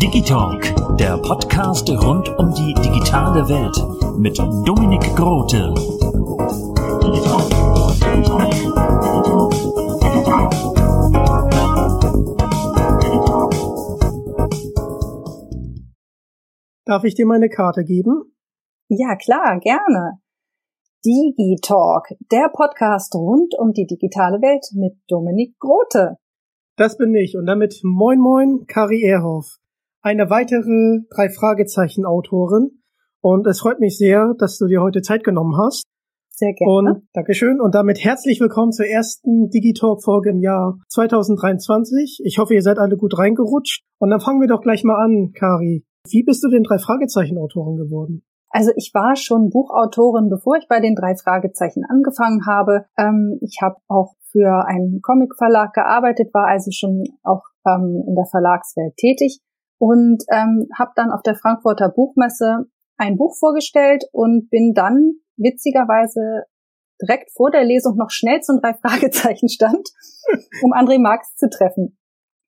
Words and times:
Digitalk, 0.00 0.96
der 0.96 1.18
Podcast 1.18 1.90
rund 1.90 2.28
um 2.38 2.54
die 2.54 2.72
digitale 2.82 3.46
Welt 3.50 3.76
mit 4.18 4.38
Dominik 4.38 5.14
Grote. 5.14 5.74
Darf 16.86 17.04
ich 17.04 17.14
dir 17.14 17.26
meine 17.26 17.50
Karte 17.50 17.84
geben? 17.84 18.32
Ja, 18.88 19.16
klar, 19.16 19.60
gerne. 19.60 20.18
Digitalk, 21.06 22.08
der 22.32 22.50
Podcast 22.52 23.14
rund 23.14 23.54
um 23.56 23.72
die 23.72 23.86
digitale 23.86 24.42
Welt 24.42 24.64
mit 24.74 24.94
Dominik 25.06 25.56
Grote. 25.60 26.16
Das 26.76 26.98
bin 26.98 27.14
ich 27.14 27.36
und 27.36 27.46
damit 27.46 27.78
moin 27.84 28.18
moin 28.18 28.66
Kari 28.66 29.04
Erhoff, 29.04 29.58
eine 30.02 30.30
weitere 30.30 31.04
drei 31.14 31.28
Fragezeichen 31.28 32.04
Autorin 32.06 32.82
und 33.20 33.46
es 33.46 33.60
freut 33.60 33.78
mich 33.78 33.96
sehr, 33.96 34.34
dass 34.36 34.58
du 34.58 34.66
dir 34.66 34.82
heute 34.82 35.00
Zeit 35.00 35.22
genommen 35.22 35.56
hast. 35.56 35.84
Sehr 36.30 36.54
gerne. 36.54 36.72
Und 36.72 37.08
Dankeschön 37.12 37.60
und 37.60 37.76
damit 37.76 38.02
herzlich 38.02 38.40
willkommen 38.40 38.72
zur 38.72 38.86
ersten 38.86 39.48
Digitalk 39.48 40.02
Folge 40.02 40.30
im 40.30 40.40
Jahr 40.40 40.76
2023. 40.88 42.22
Ich 42.24 42.38
hoffe, 42.38 42.54
ihr 42.54 42.62
seid 42.62 42.78
alle 42.78 42.96
gut 42.96 43.16
reingerutscht 43.16 43.84
und 43.98 44.10
dann 44.10 44.20
fangen 44.20 44.40
wir 44.40 44.48
doch 44.48 44.60
gleich 44.60 44.82
mal 44.82 44.96
an, 44.96 45.30
Kari. 45.38 45.84
Wie 46.08 46.24
bist 46.24 46.42
du 46.42 46.48
denn 46.48 46.64
drei 46.64 46.78
Fragezeichen 46.78 47.38
Autorin 47.38 47.76
geworden? 47.76 48.24
Also 48.50 48.70
ich 48.76 48.92
war 48.94 49.16
schon 49.16 49.50
Buchautorin, 49.50 50.28
bevor 50.28 50.56
ich 50.56 50.68
bei 50.68 50.80
den 50.80 50.94
drei 50.94 51.14
Fragezeichen 51.16 51.84
angefangen 51.88 52.46
habe. 52.46 52.86
Ähm, 52.96 53.38
ich 53.42 53.58
habe 53.60 53.76
auch 53.88 54.14
für 54.30 54.66
einen 54.66 55.00
Comicverlag 55.02 55.72
gearbeitet, 55.72 56.32
war 56.32 56.46
also 56.46 56.70
schon 56.70 57.04
auch 57.22 57.42
ähm, 57.66 58.04
in 58.06 58.14
der 58.14 58.26
Verlagswelt 58.26 58.96
tätig 58.96 59.40
und 59.78 60.24
ähm, 60.32 60.68
habe 60.78 60.92
dann 60.94 61.10
auf 61.10 61.22
der 61.22 61.34
Frankfurter 61.34 61.88
Buchmesse 61.88 62.66
ein 62.96 63.16
Buch 63.16 63.36
vorgestellt 63.38 64.04
und 64.12 64.48
bin 64.50 64.72
dann 64.74 65.12
witzigerweise 65.36 66.44
direkt 67.00 67.30
vor 67.32 67.50
der 67.50 67.64
Lesung 67.64 67.96
noch 67.96 68.10
schnell 68.10 68.40
zum 68.40 68.60
drei 68.60 68.74
Fragezeichen 68.74 69.48
stand, 69.48 69.88
um 70.62 70.72
André 70.72 70.98
Marx 70.98 71.34
zu 71.36 71.48
treffen, 71.50 71.98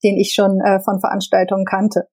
den 0.04 0.18
ich 0.18 0.34
schon 0.34 0.60
äh, 0.62 0.80
von 0.82 1.00
Veranstaltungen 1.00 1.66
kannte. 1.66 2.08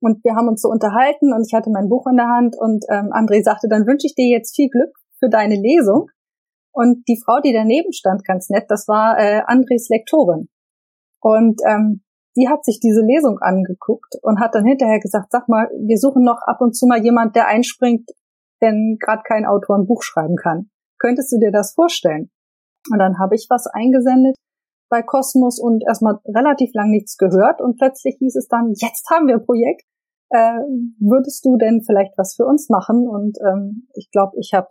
Und 0.00 0.24
wir 0.24 0.34
haben 0.34 0.48
uns 0.48 0.62
so 0.62 0.68
unterhalten 0.68 1.32
und 1.32 1.46
ich 1.46 1.54
hatte 1.54 1.70
mein 1.70 1.88
Buch 1.88 2.06
in 2.06 2.16
der 2.16 2.28
Hand 2.28 2.56
und 2.58 2.84
ähm, 2.90 3.12
André 3.12 3.42
sagte, 3.42 3.68
dann 3.68 3.86
wünsche 3.86 4.06
ich 4.06 4.14
dir 4.14 4.28
jetzt 4.28 4.56
viel 4.56 4.70
Glück 4.70 4.96
für 5.18 5.28
deine 5.28 5.56
Lesung. 5.56 6.06
Und 6.72 7.06
die 7.08 7.20
Frau, 7.22 7.40
die 7.40 7.52
daneben 7.52 7.92
stand, 7.92 8.24
ganz 8.24 8.48
nett, 8.48 8.64
das 8.68 8.88
war 8.88 9.18
äh, 9.18 9.42
Andres 9.46 9.88
Lektorin. 9.88 10.48
Und 11.20 11.60
ähm, 11.68 12.02
die 12.36 12.48
hat 12.48 12.64
sich 12.64 12.80
diese 12.80 13.02
Lesung 13.02 13.38
angeguckt 13.40 14.14
und 14.22 14.40
hat 14.40 14.54
dann 14.54 14.64
hinterher 14.64 15.00
gesagt, 15.00 15.32
sag 15.32 15.48
mal, 15.48 15.68
wir 15.78 15.98
suchen 15.98 16.24
noch 16.24 16.40
ab 16.46 16.60
und 16.60 16.74
zu 16.74 16.86
mal 16.86 17.02
jemand, 17.02 17.36
der 17.36 17.48
einspringt, 17.48 18.08
wenn 18.60 18.96
gerade 19.00 19.22
kein 19.26 19.44
Autor 19.44 19.76
ein 19.76 19.86
Buch 19.86 20.02
schreiben 20.02 20.36
kann. 20.36 20.70
Könntest 20.98 21.32
du 21.32 21.38
dir 21.38 21.50
das 21.50 21.74
vorstellen? 21.74 22.30
Und 22.90 22.98
dann 22.98 23.18
habe 23.18 23.34
ich 23.34 23.46
was 23.50 23.66
eingesendet 23.66 24.36
bei 24.88 25.02
Kosmos 25.02 25.58
und 25.58 25.82
erstmal 25.86 26.18
relativ 26.26 26.70
lang 26.74 26.90
nichts 26.90 27.16
gehört 27.16 27.60
und 27.60 27.78
plötzlich 27.78 28.16
hieß 28.18 28.36
es 28.36 28.48
dann, 28.48 28.72
jetzt 28.76 29.08
haben 29.10 29.26
wir 29.26 29.36
ein 29.36 29.44
Projekt 29.44 29.84
äh, 30.30 30.58
würdest 30.98 31.44
du 31.44 31.56
denn 31.56 31.82
vielleicht 31.84 32.16
was 32.16 32.34
für 32.34 32.44
uns 32.44 32.68
machen? 32.68 33.08
Und 33.08 33.38
ähm, 33.46 33.88
ich 33.94 34.10
glaube, 34.10 34.32
ich 34.38 34.52
habe 34.54 34.68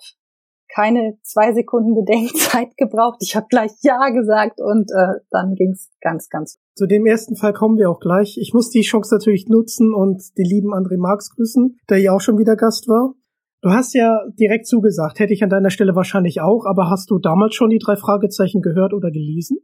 keine 0.73 1.17
zwei 1.23 1.51
Sekunden 1.53 1.95
Bedenkzeit 1.95 2.69
gebraucht. 2.77 3.17
Ich 3.21 3.35
habe 3.35 3.47
gleich 3.49 3.71
Ja 3.81 4.09
gesagt 4.09 4.61
und 4.61 4.91
äh, 4.91 5.19
dann 5.31 5.55
ging's 5.55 5.89
ganz, 6.01 6.29
ganz. 6.29 6.59
Zu 6.75 6.85
dem 6.85 7.05
ersten 7.05 7.35
Fall 7.35 7.53
kommen 7.53 7.77
wir 7.77 7.89
auch 7.89 7.99
gleich. 7.99 8.37
Ich 8.39 8.53
muss 8.53 8.69
die 8.69 8.81
Chance 8.81 9.13
natürlich 9.13 9.47
nutzen 9.47 9.93
und 9.93 10.21
die 10.37 10.43
lieben 10.43 10.73
André 10.73 10.97
Marx 10.97 11.35
grüßen, 11.35 11.77
der 11.89 11.97
ja 11.97 12.13
auch 12.13 12.21
schon 12.21 12.37
wieder 12.37 12.55
Gast 12.55 12.87
war. 12.87 13.15
Du 13.61 13.71
hast 13.71 13.93
ja 13.93 14.21
direkt 14.39 14.67
zugesagt, 14.67 15.19
hätte 15.19 15.33
ich 15.33 15.43
an 15.43 15.49
deiner 15.49 15.69
Stelle 15.69 15.93
wahrscheinlich 15.93 16.39
auch, 16.39 16.65
aber 16.65 16.89
hast 16.89 17.11
du 17.11 17.19
damals 17.19 17.55
schon 17.55 17.69
die 17.69 17.79
drei 17.79 17.97
Fragezeichen 17.97 18.61
gehört 18.61 18.93
oder 18.93 19.11
gelesen? 19.11 19.57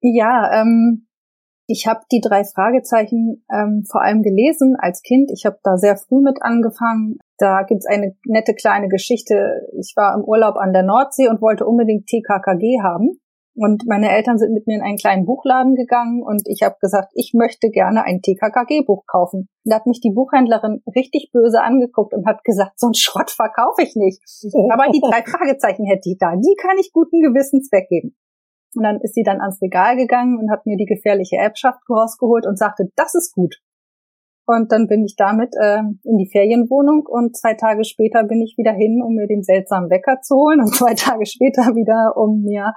Ja, 0.00 0.60
ähm, 0.60 1.08
ich 1.66 1.86
habe 1.86 2.00
die 2.12 2.20
drei 2.20 2.44
Fragezeichen 2.44 3.44
ähm, 3.52 3.84
vor 3.90 4.02
allem 4.02 4.22
gelesen 4.22 4.76
als 4.78 5.02
Kind. 5.02 5.30
Ich 5.32 5.46
habe 5.46 5.58
da 5.62 5.76
sehr 5.76 5.96
früh 5.96 6.20
mit 6.20 6.42
angefangen. 6.42 7.18
Da 7.38 7.62
gibt's 7.62 7.86
eine 7.86 8.16
nette 8.26 8.54
kleine 8.54 8.88
Geschichte. 8.88 9.66
Ich 9.78 9.94
war 9.96 10.14
im 10.14 10.24
Urlaub 10.24 10.56
an 10.56 10.72
der 10.72 10.82
Nordsee 10.82 11.28
und 11.28 11.40
wollte 11.40 11.66
unbedingt 11.66 12.06
TKKG 12.06 12.82
haben. 12.82 13.18
Und 13.56 13.86
meine 13.86 14.10
Eltern 14.10 14.36
sind 14.36 14.52
mit 14.52 14.66
mir 14.66 14.76
in 14.76 14.82
einen 14.82 14.96
kleinen 14.96 15.26
Buchladen 15.26 15.76
gegangen 15.76 16.22
und 16.22 16.42
ich 16.46 16.62
habe 16.62 16.74
gesagt, 16.80 17.12
ich 17.14 17.34
möchte 17.34 17.70
gerne 17.70 18.02
ein 18.02 18.20
TKKG-Buch 18.20 19.04
kaufen. 19.06 19.48
Da 19.64 19.76
hat 19.76 19.86
mich 19.86 20.00
die 20.00 20.10
Buchhändlerin 20.10 20.82
richtig 20.94 21.30
böse 21.32 21.62
angeguckt 21.62 22.14
und 22.14 22.26
hat 22.26 22.42
gesagt, 22.42 22.80
so 22.80 22.88
ein 22.88 22.94
Schrott 22.94 23.30
verkaufe 23.30 23.82
ich 23.82 23.94
nicht. 23.94 24.20
Aber 24.72 24.90
die 24.90 25.00
drei 25.00 25.22
Fragezeichen 25.24 25.86
hätte 25.86 26.10
ich 26.10 26.18
da. 26.18 26.34
Die 26.34 26.56
kann 26.60 26.76
ich 26.80 26.92
guten 26.92 27.22
Gewissens 27.22 27.70
weggeben. 27.70 28.16
Und 28.76 28.84
dann 28.84 29.00
ist 29.00 29.14
sie 29.14 29.22
dann 29.22 29.40
ans 29.40 29.60
Regal 29.62 29.96
gegangen 29.96 30.38
und 30.38 30.50
hat 30.50 30.66
mir 30.66 30.76
die 30.76 30.86
gefährliche 30.86 31.36
Erbschaft 31.36 31.80
rausgeholt 31.88 32.46
und 32.46 32.58
sagte, 32.58 32.90
das 32.96 33.14
ist 33.14 33.34
gut. 33.34 33.56
Und 34.46 34.72
dann 34.72 34.86
bin 34.86 35.04
ich 35.04 35.16
damit 35.16 35.54
äh, 35.58 35.80
in 36.04 36.18
die 36.18 36.28
Ferienwohnung 36.30 37.06
und 37.06 37.36
zwei 37.36 37.54
Tage 37.54 37.84
später 37.84 38.24
bin 38.24 38.42
ich 38.42 38.56
wieder 38.58 38.72
hin, 38.72 39.02
um 39.02 39.14
mir 39.14 39.26
den 39.26 39.42
seltsamen 39.42 39.88
Wecker 39.88 40.20
zu 40.20 40.36
holen 40.36 40.60
und 40.60 40.74
zwei 40.74 40.94
Tage 40.94 41.24
später 41.24 41.62
wieder, 41.74 42.16
um 42.16 42.42
mir, 42.42 42.74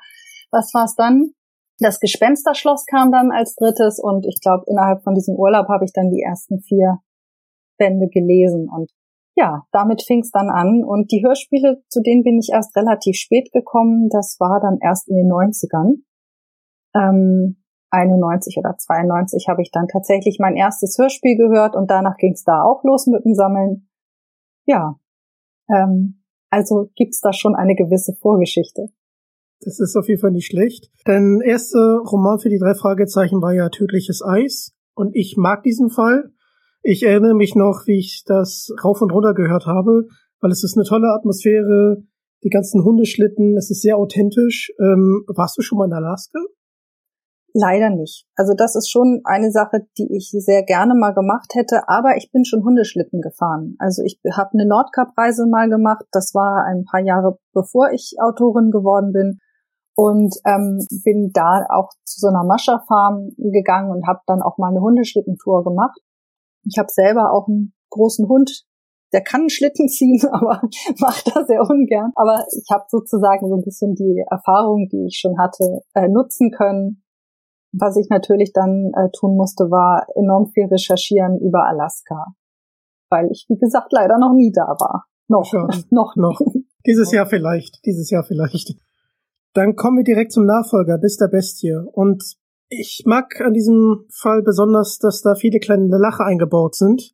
was 0.52 0.74
war's 0.74 0.96
dann? 0.96 1.32
Das 1.80 2.00
Gespensterschloss 2.00 2.86
kam 2.86 3.12
dann 3.12 3.32
als 3.32 3.56
drittes 3.56 4.00
und 4.02 4.26
ich 4.26 4.40
glaube, 4.42 4.64
innerhalb 4.68 5.04
von 5.04 5.14
diesem 5.14 5.36
Urlaub 5.36 5.68
habe 5.68 5.86
ich 5.86 5.92
dann 5.94 6.10
die 6.10 6.24
ersten 6.24 6.60
vier 6.62 7.00
Bände 7.78 8.08
gelesen 8.08 8.68
und 8.74 8.90
ja, 9.38 9.68
damit 9.72 10.02
fing 10.02 10.22
es 10.22 10.32
dann 10.32 10.50
an. 10.50 10.84
Und 10.84 11.12
die 11.12 11.24
Hörspiele, 11.24 11.84
zu 11.90 12.02
denen 12.02 12.24
bin 12.24 12.40
ich 12.40 12.50
erst 12.52 12.76
relativ 12.76 13.16
spät 13.16 13.52
gekommen. 13.54 14.10
Das 14.10 14.38
war 14.40 14.60
dann 14.60 14.80
erst 14.82 15.08
in 15.08 15.16
den 15.16 15.32
90ern. 15.32 16.02
Ähm, 16.96 17.64
91 17.92 18.58
oder 18.58 18.76
92 18.78 19.48
habe 19.48 19.62
ich 19.62 19.72
dann 19.72 19.88
tatsächlich 19.88 20.40
mein 20.40 20.56
erstes 20.58 20.98
Hörspiel 20.98 21.38
gehört 21.38 21.76
und 21.76 21.90
danach 21.90 22.18
ging 22.18 22.34
es 22.34 22.44
da 22.44 22.64
auch 22.64 22.84
los 22.84 23.08
mit 23.08 23.24
dem 23.24 23.34
Sammeln. 23.34 23.88
Ja, 24.66 25.00
ähm, 25.70 26.24
also 26.50 26.90
gibt's 26.96 27.22
da 27.22 27.32
schon 27.32 27.56
eine 27.56 27.76
gewisse 27.76 28.14
Vorgeschichte. 28.14 28.90
Das 29.62 29.80
ist 29.80 29.96
auf 29.96 30.08
jeden 30.08 30.20
Fall 30.20 30.32
nicht 30.32 30.48
schlecht. 30.48 30.92
Dein 31.06 31.42
erster 31.42 32.02
Roman 32.06 32.40
für 32.40 32.50
die 32.50 32.60
drei 32.60 32.74
Fragezeichen 32.74 33.42
war 33.42 33.54
ja 33.54 33.70
Tödliches 33.70 34.22
Eis. 34.24 34.74
Und 34.94 35.16
ich 35.16 35.36
mag 35.38 35.64
diesen 35.64 35.90
Fall. 35.90 36.32
Ich 36.82 37.04
erinnere 37.04 37.36
mich 37.36 37.56
noch, 37.56 37.84
wie 37.86 38.00
ich 38.00 38.24
das 38.26 38.70
rauf 38.84 39.02
und 39.02 39.12
runter 39.12 39.34
gehört 39.34 39.66
habe, 39.66 40.08
weil 40.40 40.52
es 40.52 40.64
ist 40.64 40.78
eine 40.78 40.86
tolle 40.86 41.14
Atmosphäre, 41.14 42.04
die 42.44 42.50
ganzen 42.50 42.84
Hundeschlitten, 42.84 43.58
es 43.58 43.72
ist 43.72 43.82
sehr 43.82 43.98
authentisch. 43.98 44.72
Ähm, 44.80 45.26
warst 45.28 45.58
du 45.58 45.62
schon 45.62 45.80
mal 45.80 45.86
in 45.86 45.94
Alaska? 45.94 46.40
Leider 47.54 47.90
nicht. 47.90 48.28
Also 48.36 48.54
das 48.56 48.76
ist 48.76 48.90
schon 48.92 49.22
eine 49.24 49.52
Sache, 49.52 49.88
die 49.98 50.08
ich 50.16 50.30
sehr 50.32 50.64
gerne 50.64 50.94
mal 50.94 51.14
gemacht 51.14 51.56
hätte, 51.56 51.90
aber 51.90 52.16
ich 52.16 52.30
bin 52.32 52.46
schon 52.46 52.64
Hundeschlitten 52.64 53.22
gefahren. 53.22 53.76
Also 53.80 54.04
ich 54.04 54.20
habe 54.32 54.52
eine 54.54 54.68
Nordkap-Reise 54.68 55.48
mal 55.48 55.68
gemacht, 55.68 56.06
das 56.12 56.36
war 56.36 56.66
ein 56.66 56.86
paar 56.86 57.02
Jahre 57.02 57.40
bevor 57.54 57.92
ich 57.92 58.14
Autorin 58.20 58.70
geworden 58.70 59.12
bin. 59.12 59.40
und 59.96 60.36
ähm, 60.46 60.86
bin 61.04 61.32
da 61.34 61.66
auch 61.70 61.90
zu 62.06 62.20
so 62.20 62.28
einer 62.28 62.44
Mascha-Farm 62.44 63.32
gegangen 63.38 63.90
und 63.90 64.06
habe 64.08 64.20
dann 64.28 64.44
auch 64.44 64.60
mal 64.60 64.70
eine 64.70 64.80
Hundeschlittentour 64.82 65.64
gemacht. 65.64 66.00
Ich 66.68 66.78
habe 66.78 66.90
selber 66.92 67.32
auch 67.32 67.48
einen 67.48 67.74
großen 67.90 68.28
Hund, 68.28 68.66
der 69.14 69.22
kann 69.22 69.50
Schlitten 69.50 69.88
ziehen, 69.90 70.22
aber 70.32 70.62
macht 71.00 71.36
das 71.36 71.48
sehr 71.48 71.62
ungern. 71.62 72.12
Aber 72.16 72.46
ich 72.52 72.68
habe 72.72 72.86
sozusagen 72.90 73.48
so 73.48 73.56
ein 73.56 73.64
bisschen 73.64 73.96
die 73.96 74.24
Erfahrung, 74.30 74.88
die 74.92 75.06
ich 75.08 75.20
schon 75.20 75.38
hatte, 75.38 75.82
äh, 75.94 76.08
nutzen 76.08 76.52
können. 76.52 77.04
Was 77.74 77.98
ich 77.98 78.08
natürlich 78.10 78.54
dann 78.54 78.92
äh, 78.96 79.10
tun 79.12 79.36
musste, 79.36 79.70
war 79.70 80.08
enorm 80.16 80.48
viel 80.54 80.66
recherchieren 80.66 81.38
über 81.40 81.68
Alaska, 81.68 82.28
weil 83.10 83.30
ich, 83.32 83.46
wie 83.50 83.58
gesagt, 83.58 83.92
leider 83.92 84.18
noch 84.18 84.34
nie 84.34 84.52
da 84.52 84.68
war. 84.80 85.06
Noch, 85.28 85.52
Ja, 85.52 85.68
noch, 85.90 86.16
noch. 86.16 86.40
Dieses 86.86 87.12
Jahr 87.12 87.28
vielleicht, 87.28 87.86
dieses 87.86 88.10
Jahr 88.10 88.24
vielleicht. 88.24 88.76
Dann 89.54 89.76
kommen 89.76 89.98
wir 89.98 90.04
direkt 90.04 90.32
zum 90.32 90.46
Nachfolger, 90.46 90.98
Bis 90.98 91.18
der 91.18 91.28
Bestie. 91.28 91.76
Und 91.92 92.24
ich 92.70 93.04
mag 93.06 93.40
an 93.42 93.54
diesem 93.54 94.06
Fall 94.10 94.42
besonders, 94.44 94.98
dass 95.00 95.22
da 95.22 95.36
viele 95.36 95.60
kleine 95.60 95.98
Lache 95.98 96.24
eingebaut 96.24 96.76
sind 96.76 97.14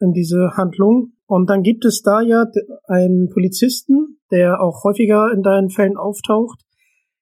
in 0.00 0.12
diese 0.12 0.56
Handlung. 0.56 1.12
Und 1.26 1.50
dann 1.50 1.62
gibt 1.62 1.84
es 1.84 2.02
da 2.02 2.20
ja 2.20 2.46
einen 2.86 3.28
Polizisten, 3.28 4.18
der 4.30 4.60
auch 4.60 4.84
häufiger 4.84 5.30
in 5.32 5.42
deinen 5.42 5.70
Fällen 5.70 5.96
auftaucht, 5.96 6.62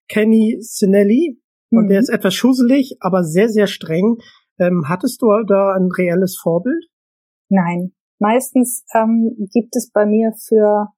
Kenny 0.08 0.56
Sinelli. 0.60 1.40
Und 1.70 1.84
Mhm. 1.84 1.88
der 1.88 2.00
ist 2.00 2.10
etwas 2.10 2.34
schusselig, 2.34 2.96
aber 3.00 3.24
sehr, 3.24 3.48
sehr 3.48 3.66
streng. 3.66 4.18
Ähm, 4.58 4.84
hattest 4.88 5.20
du 5.20 5.26
da 5.46 5.74
ein 5.74 5.88
reelles 5.90 6.38
Vorbild? 6.40 6.86
Nein. 7.48 7.92
Meistens 8.18 8.84
ähm, 8.94 9.48
gibt 9.52 9.76
es 9.76 9.90
bei 9.92 10.06
mir 10.06 10.32
für 10.48 10.88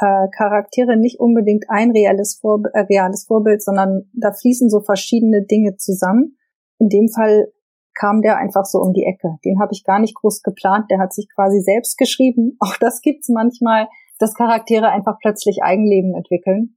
äh, 0.00 0.28
Charaktere 0.36 0.96
nicht 0.96 1.20
unbedingt 1.20 1.64
ein 1.68 1.90
reales, 1.92 2.38
Vorb 2.40 2.66
äh, 2.72 2.80
reales 2.80 3.26
Vorbild, 3.26 3.62
sondern 3.62 4.10
da 4.12 4.32
fließen 4.32 4.68
so 4.68 4.80
verschiedene 4.80 5.44
Dinge 5.44 5.76
zusammen. 5.76 6.36
In 6.78 6.88
dem 6.88 7.08
Fall 7.08 7.52
kam 7.94 8.22
der 8.22 8.36
einfach 8.38 8.64
so 8.64 8.78
um 8.78 8.92
die 8.92 9.04
Ecke. 9.04 9.38
Den 9.44 9.60
habe 9.60 9.72
ich 9.72 9.84
gar 9.84 10.00
nicht 10.00 10.16
groß 10.16 10.42
geplant. 10.42 10.90
Der 10.90 10.98
hat 10.98 11.12
sich 11.12 11.28
quasi 11.34 11.60
selbst 11.60 11.96
geschrieben. 11.96 12.56
Auch 12.60 12.76
das 12.80 13.00
gibt's 13.00 13.28
manchmal, 13.28 13.88
dass 14.18 14.34
Charaktere 14.34 14.88
einfach 14.88 15.18
plötzlich 15.20 15.62
Eigenleben 15.62 16.14
entwickeln. 16.14 16.76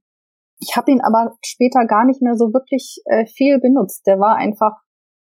Ich 0.60 0.76
habe 0.76 0.90
ihn 0.90 1.00
aber 1.00 1.36
später 1.44 1.86
gar 1.86 2.04
nicht 2.04 2.20
mehr 2.20 2.34
so 2.36 2.52
wirklich 2.52 3.00
äh, 3.06 3.26
viel 3.26 3.60
benutzt. 3.60 4.06
Der 4.06 4.18
war 4.18 4.36
einfach 4.36 4.72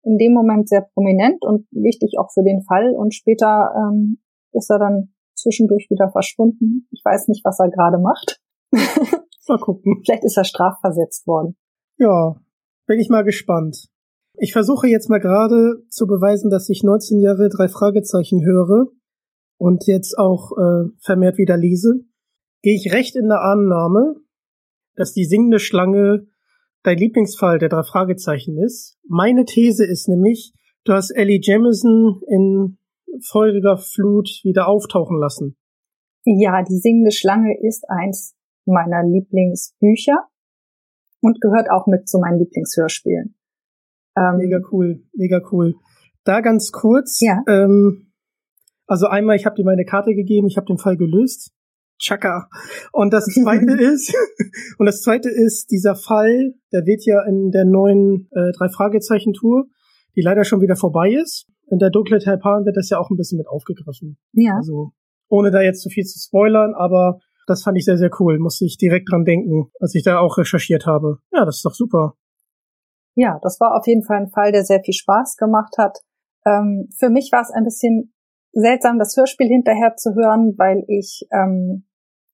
in 0.03 0.19
dem 0.19 0.33
Moment 0.33 0.69
sehr 0.69 0.83
prominent 0.95 1.45
und 1.45 1.67
wichtig 1.73 2.15
auch 2.19 2.31
für 2.33 2.43
den 2.43 2.63
Fall. 2.63 2.95
Und 2.95 3.15
später 3.15 3.71
ähm, 3.77 4.19
ist 4.53 4.71
er 4.71 4.79
dann 4.79 5.15
zwischendurch 5.37 5.89
wieder 5.91 6.11
verschwunden. 6.11 6.89
Ich 6.91 7.03
weiß 7.05 7.29
nicht, 7.29 7.45
was 7.45 7.61
er 7.61 7.71
gerade 7.71 7.99
macht. 7.99 8.41
Mal 9.49 9.59
gucken. 9.59 10.03
Vielleicht 10.05 10.25
ist 10.25 10.37
er 10.37 10.45
strafversetzt 10.45 11.27
worden. 11.27 11.57
Ja, 11.99 12.37
bin 12.87 12.99
ich 12.99 13.09
mal 13.09 13.23
gespannt. 13.23 13.89
Ich 14.39 14.53
versuche 14.53 14.89
jetzt 14.89 15.09
mal 15.09 15.21
gerade 15.21 15.83
zu 15.89 16.07
beweisen, 16.07 16.51
dass 16.51 16.69
ich 16.69 16.83
19 16.83 17.21
Jahre 17.21 17.49
drei 17.49 17.69
Fragezeichen 17.69 18.45
höre 18.45 18.87
und 19.57 19.87
jetzt 19.87 20.19
auch 20.19 20.53
äh, 20.53 20.91
vermehrt 21.01 21.39
wieder 21.39 21.57
lese. 21.57 22.01
Gehe 22.63 22.75
ich 22.75 22.93
recht 22.93 23.17
in 23.17 23.29
der 23.29 23.41
Annahme, 23.41 24.17
dass 24.95 25.13
die 25.13 25.25
singende 25.25 25.59
Schlange 25.59 26.27
dein 26.83 26.99
Lieblingsfall 26.99 27.59
der 27.59 27.69
drei 27.69 27.83
Fragezeichen 27.83 28.59
ist. 28.59 28.99
Meine 29.09 29.45
These 29.45 29.87
ist 29.87 30.09
nämlich, 30.09 30.53
du 30.85 30.93
hast 30.93 31.11
Ellie 31.11 31.41
Jamison 31.43 32.21
in 32.29 32.79
feuriger 33.23 33.77
Flut 33.77 34.41
wieder 34.45 34.69
auftauchen 34.69 35.19
lassen. 35.19 35.57
Ja, 36.25 36.63
die 36.63 36.79
singende 36.79 37.13
Schlange 37.13 37.57
ist 37.61 37.85
eins 37.89 38.35
meiner 38.65 39.05
Lieblingsbücher 39.05 40.27
und 41.21 41.41
gehört 41.41 41.71
auch 41.71 41.87
mit 41.87 42.09
zu 42.09 42.19
meinen 42.19 42.39
Lieblingshörspielen. 42.39 43.37
Ähm, 44.17 44.37
Mega 44.39 44.61
cool, 44.73 45.05
mega 45.13 45.41
cool. 45.53 45.75
Da 46.25 46.41
ganz 46.41 46.73
kurz. 46.73 47.21
Ja. 47.21 47.43
Ähm, 47.49 48.13
also 48.87 49.07
einmal, 49.07 49.37
ich 49.37 49.47
habe 49.47 49.57
dir 49.57 49.65
meine 49.65 49.85
Karte 49.85 50.15
gegeben, 50.15 50.47
ich 50.49 50.57
habe 50.57 50.67
den 50.67 50.79
Fall 50.79 50.97
gelöst. 50.97 51.53
Chaka. 51.99 52.49
Und 52.93 53.13
das 53.13 53.25
zweite 53.27 53.73
ist, 53.73 54.15
und 54.79 54.87
das 54.87 55.03
zweite 55.03 55.31
ist, 55.31 55.71
dieser 55.71 55.97
Fall, 55.97 56.55
der 56.73 56.85
wird 56.87 57.05
ja 57.05 57.25
in 57.27 57.51
der 57.51 57.65
neuen 57.65 58.29
äh, 58.33 58.53
drei 58.53 58.69
Fragezeichen 58.69 59.33
Tour, 59.33 59.67
die 60.15 60.23
leider 60.23 60.45
schon 60.45 60.61
wieder 60.61 60.77
vorbei 60.77 61.13
ist. 61.13 61.47
In 61.69 61.79
der 61.79 61.91
dunkle 61.91 62.19
Taipan 62.19 62.65
wird 62.65 62.77
das 62.77 62.91
ja 62.91 62.99
auch 62.99 63.11
ein 63.11 63.17
bisschen 63.17 63.39
mit 63.39 63.49
aufgegriffen. 63.49 64.19
ja, 64.33 64.55
Also 64.57 64.93
ohne 65.29 65.51
da 65.51 65.61
jetzt 65.61 65.83
zu 65.83 65.89
viel 65.89 66.05
zu 66.05 66.19
spoilern, 66.19 66.75
aber 66.75 67.19
das 67.47 67.63
fand 67.63 67.77
ich 67.79 67.85
sehr, 67.85 67.97
sehr 67.99 68.11
cool. 68.21 68.39
Musste 68.39 68.65
ich 68.65 68.77
direkt 68.77 69.11
dran 69.11 69.25
denken, 69.25 69.71
als 69.81 69.95
ich 69.95 70.03
da 70.05 70.19
auch 70.19 70.39
recherchiert 70.39 70.87
habe. 70.87 71.19
Ja, 71.33 71.45
das 71.45 71.57
ist 71.57 71.65
doch 71.65 71.75
super. 71.75 72.15
ja, 73.15 73.39
das 73.43 73.59
war 73.61 73.75
auf 73.77 73.87
jeden 73.87 74.03
Fall 74.05 74.19
ein 74.19 74.31
Fall, 74.31 74.53
der 74.53 74.65
sehr 74.65 74.81
viel 74.85 74.95
Spaß 74.95 75.37
gemacht 75.37 75.75
hat. 75.79 75.99
Ähm, 76.45 76.89
für 76.99 77.09
mich 77.09 77.31
war 77.33 77.41
es 77.43 77.51
ein 77.51 77.65
bisschen 77.65 78.13
seltsam, 78.53 78.99
das 78.99 79.17
Hörspiel 79.17 79.49
hinterher 79.49 79.97
zu 79.97 80.15
hören, 80.15 80.55
weil 80.59 80.85
ich 80.89 81.27
ähm, 81.33 81.87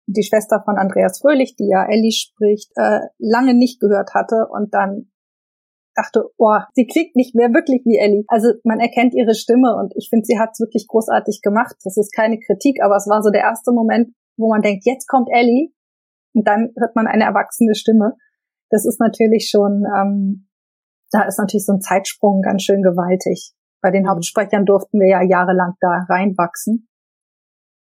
die 0.07 0.23
Schwester 0.25 0.63
von 0.65 0.77
Andreas 0.77 1.21
Fröhlich, 1.21 1.57
die 1.57 1.69
ja 1.69 1.87
Ellie 1.89 2.13
spricht, 2.13 2.73
äh, 2.77 3.01
lange 3.19 3.55
nicht 3.55 3.81
gehört 3.81 4.15
hatte 4.15 4.49
und 4.51 4.75
dann 4.75 5.12
dachte, 5.95 6.25
oh, 6.39 6.59
sie 6.75 6.87
klingt 6.87 7.17
nicht 7.17 7.35
mehr 7.35 7.53
wirklich 7.53 7.83
wie 7.85 7.99
Ellie. 7.99 8.25
Also 8.29 8.49
man 8.65 8.81
erkennt 8.81 9.15
ihre 9.15 9.35
Stimme 9.35 9.77
und 9.77 9.93
ich 9.97 10.09
finde, 10.09 10.25
sie 10.25 10.39
hat 10.39 10.51
es 10.53 10.61
wirklich 10.61 10.87
großartig 10.89 11.41
gemacht. 11.43 11.77
Das 11.85 11.97
ist 11.97 12.15
keine 12.15 12.39
Kritik, 12.39 12.83
aber 12.83 12.97
es 12.97 13.09
war 13.09 13.23
so 13.23 13.31
der 13.31 13.43
erste 13.43 13.73
Moment, 13.73 14.15
wo 14.37 14.49
man 14.49 14.63
denkt, 14.63 14.85
jetzt 14.87 15.07
kommt 15.07 15.29
Ellie 15.31 15.71
und 16.35 16.47
dann 16.47 16.73
hört 16.79 16.97
man 16.97 17.07
eine 17.07 17.25
erwachsene 17.25 17.75
Stimme. 17.75 18.17
Das 18.71 18.87
ist 18.87 19.01
natürlich 19.01 19.49
schon, 19.51 19.85
ähm, 19.95 20.49
da 21.11 21.23
ist 21.25 21.39
natürlich 21.39 21.67
so 21.67 21.75
ein 21.75 21.81
Zeitsprung 21.81 22.41
ganz 22.43 22.63
schön 22.63 22.83
gewaltig. 22.83 23.53
Bei 23.83 23.91
den 23.91 24.05
Mhm. 24.05 24.11
Hauptsprechern 24.11 24.65
durften 24.65 24.99
wir 25.01 25.09
ja 25.09 25.23
jahrelang 25.23 25.75
da 25.81 26.07
reinwachsen. 26.09 26.89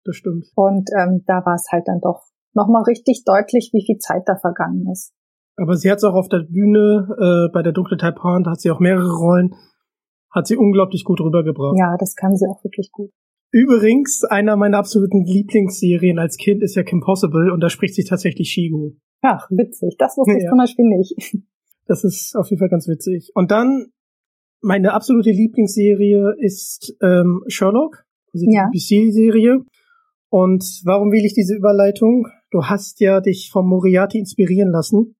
Das 0.05 0.17
stimmt. 0.17 0.47
Und 0.57 0.91
ähm, 0.99 1.23
da 1.27 1.45
war 1.45 1.55
es 1.55 1.67
halt 1.71 1.87
dann 1.87 2.01
doch 2.01 2.25
nochmal 2.55 2.83
richtig 2.83 3.23
deutlich, 3.25 3.71
wie 3.73 3.85
viel 3.87 3.99
Zeit 3.99 4.23
da 4.27 4.37
vergangen 4.37 4.91
ist. 4.91 5.13
Aber 5.57 5.77
sie 5.77 5.91
hat 5.91 5.99
es 5.99 6.05
auch 6.05 6.15
auf 6.15 6.29
der 6.29 6.41
Bühne 6.41 7.09
äh, 7.49 7.53
bei 7.53 7.63
der 7.63 7.73
Dunkle 7.73 7.97
Taipan, 7.97 8.43
da 8.45 8.53
hat 8.53 8.61
sie 8.61 8.71
auch 8.71 8.81
mehrere 8.81 9.13
Rollen, 9.13 9.55
hat 10.31 10.47
sie 10.47 10.57
unglaublich 10.57 11.05
gut 11.05 11.21
rübergebracht. 11.21 11.77
Ja, 11.79 11.97
das 11.99 12.15
kann 12.17 12.35
sie 12.37 12.47
auch 12.49 12.63
wirklich 12.65 12.91
gut. 12.91 13.11
Übrigens, 13.51 14.25
einer 14.25 14.57
meiner 14.57 14.79
absoluten 14.79 15.25
Lieblingsserien 15.27 16.19
als 16.19 16.37
Kind 16.39 16.63
ist 16.63 16.75
ja 16.75 16.83
Kim 16.83 17.01
Possible 17.01 17.53
und 17.53 17.61
da 17.61 17.69
spricht 17.69 17.95
sie 17.95 18.05
tatsächlich 18.05 18.49
Shigo. 18.49 18.93
Ach, 19.21 19.47
witzig. 19.51 19.97
Das 19.99 20.17
wusste 20.17 20.37
ich 20.39 20.45
Ja. 20.45 20.49
zum 20.49 20.59
Beispiel 20.59 20.87
nicht. 20.87 21.15
Das 21.87 22.05
ist 22.05 22.35
auf 22.37 22.49
jeden 22.49 22.61
Fall 22.61 22.69
ganz 22.71 22.89
witzig. 22.89 23.31
Und 23.35 23.51
dann, 23.51 23.89
meine 24.63 24.95
absolute 24.95 25.31
Lieblingsserie 25.33 26.35
ist 26.39 26.97
ähm, 27.03 27.43
Sherlock, 27.49 28.05
also 28.33 28.47
die 28.47 28.55
Ja. 28.55 28.69
BBC-Serie. 28.73 29.61
Und 30.31 30.65
warum 30.85 31.13
wähle 31.13 31.27
ich 31.27 31.35
diese 31.35 31.55
Überleitung? 31.55 32.29
Du 32.53 32.65
hast 32.65 33.01
ja 33.01 33.21
dich 33.21 33.51
vom 33.53 33.69
Moriarty 33.69 34.19
inspirieren 34.19 34.71
lassen 34.71 35.15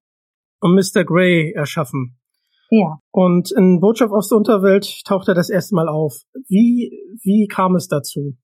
und 0.63 0.75
Mr. 0.75 1.05
Grey 1.05 1.53
erschaffen. 1.55 2.19
Ja. 2.71 2.99
Und 3.11 3.53
in 3.53 3.81
Botschaft 3.81 4.13
aus 4.13 4.31
der 4.31 4.39
Unterwelt 4.39 5.03
taucht 5.05 5.29
er 5.29 5.35
das 5.35 5.51
erste 5.51 5.75
Mal 5.75 5.89
auf. 5.89 6.23
Wie, 6.49 6.91
wie 7.23 7.47
kam 7.47 7.75
es 7.77 7.87
dazu? 7.87 8.35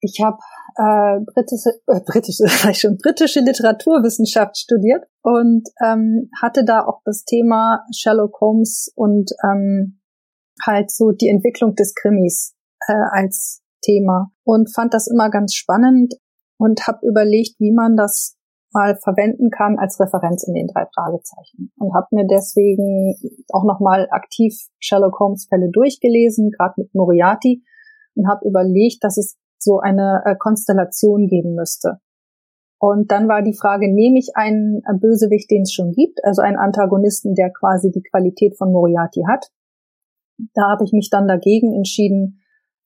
Ich 0.00 0.20
habe 0.20 0.38
äh, 0.76 1.20
britische, 1.24 1.70
äh, 1.86 2.00
britische, 2.04 2.44
ich 2.70 2.78
schon, 2.78 2.98
britische 2.98 3.40
Literaturwissenschaft 3.40 4.58
studiert 4.58 5.04
und 5.22 5.68
ähm, 5.84 6.28
hatte 6.42 6.64
da 6.64 6.84
auch 6.84 7.00
das 7.04 7.24
Thema 7.24 7.84
Sherlock 7.94 8.40
Holmes 8.40 8.92
und 8.96 9.30
ähm, 9.44 10.00
halt 10.66 10.90
so 10.90 11.12
die 11.12 11.28
Entwicklung 11.28 11.74
des 11.74 11.94
Krimis 11.94 12.54
äh, 12.88 12.94
als 13.12 13.62
Thema 13.82 14.32
und 14.44 14.74
fand 14.74 14.92
das 14.92 15.06
immer 15.06 15.30
ganz 15.30 15.54
spannend 15.54 16.14
und 16.58 16.86
habe 16.86 17.06
überlegt, 17.06 17.60
wie 17.60 17.72
man 17.72 17.96
das 17.96 18.36
mal 18.74 18.96
verwenden 18.96 19.50
kann 19.50 19.78
als 19.78 19.98
Referenz 20.00 20.42
in 20.46 20.54
den 20.54 20.66
drei 20.66 20.86
Fragezeichen 20.94 21.72
und 21.78 21.94
habe 21.94 22.08
mir 22.10 22.26
deswegen 22.26 23.14
auch 23.52 23.64
nochmal 23.64 24.08
aktiv 24.10 24.54
Sherlock 24.80 25.18
Holmes 25.20 25.46
Fälle 25.48 25.70
durchgelesen, 25.70 26.50
gerade 26.50 26.74
mit 26.76 26.94
Moriarty 26.94 27.62
und 28.16 28.28
habe 28.28 28.46
überlegt, 28.46 29.02
dass 29.02 29.16
es 29.16 29.38
so 29.58 29.78
eine 29.78 30.22
äh, 30.26 30.36
Konstellation 30.36 31.26
geben 31.28 31.54
müsste. 31.54 32.00
Und 32.78 33.10
dann 33.10 33.28
war 33.28 33.42
die 33.42 33.56
Frage, 33.56 33.92
nehme 33.92 34.18
ich 34.18 34.32
einen 34.34 34.82
äh, 34.84 34.98
Bösewicht, 34.98 35.50
den 35.50 35.62
es 35.62 35.72
schon 35.72 35.92
gibt, 35.92 36.22
also 36.24 36.42
einen 36.42 36.58
Antagonisten, 36.58 37.34
der 37.34 37.50
quasi 37.50 37.90
die 37.90 38.02
Qualität 38.02 38.58
von 38.58 38.72
Moriarty 38.72 39.22
hat. 39.26 39.46
Da 40.52 40.70
habe 40.70 40.84
ich 40.84 40.92
mich 40.92 41.08
dann 41.10 41.26
dagegen 41.28 41.72
entschieden, 41.72 42.40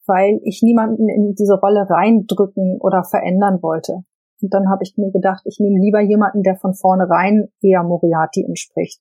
weil 0.06 0.38
ich 0.44 0.62
niemanden 0.62 1.08
in 1.08 1.34
diese 1.34 1.54
Rolle 1.54 1.88
reindrücken 1.88 2.78
oder 2.80 3.04
verändern 3.04 3.62
wollte. 3.62 4.04
Und 4.40 4.54
dann 4.54 4.68
habe 4.68 4.82
ich 4.82 4.94
mir 4.96 5.10
gedacht, 5.10 5.42
ich 5.44 5.58
nehme 5.60 5.80
lieber 5.80 6.00
jemanden, 6.00 6.42
der 6.42 6.56
von 6.56 6.74
vornherein 6.74 7.48
eher 7.60 7.82
Moriarty 7.82 8.44
entspricht. 8.44 9.00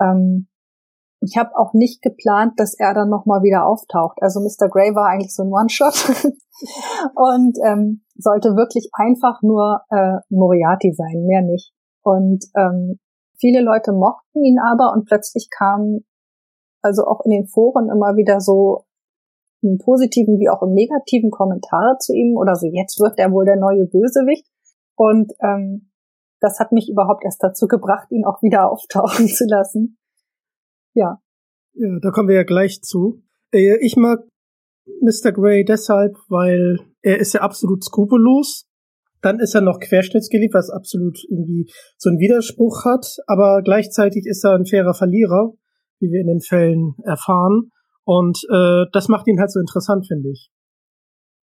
Ähm, 0.00 0.48
ich 1.20 1.36
habe 1.38 1.56
auch 1.56 1.72
nicht 1.72 2.02
geplant, 2.02 2.52
dass 2.58 2.74
er 2.78 2.94
dann 2.94 3.08
nochmal 3.08 3.42
wieder 3.42 3.66
auftaucht. 3.66 4.18
Also 4.20 4.40
Mr. 4.40 4.68
Grey 4.68 4.94
war 4.94 5.08
eigentlich 5.08 5.34
so 5.34 5.42
ein 5.42 5.52
One-Shot 5.52 5.94
und 7.14 7.58
ähm, 7.64 8.02
sollte 8.14 8.50
wirklich 8.56 8.90
einfach 8.92 9.40
nur 9.42 9.80
äh, 9.90 10.18
Moriarty 10.28 10.92
sein, 10.92 11.24
mehr 11.26 11.42
nicht. 11.42 11.72
Und 12.02 12.44
ähm, 12.56 12.98
viele 13.38 13.62
Leute 13.62 13.92
mochten 13.92 14.44
ihn 14.44 14.58
aber 14.58 14.92
und 14.92 15.06
plötzlich 15.06 15.48
kamen 15.50 16.04
also 16.82 17.04
auch 17.06 17.24
in 17.24 17.30
den 17.30 17.46
Foren 17.46 17.88
immer 17.88 18.16
wieder 18.16 18.40
so 18.40 18.84
im 19.64 19.78
positiven 19.78 20.38
wie 20.38 20.48
auch 20.48 20.62
im 20.62 20.72
negativen 20.72 21.30
Kommentare 21.30 21.96
zu 21.98 22.12
ihm 22.12 22.36
oder 22.36 22.54
so, 22.54 22.66
jetzt 22.66 23.00
wird 23.00 23.18
er 23.18 23.32
wohl 23.32 23.44
der 23.44 23.56
neue 23.56 23.86
Bösewicht. 23.86 24.46
Und 24.96 25.32
ähm, 25.42 25.90
das 26.40 26.60
hat 26.60 26.72
mich 26.72 26.88
überhaupt 26.90 27.24
erst 27.24 27.42
dazu 27.42 27.66
gebracht, 27.66 28.10
ihn 28.10 28.24
auch 28.24 28.42
wieder 28.42 28.70
auftauchen 28.70 29.26
zu 29.28 29.44
lassen. 29.48 29.98
Ja. 30.94 31.20
Ja, 31.74 31.98
da 32.00 32.10
kommen 32.10 32.28
wir 32.28 32.36
ja 32.36 32.44
gleich 32.44 32.82
zu. 32.82 33.22
Äh, 33.52 33.78
ich 33.80 33.96
mag 33.96 34.20
Mr. 35.00 35.32
Grey 35.32 35.64
deshalb, 35.64 36.14
weil 36.28 36.78
er 37.02 37.18
ist 37.18 37.34
ja 37.34 37.40
absolut 37.40 37.82
skrupellos. 37.82 38.66
Dann 39.22 39.40
ist 39.40 39.54
er 39.54 39.62
noch 39.62 39.80
querschnittsgeliebt, 39.80 40.52
was 40.52 40.68
absolut 40.68 41.18
irgendwie 41.30 41.70
so 41.96 42.10
einen 42.10 42.18
Widerspruch 42.18 42.84
hat. 42.84 43.06
Aber 43.26 43.62
gleichzeitig 43.62 44.26
ist 44.26 44.44
er 44.44 44.52
ein 44.52 44.66
fairer 44.66 44.92
Verlierer, 44.92 45.54
wie 45.98 46.10
wir 46.10 46.20
in 46.20 46.26
den 46.26 46.40
Fällen 46.40 46.94
erfahren. 47.04 47.70
Und 48.04 48.38
äh, 48.52 48.84
das 48.92 49.08
macht 49.08 49.26
ihn 49.26 49.40
halt 49.40 49.50
so 49.50 49.60
interessant, 49.60 50.06
finde 50.06 50.30
ich. 50.30 50.50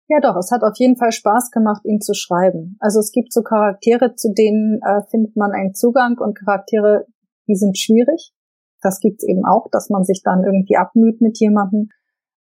Ja, 0.08 0.20
doch, 0.20 0.36
es 0.36 0.50
hat 0.52 0.62
auf 0.62 0.76
jeden 0.78 0.96
Fall 0.96 1.10
Spaß 1.10 1.50
gemacht, 1.50 1.84
ihn 1.84 2.00
zu 2.00 2.14
schreiben. 2.14 2.76
Also 2.78 3.00
es 3.00 3.10
gibt 3.10 3.32
so 3.32 3.42
Charaktere, 3.42 4.14
zu 4.14 4.32
denen 4.32 4.80
äh, 4.82 5.02
findet 5.10 5.36
man 5.36 5.50
einen 5.50 5.74
Zugang 5.74 6.16
und 6.18 6.38
Charaktere, 6.38 7.06
die 7.48 7.56
sind 7.56 7.76
schwierig. 7.76 8.32
Das 8.80 9.00
gibt's 9.00 9.24
eben 9.24 9.44
auch, 9.44 9.66
dass 9.72 9.90
man 9.90 10.04
sich 10.04 10.22
dann 10.22 10.44
irgendwie 10.44 10.76
abmüht 10.76 11.20
mit 11.20 11.38
jemandem. 11.40 11.88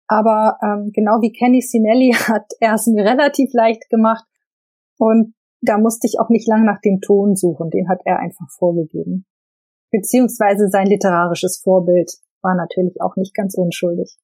Aber 0.07 0.57
ähm, 0.61 0.91
genau 0.93 1.21
wie 1.21 1.31
Kenny 1.31 1.61
Sinelli 1.61 2.13
hat 2.27 2.45
er 2.59 2.75
es 2.75 2.85
mir 2.85 3.03
relativ 3.03 3.51
leicht 3.53 3.89
gemacht. 3.89 4.25
Und 4.97 5.33
da 5.61 5.79
musste 5.79 6.05
ich 6.05 6.19
auch 6.19 6.29
nicht 6.29 6.47
lang 6.47 6.63
nach 6.65 6.79
dem 6.81 7.01
Ton 7.01 7.35
suchen. 7.35 7.71
Den 7.71 7.89
hat 7.89 8.01
er 8.05 8.19
einfach 8.19 8.47
vorgegeben. 8.59 9.25
Beziehungsweise 9.89 10.67
sein 10.69 10.85
literarisches 10.85 11.61
Vorbild 11.63 12.11
war 12.45 12.55
natürlich 12.55 13.01
auch 13.01 13.17
nicht 13.17 13.33
ganz 13.33 13.55
unschuldig. 13.57 14.15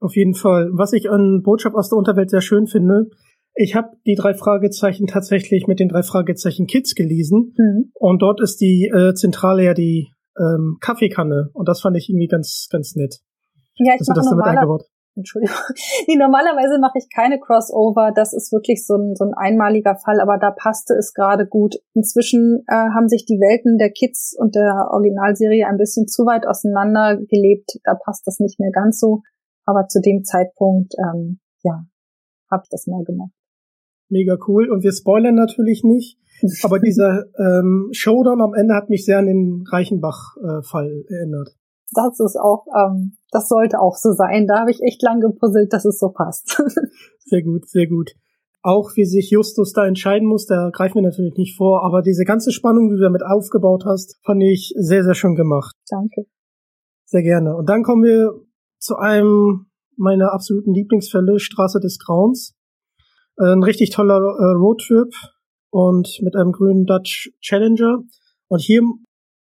Auf 0.00 0.16
jeden 0.16 0.34
Fall. 0.34 0.70
Was 0.72 0.92
ich 0.94 1.10
an 1.10 1.42
Botschaft 1.42 1.76
aus 1.76 1.90
der 1.90 1.98
Unterwelt 1.98 2.30
sehr 2.30 2.40
schön 2.40 2.66
finde, 2.66 3.10
ich 3.54 3.74
habe 3.74 3.90
die 4.06 4.14
drei 4.14 4.32
Fragezeichen 4.32 5.06
tatsächlich 5.06 5.66
mit 5.66 5.78
den 5.78 5.88
drei 5.88 6.02
Fragezeichen 6.02 6.66
Kids 6.66 6.94
gelesen 6.94 7.54
mhm. 7.56 7.92
und 7.94 8.22
dort 8.22 8.40
ist 8.40 8.60
die 8.60 8.90
äh, 8.92 9.12
Zentrale 9.14 9.64
ja 9.64 9.74
die 9.74 10.08
ähm, 10.38 10.78
Kaffeekanne 10.80 11.50
und 11.52 11.68
das 11.68 11.82
fand 11.82 11.96
ich 11.96 12.08
irgendwie 12.08 12.28
ganz 12.28 12.68
ganz 12.70 12.96
nett. 12.96 13.18
Ja, 13.76 13.94
ich 14.00 14.08
mache 14.08 14.34
normaler, 14.34 14.78
Entschuldigung. 15.20 15.56
Nee, 16.08 16.16
normalerweise 16.16 16.78
mache 16.80 16.98
ich 16.98 17.08
keine 17.14 17.38
Crossover. 17.38 18.12
Das 18.14 18.32
ist 18.32 18.52
wirklich 18.52 18.84
so 18.86 18.94
ein, 18.94 19.14
so 19.14 19.24
ein 19.24 19.34
einmaliger 19.34 19.96
Fall, 19.96 20.20
aber 20.20 20.38
da 20.38 20.50
passte 20.50 20.94
es 20.94 21.14
gerade 21.14 21.46
gut. 21.46 21.76
Inzwischen 21.94 22.64
äh, 22.66 22.74
haben 22.94 23.08
sich 23.08 23.24
die 23.24 23.38
Welten 23.38 23.78
der 23.78 23.90
Kids 23.90 24.34
und 24.36 24.54
der 24.54 24.88
Originalserie 24.90 25.66
ein 25.66 25.76
bisschen 25.76 26.08
zu 26.08 26.24
weit 26.26 26.46
auseinander 26.46 27.16
gelebt. 27.16 27.78
Da 27.84 27.94
passt 27.94 28.26
das 28.26 28.40
nicht 28.40 28.58
mehr 28.58 28.70
ganz 28.72 28.98
so. 28.98 29.22
Aber 29.64 29.86
zu 29.88 30.00
dem 30.00 30.24
Zeitpunkt, 30.24 30.94
ähm, 30.98 31.38
ja, 31.62 31.84
habe 32.50 32.62
ich 32.64 32.70
das 32.70 32.86
mal 32.86 33.04
gemacht. 33.04 33.32
Mega 34.08 34.36
cool. 34.48 34.70
Und 34.70 34.82
wir 34.82 34.92
spoilern 34.92 35.36
natürlich 35.36 35.84
nicht. 35.84 36.18
Aber 36.64 36.80
dieser 36.80 37.26
ähm, 37.38 37.90
Showdown 37.92 38.40
am 38.40 38.54
Ende 38.54 38.74
hat 38.74 38.88
mich 38.88 39.04
sehr 39.04 39.18
an 39.18 39.26
den 39.26 39.64
Reichenbach-Fall 39.70 41.04
äh, 41.08 41.14
erinnert 41.14 41.54
das 41.92 42.20
ist 42.20 42.36
auch, 42.36 42.66
ähm, 42.76 43.16
das 43.32 43.48
sollte 43.48 43.80
auch 43.80 43.96
so 43.96 44.12
sein. 44.12 44.46
Da 44.46 44.60
habe 44.60 44.70
ich 44.70 44.82
echt 44.82 45.02
lang 45.02 45.20
gepuzzelt, 45.20 45.72
dass 45.72 45.84
es 45.84 45.98
so 45.98 46.10
passt. 46.10 46.62
sehr 47.24 47.42
gut, 47.42 47.68
sehr 47.68 47.86
gut. 47.86 48.12
Auch 48.62 48.90
wie 48.96 49.06
sich 49.06 49.30
Justus 49.30 49.72
da 49.72 49.86
entscheiden 49.86 50.28
muss, 50.28 50.46
da 50.46 50.70
greifen 50.70 50.96
wir 50.96 51.02
natürlich 51.02 51.36
nicht 51.36 51.56
vor, 51.56 51.82
aber 51.82 52.02
diese 52.02 52.24
ganze 52.24 52.52
Spannung, 52.52 52.90
die 52.90 52.96
du 52.96 53.02
damit 53.02 53.22
aufgebaut 53.24 53.84
hast, 53.86 54.18
fand 54.22 54.42
ich 54.42 54.74
sehr, 54.76 55.02
sehr 55.02 55.14
schön 55.14 55.34
gemacht. 55.34 55.74
Danke. 55.88 56.26
Sehr 57.06 57.22
gerne. 57.22 57.56
Und 57.56 57.68
dann 57.68 57.82
kommen 57.82 58.02
wir 58.04 58.34
zu 58.78 58.96
einem 58.96 59.66
meiner 59.96 60.32
absoluten 60.32 60.74
Lieblingsfälle, 60.74 61.38
Straße 61.38 61.80
des 61.80 61.98
Grauens. 61.98 62.54
Ein 63.36 63.62
richtig 63.62 63.90
toller 63.90 64.16
äh, 64.16 64.52
Roadtrip 64.52 65.12
und 65.70 66.20
mit 66.22 66.36
einem 66.36 66.52
grünen 66.52 66.84
Dutch 66.84 67.32
Challenger. 67.40 68.02
Und 68.48 68.60
hier 68.60 68.82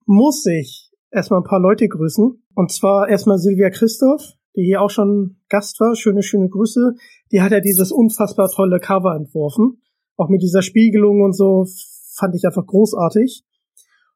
muss 0.05 0.45
ich 0.47 0.91
erstmal 1.11 1.41
ein 1.41 1.49
paar 1.49 1.61
Leute 1.61 1.89
grüßen. 1.89 2.46
Und 2.57 2.73
zwar 2.73 3.09
erstmal 3.11 3.37
Silvia 3.37 3.69
Christoph, 3.69 4.33
die 4.57 4.65
hier 4.65 4.81
auch 4.81 4.89
schon 4.89 5.37
Gast 5.51 5.79
war. 5.79 5.95
Schöne, 5.95 6.23
schöne 6.23 6.49
Grüße. 6.49 6.95
Die 7.31 7.43
hat 7.43 7.53
ja 7.53 7.61
dieses 7.61 7.93
unfassbar 7.93 8.49
tolle 8.49 8.81
Cover 8.81 9.15
entworfen. 9.15 9.83
Auch 10.17 10.31
mit 10.31 10.41
dieser 10.41 10.63
Spiegelung 10.63 11.21
und 11.21 11.37
so 11.37 11.67
fand 12.15 12.35
ich 12.35 12.47
einfach 12.47 12.67
großartig. 12.67 13.45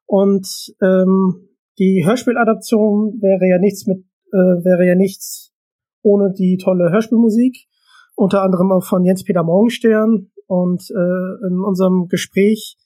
Und 0.07 0.73
ähm, 0.81 1.49
die 1.77 2.03
Hörspieladaption 2.03 3.21
wäre 3.21 3.47
ja 3.47 3.59
nichts 3.59 3.85
mit, 3.85 3.99
äh, 4.33 4.65
wäre 4.65 4.87
ja 4.87 4.95
nichts 4.95 5.53
ohne 6.01 6.33
die 6.33 6.57
tolle 6.57 6.91
Hörspielmusik. 6.91 7.67
Unter 8.15 8.41
anderem 8.41 8.71
auch 8.71 8.83
von 8.83 9.05
Jens-Peter 9.05 9.43
Morgenstern. 9.43 10.31
Und 10.47 10.89
äh, 10.89 11.47
in 11.47 11.59
unserem 11.59 12.07
Gespräch 12.07 12.79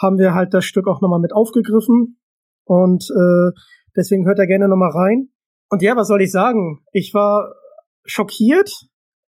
haben 0.00 0.18
wir 0.18 0.32
halt 0.32 0.54
das 0.54 0.64
Stück 0.64 0.86
auch 0.86 1.00
nochmal 1.00 1.18
mit 1.18 1.32
aufgegriffen. 1.32 2.18
Und 2.64 3.10
äh, 3.10 3.50
deswegen 3.96 4.26
hört 4.26 4.38
er 4.38 4.46
gerne 4.46 4.68
nochmal 4.68 4.90
rein. 4.90 5.28
Und 5.68 5.82
ja, 5.82 5.96
was 5.96 6.08
soll 6.08 6.22
ich 6.22 6.30
sagen? 6.30 6.80
Ich 6.92 7.14
war 7.14 7.54
schockiert, 8.04 8.70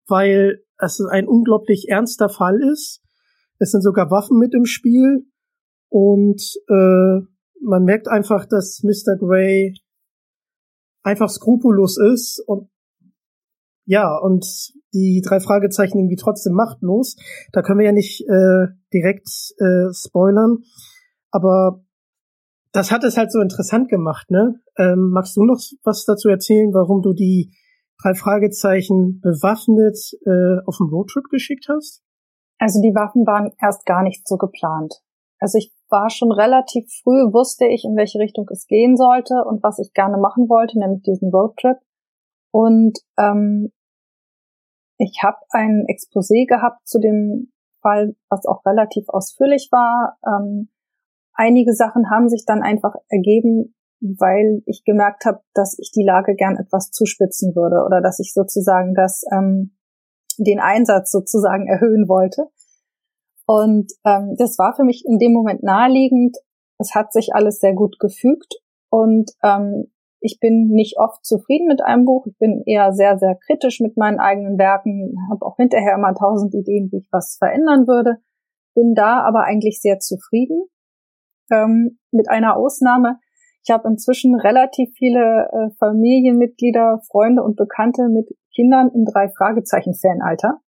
weil 0.06 0.62
es 0.78 1.00
ein 1.00 1.26
unglaublich 1.26 1.86
ernster 1.88 2.28
Fall 2.28 2.60
ist. 2.72 3.02
Es 3.58 3.70
sind 3.70 3.82
sogar 3.82 4.10
Waffen 4.10 4.38
mit 4.38 4.54
im 4.54 4.66
Spiel. 4.66 5.26
Und 5.88 6.42
äh, 6.68 7.20
man 7.62 7.84
merkt 7.84 8.08
einfach, 8.08 8.46
dass 8.46 8.82
Mr. 8.82 9.16
Grey 9.16 9.74
einfach 11.02 11.28
skrupellos 11.28 11.98
ist 11.98 12.42
und 12.46 12.68
ja, 13.86 14.16
und 14.16 14.44
die 14.94 15.22
drei 15.22 15.40
Fragezeichen 15.40 15.98
irgendwie 15.98 16.16
trotzdem 16.16 16.54
machtlos. 16.54 17.16
Da 17.52 17.60
können 17.60 17.80
wir 17.80 17.86
ja 17.86 17.92
nicht 17.92 18.22
äh, 18.22 18.68
direkt 18.92 19.28
äh, 19.58 19.92
spoilern. 19.92 20.58
Aber 21.30 21.83
das 22.74 22.90
hat 22.90 23.04
es 23.04 23.16
halt 23.16 23.30
so 23.30 23.40
interessant 23.40 23.88
gemacht, 23.88 24.30
ne? 24.30 24.60
Ähm, 24.76 25.10
magst 25.10 25.36
du 25.36 25.44
noch 25.44 25.60
was 25.84 26.04
dazu 26.04 26.28
erzählen, 26.28 26.74
warum 26.74 27.02
du 27.02 27.12
die 27.12 27.52
drei 28.02 28.14
Fragezeichen 28.14 29.20
bewaffnet 29.22 29.96
äh, 30.26 30.60
auf 30.66 30.78
den 30.78 30.88
Roadtrip 30.88 31.24
geschickt 31.30 31.66
hast? 31.68 32.02
Also 32.58 32.80
die 32.82 32.94
Waffen 32.94 33.26
waren 33.26 33.52
erst 33.62 33.86
gar 33.86 34.02
nicht 34.02 34.26
so 34.26 34.36
geplant. 34.36 34.92
Also 35.38 35.58
ich 35.58 35.72
war 35.88 36.10
schon 36.10 36.32
relativ 36.32 36.90
früh, 37.02 37.32
wusste 37.32 37.66
ich, 37.66 37.84
in 37.84 37.96
welche 37.96 38.18
Richtung 38.18 38.48
es 38.50 38.66
gehen 38.66 38.96
sollte 38.96 39.44
und 39.46 39.62
was 39.62 39.78
ich 39.78 39.92
gerne 39.92 40.18
machen 40.18 40.48
wollte, 40.48 40.78
nämlich 40.78 41.02
diesen 41.02 41.30
Roadtrip. 41.30 41.78
Und 42.50 42.98
ähm, 43.16 43.70
ich 44.98 45.20
habe 45.22 45.38
ein 45.50 45.86
Exposé 45.86 46.46
gehabt 46.48 46.88
zu 46.88 46.98
dem 46.98 47.52
Fall, 47.82 48.16
was 48.28 48.46
auch 48.46 48.66
relativ 48.66 49.08
ausführlich 49.08 49.68
war. 49.70 50.18
Ähm, 50.26 50.70
einige 51.34 51.74
Sachen 51.74 52.10
haben 52.10 52.28
sich 52.28 52.44
dann 52.46 52.62
einfach 52.62 52.94
ergeben, 53.08 53.74
weil 54.00 54.62
ich 54.66 54.84
gemerkt 54.84 55.24
habe, 55.24 55.40
dass 55.54 55.76
ich 55.78 55.90
die 55.94 56.04
Lage 56.04 56.34
gern 56.34 56.56
etwas 56.56 56.90
zuspitzen 56.90 57.54
würde 57.54 57.84
oder 57.84 58.00
dass 58.00 58.18
ich 58.18 58.32
sozusagen 58.32 58.94
das 58.94 59.22
ähm, 59.32 59.76
den 60.38 60.60
Einsatz 60.60 61.10
sozusagen 61.10 61.68
erhöhen 61.68 62.08
wollte. 62.08 62.48
Und 63.46 63.92
ähm, 64.04 64.34
das 64.38 64.58
war 64.58 64.74
für 64.74 64.84
mich 64.84 65.04
in 65.06 65.18
dem 65.18 65.32
Moment 65.32 65.62
naheliegend. 65.62 66.36
Es 66.78 66.94
hat 66.94 67.12
sich 67.12 67.34
alles 67.34 67.60
sehr 67.60 67.74
gut 67.74 67.98
gefügt 67.98 68.54
und 68.90 69.30
ähm, 69.42 69.92
ich 70.20 70.38
bin 70.40 70.68
nicht 70.68 70.98
oft 70.98 71.24
zufrieden 71.24 71.66
mit 71.66 71.82
einem 71.82 72.06
Buch. 72.06 72.26
Ich 72.26 72.38
bin 72.38 72.62
eher 72.64 72.92
sehr, 72.94 73.18
sehr 73.18 73.36
kritisch 73.46 73.80
mit 73.80 73.96
meinen 73.98 74.18
eigenen 74.18 74.58
Werken, 74.58 75.16
habe 75.30 75.44
auch 75.44 75.56
hinterher 75.56 75.94
immer 75.94 76.14
tausend 76.14 76.54
Ideen, 76.54 76.88
wie 76.90 76.98
ich 76.98 77.08
was 77.12 77.36
verändern 77.38 77.86
würde. 77.86 78.16
Bin 78.74 78.94
da 78.94 79.22
aber 79.22 79.44
eigentlich 79.44 79.80
sehr 79.80 79.98
zufrieden 79.98 80.64
ähm, 81.50 81.98
mit 82.10 82.28
einer 82.28 82.56
Ausnahme. 82.56 83.18
Ich 83.64 83.72
habe 83.72 83.88
inzwischen 83.88 84.34
relativ 84.34 84.90
viele 84.96 85.48
äh, 85.50 85.74
Familienmitglieder, 85.78 87.00
Freunde 87.10 87.42
und 87.42 87.56
Bekannte 87.56 88.08
mit 88.08 88.28
Kindern 88.54 88.90
im 88.94 89.04
drei 89.04 89.28
Fragezeichen 89.30 89.94
Fanalter. 89.94 90.60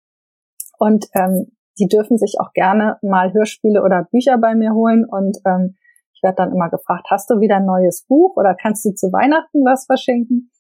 Und 0.79 1.07
ähm, 1.15 1.53
die 1.79 1.89
dürfen 1.89 2.17
sich 2.17 2.37
auch 2.41 2.53
gerne 2.53 2.99
mal 3.03 3.33
Hörspiele 3.33 3.83
oder 3.83 4.09
Bücher 4.11 4.39
bei 4.39 4.55
mir 4.55 4.73
holen. 4.73 5.05
Und 5.05 5.39
ähm, 5.47 5.77
ich 6.15 6.23
werde 6.23 6.37
dann 6.37 6.53
immer 6.53 6.71
gefragt, 6.71 7.07
hast 7.11 7.29
du 7.31 7.41
wieder 7.41 7.57
ein 7.57 7.67
neues 7.67 8.07
Buch 8.09 8.37
oder 8.37 8.55
kannst 8.55 8.85
du 8.85 8.95
zu 8.95 9.13
Weihnachten 9.13 9.65
was 9.65 9.85
verschenken? 9.85 10.51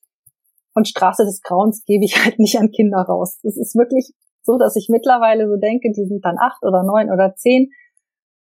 Und 0.74 0.88
Straße 0.88 1.24
des 1.24 1.40
Grauens 1.40 1.84
gebe 1.86 2.04
ich 2.04 2.16
halt 2.24 2.38
nicht 2.38 2.58
an 2.58 2.70
Kinder 2.70 2.98
raus. 2.98 3.40
Das 3.42 3.56
ist 3.56 3.74
wirklich 3.76 4.12
so, 4.42 4.58
dass 4.58 4.76
ich 4.76 4.88
mittlerweile 4.90 5.48
so 5.48 5.56
denke, 5.56 5.90
die 5.90 6.04
sind 6.06 6.24
dann 6.24 6.36
acht 6.38 6.62
oder 6.62 6.82
neun 6.82 7.10
oder 7.10 7.34
zehn 7.34 7.70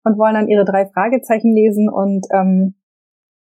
und 0.04 0.18
wollen 0.18 0.34
dann 0.34 0.48
ihre 0.48 0.64
drei 0.64 0.86
Fragezeichen 0.86 1.52
lesen 1.52 1.88
und 1.88 2.26
ähm, 2.32 2.74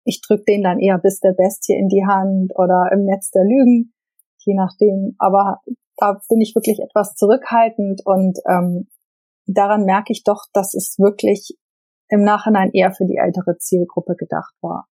ich 0.04 0.20
drück 0.26 0.44
denen 0.46 0.64
dann 0.64 0.80
eher 0.80 0.98
bis 0.98 1.20
der 1.20 1.32
Bestie 1.32 1.74
in 1.74 1.88
die 1.88 2.04
Hand 2.06 2.52
oder 2.56 2.90
im 2.92 3.04
Netz 3.04 3.30
der 3.30 3.44
Lügen, 3.44 3.92
je 4.38 4.54
nachdem. 4.54 5.14
Aber 5.18 5.60
da 5.96 6.20
bin 6.28 6.40
ich 6.40 6.54
wirklich 6.54 6.80
etwas 6.80 7.14
zurückhaltend 7.14 8.02
und 8.04 8.38
ähm, 8.48 8.88
daran 9.46 9.84
merke 9.84 10.12
ich 10.12 10.24
doch, 10.24 10.46
dass 10.52 10.74
es 10.74 10.96
wirklich 10.98 11.56
im 12.08 12.22
Nachhinein 12.22 12.70
eher 12.72 12.92
für 12.92 13.06
die 13.06 13.16
ältere 13.16 13.58
Zielgruppe 13.58 14.16
gedacht 14.16 14.54
war. 14.60 14.86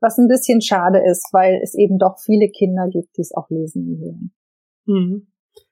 Was 0.00 0.18
ein 0.18 0.28
bisschen 0.28 0.60
schade 0.60 1.00
ist, 1.04 1.28
weil 1.32 1.60
es 1.62 1.74
eben 1.74 1.98
doch 1.98 2.18
viele 2.18 2.48
Kinder 2.48 2.88
gibt, 2.88 3.16
die 3.16 3.22
es 3.22 3.32
auch 3.34 3.48
lesen 3.50 3.88
und 3.88 4.00
hören. 4.00 4.32
Mhm. 4.86 5.26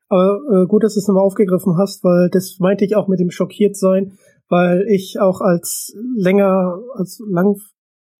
Aber 0.09 0.41
äh, 0.53 0.67
gut, 0.67 0.83
dass 0.83 0.95
du 0.95 1.01
es 1.01 1.07
nochmal 1.07 1.25
aufgegriffen 1.25 1.77
hast, 1.77 2.03
weil 2.03 2.31
das 2.31 2.59
meinte 2.59 2.85
ich 2.85 2.97
auch 2.97 3.07
mit 3.07 3.21
dem 3.21 3.31
schockiert 3.31 3.77
sein, 3.77 4.19
weil 4.51 4.85
ich 4.89 5.17
auch 5.19 5.41
als 5.41 5.97
länger, 6.17 6.79
als 6.95 7.23
lang, 7.27 7.57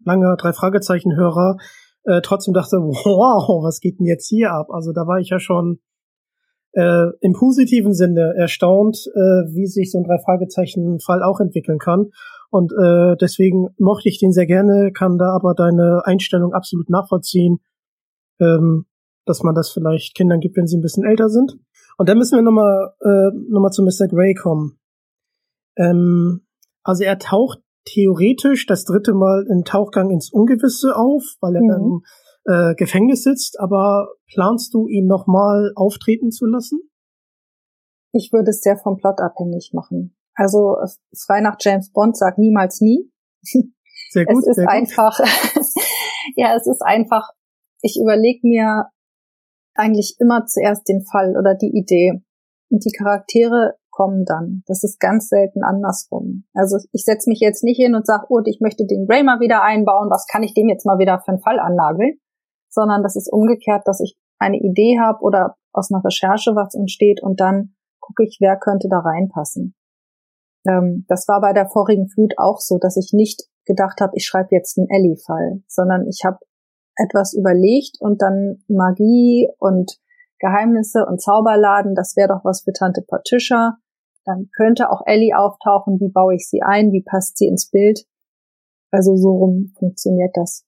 langer 0.03 0.37
drei 0.37 0.53
Fragezeichen 0.55 1.15
Hörer 1.15 1.59
äh, 2.05 2.23
trotzdem 2.23 2.55
dachte, 2.55 2.77
wow, 2.79 3.63
was 3.63 3.81
geht 3.81 3.99
denn 3.99 4.07
jetzt 4.07 4.29
hier 4.29 4.53
ab? 4.53 4.69
Also 4.71 4.93
da 4.93 5.07
war 5.07 5.19
ich 5.19 5.29
ja 5.29 5.39
schon 5.39 5.81
äh, 6.73 7.07
im 7.21 7.33
positiven 7.33 7.93
Sinne 7.93 8.35
erstaunt, 8.37 8.97
äh, 9.15 9.53
wie 9.53 9.67
sich 9.67 9.91
so 9.91 9.99
ein 9.99 10.05
drei 10.05 10.19
Fragezeichen 10.19 11.01
Fall 11.01 11.23
auch 11.23 11.41
entwickeln 11.41 11.79
kann. 11.79 12.11
Und 12.51 12.73
äh, 12.73 13.17
deswegen 13.21 13.69
mochte 13.79 14.09
ich 14.09 14.19
den 14.19 14.33
sehr 14.33 14.47
gerne, 14.47 14.93
kann 14.93 15.19
da 15.19 15.35
aber 15.35 15.55
deine 15.55 16.03
Einstellung 16.05 16.53
absolut 16.53 16.91
nachvollziehen, 16.91 17.59
ähm, 18.41 18.87
dass 19.25 19.43
man 19.43 19.55
das 19.55 19.71
vielleicht 19.71 20.15
Kindern 20.17 20.41
gibt, 20.41 20.57
wenn 20.57 20.67
sie 20.67 20.77
ein 20.77 20.83
bisschen 20.83 21.05
älter 21.05 21.29
sind. 21.29 21.57
Und 21.99 22.09
dann 22.09 22.19
müssen 22.19 22.37
wir 22.37 22.43
nochmal 22.43 22.93
äh, 23.03 23.31
noch 23.51 23.71
zu 23.71 23.83
Mr. 23.83 24.09
Grey 24.09 24.35
kommen. 24.35 24.80
Ähm, 25.81 26.47
also 26.83 27.05
er 27.05 27.19
taucht 27.19 27.61
theoretisch 27.87 28.67
das 28.67 28.85
dritte 28.85 29.15
Mal 29.15 29.47
in 29.51 29.65
Tauchgang 29.65 30.11
ins 30.11 30.31
Ungewisse 30.33 30.97
auf, 30.97 31.25
weil 31.41 31.57
er 31.57 31.63
mhm. 31.63 31.71
im 31.71 32.03
äh, 32.45 32.75
Gefängnis 32.75 33.23
sitzt, 33.23 33.59
aber 33.59 34.09
planst 34.33 34.75
du 34.75 34.87
ihn 34.87 35.07
nochmal 35.07 35.73
auftreten 35.75 36.31
zu 36.31 36.47
lassen? 36.47 36.81
Ich 38.13 38.33
würde 38.33 38.51
es 38.51 38.61
sehr 38.61 38.77
vom 38.77 38.97
Plot 38.97 39.21
abhängig 39.21 39.71
machen. 39.73 40.17
Also 40.35 40.77
frei 41.27 41.41
nach 41.41 41.57
James 41.61 41.93
Bond 41.93 42.17
sagt 42.17 42.39
niemals 42.39 42.81
nie. 42.81 43.11
Sehr 44.11 44.25
gut. 44.25 44.43
Es 44.49 44.57
ist 44.57 44.67
einfach, 44.67 45.19
ja, 46.37 46.57
es 46.57 46.67
ist 46.67 46.83
einfach, 46.83 47.31
ich 47.83 47.99
überlege 48.01 48.41
mir 48.43 48.87
eigentlich 49.75 50.17
immer 50.19 50.47
zuerst 50.47 50.89
den 50.89 51.05
Fall 51.05 51.37
oder 51.39 51.55
die 51.55 51.71
Idee. 51.73 52.23
Und 52.71 52.85
die 52.85 52.91
Charaktere 52.91 53.75
kommen 54.01 54.25
dann. 54.25 54.63
Das 54.67 54.83
ist 54.83 54.99
ganz 54.99 55.29
selten 55.29 55.63
andersrum. 55.63 56.45
Also 56.55 56.79
ich 56.91 57.05
setze 57.05 57.29
mich 57.29 57.41
jetzt 57.41 57.63
nicht 57.63 57.77
hin 57.77 57.95
und 57.95 58.07
sage, 58.07 58.25
oh, 58.31 58.41
ich 58.47 58.59
möchte 58.61 58.87
den 58.87 59.05
mal 59.05 59.41
wieder 59.41 59.63
einbauen, 59.63 60.09
was 60.09 60.27
kann 60.27 60.43
ich 60.43 60.55
dem 60.55 60.71
jetzt 60.71 60.87
mal 60.87 60.99
wieder 60.99 61.21
für 61.21 61.33
einen 61.33 61.43
Fall 61.43 61.61
annageln? 61.61 62.19
Sondern 62.71 63.03
das 63.03 63.15
ist 63.15 63.31
umgekehrt, 63.31 63.83
dass 63.85 64.01
ich 64.01 64.17
eine 64.39 64.57
Idee 64.57 64.99
habe 64.99 65.21
oder 65.21 65.57
aus 65.75 65.93
einer 65.93 66.03
Recherche 66.03 66.53
was 66.57 66.75
entsteht 66.75 67.23
und 67.23 67.41
dann 67.41 67.75
gucke 68.01 68.25
ich, 68.25 68.39
wer 68.41 68.57
könnte 68.57 68.89
da 68.89 69.01
reinpassen. 69.01 69.75
Ähm, 70.67 71.05
das 71.09 71.29
war 71.29 71.43
bei 71.43 71.53
der 71.53 71.69
vorigen 71.69 72.09
Flut 72.09 72.33
auch 72.39 72.59
so, 72.59 72.79
dass 72.79 72.97
ich 72.97 73.11
nicht 73.13 73.43
gedacht 73.67 74.01
habe, 74.01 74.13
ich 74.15 74.25
schreibe 74.25 74.49
jetzt 74.53 74.79
einen 74.79 74.89
Ellie-Fall, 74.89 75.63
sondern 75.69 76.09
ich 76.09 76.23
habe 76.25 76.39
etwas 76.97 77.35
überlegt 77.35 77.99
und 78.01 78.23
dann 78.23 78.65
Magie 78.67 79.51
und 79.59 80.01
Geheimnisse 80.41 81.05
und 81.07 81.21
Zauberladen, 81.21 81.95
das 81.95 82.17
wäre 82.17 82.29
doch 82.29 82.45
was 82.45 82.63
für 82.63 82.73
Tante 82.73 83.03
Patricia. 83.07 83.77
Dann 84.31 84.49
könnte 84.55 84.91
auch 84.91 85.03
Ellie 85.07 85.37
auftauchen, 85.37 85.99
wie 85.99 86.11
baue 86.11 86.37
ich 86.37 86.49
sie 86.49 86.63
ein, 86.63 86.93
wie 86.93 87.03
passt 87.03 87.37
sie 87.37 87.47
ins 87.47 87.69
Bild. 87.69 88.05
Also 88.93 89.17
so 89.17 89.31
rum 89.31 89.73
funktioniert 89.77 90.31
das. 90.35 90.65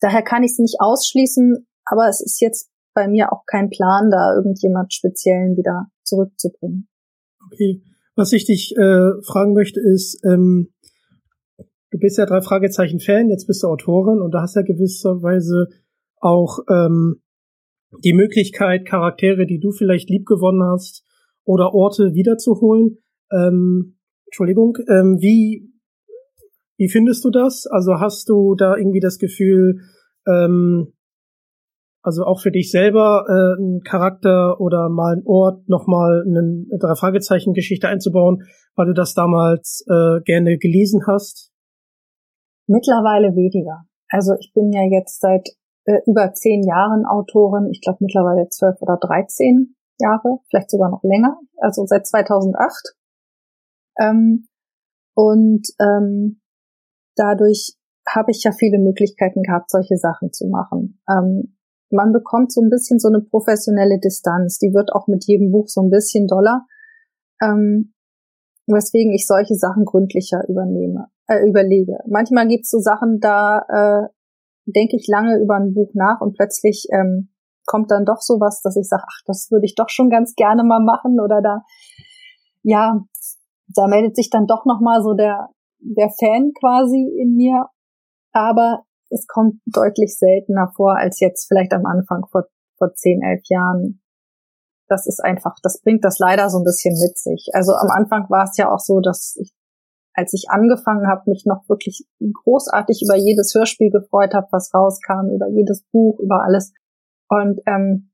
Daher 0.00 0.22
kann 0.22 0.44
ich 0.44 0.52
es 0.52 0.58
nicht 0.58 0.76
ausschließen, 0.78 1.66
aber 1.84 2.08
es 2.08 2.20
ist 2.20 2.40
jetzt 2.40 2.70
bei 2.94 3.08
mir 3.08 3.32
auch 3.32 3.44
kein 3.46 3.68
Plan, 3.68 4.10
da 4.10 4.34
irgendjemand 4.36 4.92
Speziellen 4.92 5.56
wieder 5.56 5.86
zurückzubringen. 6.04 6.88
Okay. 7.46 7.82
Was 8.14 8.32
ich 8.32 8.44
dich 8.44 8.76
äh, 8.76 9.22
fragen 9.24 9.54
möchte 9.54 9.80
ist, 9.80 10.24
ähm, 10.24 10.72
du 11.90 11.98
bist 11.98 12.18
ja 12.18 12.26
drei 12.26 12.42
Fragezeichen 12.42 13.00
Fan, 13.00 13.28
jetzt 13.28 13.46
bist 13.46 13.62
du 13.62 13.68
Autorin 13.68 14.20
und 14.20 14.32
da 14.32 14.42
hast 14.42 14.54
ja 14.54 14.62
gewisserweise 14.62 15.68
auch 16.20 16.60
ähm, 16.70 17.22
die 18.04 18.12
Möglichkeit, 18.12 18.86
Charaktere, 18.86 19.46
die 19.46 19.60
du 19.60 19.72
vielleicht 19.72 20.10
liebgewonnen 20.10 20.62
hast, 20.62 21.04
oder 21.48 21.74
Orte 21.74 22.12
wiederzuholen. 22.12 22.98
Ähm, 23.32 23.96
Entschuldigung, 24.26 24.76
ähm, 24.88 25.16
wie, 25.18 25.72
wie 26.76 26.88
findest 26.88 27.24
du 27.24 27.30
das? 27.30 27.66
Also 27.66 27.98
hast 27.98 28.28
du 28.28 28.54
da 28.54 28.76
irgendwie 28.76 29.00
das 29.00 29.18
Gefühl, 29.18 29.80
ähm, 30.26 30.92
also 32.02 32.24
auch 32.24 32.40
für 32.40 32.50
dich 32.50 32.70
selber 32.70 33.24
äh, 33.26 33.60
einen 33.60 33.80
Charakter 33.80 34.60
oder 34.60 34.90
mal 34.90 35.14
einen 35.14 35.26
Ort 35.26 35.68
nochmal 35.68 36.22
eine 36.26 36.66
drei 36.78 36.94
Fragezeichen 36.94 37.54
Geschichte 37.54 37.88
einzubauen, 37.88 38.44
weil 38.76 38.86
du 38.86 38.92
das 38.92 39.14
damals 39.14 39.84
äh, 39.88 40.20
gerne 40.24 40.58
gelesen 40.58 41.00
hast? 41.06 41.50
Mittlerweile 42.66 43.34
weniger. 43.34 43.84
Also 44.10 44.34
ich 44.38 44.52
bin 44.54 44.70
ja 44.70 44.82
jetzt 44.82 45.20
seit 45.20 45.48
äh, 45.84 46.00
über 46.06 46.32
zehn 46.34 46.62
Jahren 46.62 47.06
Autorin, 47.06 47.70
ich 47.72 47.80
glaube 47.80 47.98
mittlerweile 48.00 48.48
zwölf 48.50 48.76
oder 48.82 48.98
dreizehn 49.00 49.74
Jahre, 49.98 50.38
vielleicht 50.48 50.70
sogar 50.70 50.90
noch 50.90 51.02
länger, 51.02 51.38
also 51.58 51.84
seit 51.86 52.06
2008. 52.06 52.94
Ähm, 54.00 54.48
und 55.14 55.66
ähm, 55.80 56.40
dadurch 57.16 57.74
habe 58.08 58.30
ich 58.30 58.42
ja 58.44 58.52
viele 58.52 58.78
Möglichkeiten 58.78 59.42
gehabt, 59.42 59.70
solche 59.70 59.96
Sachen 59.96 60.32
zu 60.32 60.46
machen. 60.48 61.00
Ähm, 61.08 61.56
man 61.90 62.12
bekommt 62.12 62.52
so 62.52 62.60
ein 62.60 62.70
bisschen 62.70 62.98
so 62.98 63.08
eine 63.08 63.20
professionelle 63.20 63.98
Distanz, 63.98 64.58
die 64.58 64.72
wird 64.74 64.92
auch 64.92 65.06
mit 65.08 65.24
jedem 65.26 65.50
Buch 65.50 65.68
so 65.68 65.80
ein 65.80 65.90
bisschen 65.90 66.26
doller, 66.26 66.66
ähm, 67.42 67.94
weswegen 68.66 69.12
ich 69.12 69.26
solche 69.26 69.54
Sachen 69.54 69.84
gründlicher 69.84 70.46
übernehme, 70.48 71.06
äh, 71.26 71.48
überlege. 71.48 71.98
Manchmal 72.06 72.46
gibt's 72.46 72.70
so 72.70 72.78
Sachen, 72.78 73.20
da 73.20 73.64
äh, 73.68 74.08
denke 74.66 74.96
ich 74.96 75.06
lange 75.08 75.40
über 75.40 75.56
ein 75.56 75.72
Buch 75.72 75.90
nach 75.94 76.20
und 76.20 76.36
plötzlich 76.36 76.86
ähm, 76.92 77.30
kommt 77.68 77.90
dann 77.90 78.04
doch 78.04 78.20
sowas, 78.20 78.60
dass 78.62 78.76
ich 78.76 78.88
sage, 78.88 79.04
ach, 79.06 79.22
das 79.26 79.48
würde 79.50 79.66
ich 79.66 79.74
doch 79.76 79.90
schon 79.90 80.10
ganz 80.10 80.34
gerne 80.34 80.64
mal 80.64 80.80
machen 80.80 81.20
oder 81.20 81.40
da, 81.42 81.62
ja, 82.62 83.00
da 83.68 83.86
meldet 83.86 84.16
sich 84.16 84.30
dann 84.30 84.46
doch 84.46 84.64
noch 84.64 84.80
mal 84.80 85.02
so 85.02 85.14
der 85.14 85.48
der 85.80 86.10
Fan 86.10 86.52
quasi 86.58 87.08
in 87.20 87.36
mir, 87.36 87.66
aber 88.32 88.82
es 89.10 89.26
kommt 89.28 89.60
deutlich 89.66 90.18
seltener 90.18 90.72
vor 90.74 90.96
als 90.96 91.20
jetzt 91.20 91.46
vielleicht 91.46 91.72
am 91.72 91.86
Anfang 91.86 92.26
vor 92.30 92.46
vor 92.78 92.94
zehn, 92.94 93.22
elf 93.22 93.42
Jahren. 93.48 94.00
Das 94.88 95.06
ist 95.06 95.22
einfach, 95.22 95.56
das 95.62 95.80
bringt 95.82 96.04
das 96.04 96.18
leider 96.18 96.48
so 96.48 96.58
ein 96.58 96.64
bisschen 96.64 96.94
mit 96.94 97.18
sich. 97.18 97.50
Also 97.52 97.72
am 97.74 97.90
Anfang 97.90 98.30
war 98.30 98.44
es 98.44 98.56
ja 98.56 98.72
auch 98.72 98.78
so, 98.78 99.00
dass 99.00 99.36
ich 99.36 99.52
als 100.14 100.32
ich 100.32 100.46
angefangen 100.50 101.06
habe, 101.06 101.30
mich 101.30 101.44
noch 101.46 101.68
wirklich 101.68 102.04
großartig 102.42 103.02
über 103.04 103.16
jedes 103.16 103.54
Hörspiel 103.54 103.90
gefreut 103.90 104.34
habe, 104.34 104.48
was 104.50 104.74
rauskam, 104.74 105.30
über 105.32 105.46
jedes 105.48 105.84
Buch, 105.92 106.18
über 106.18 106.42
alles. 106.42 106.72
Und 107.28 107.60
ähm, 107.66 108.10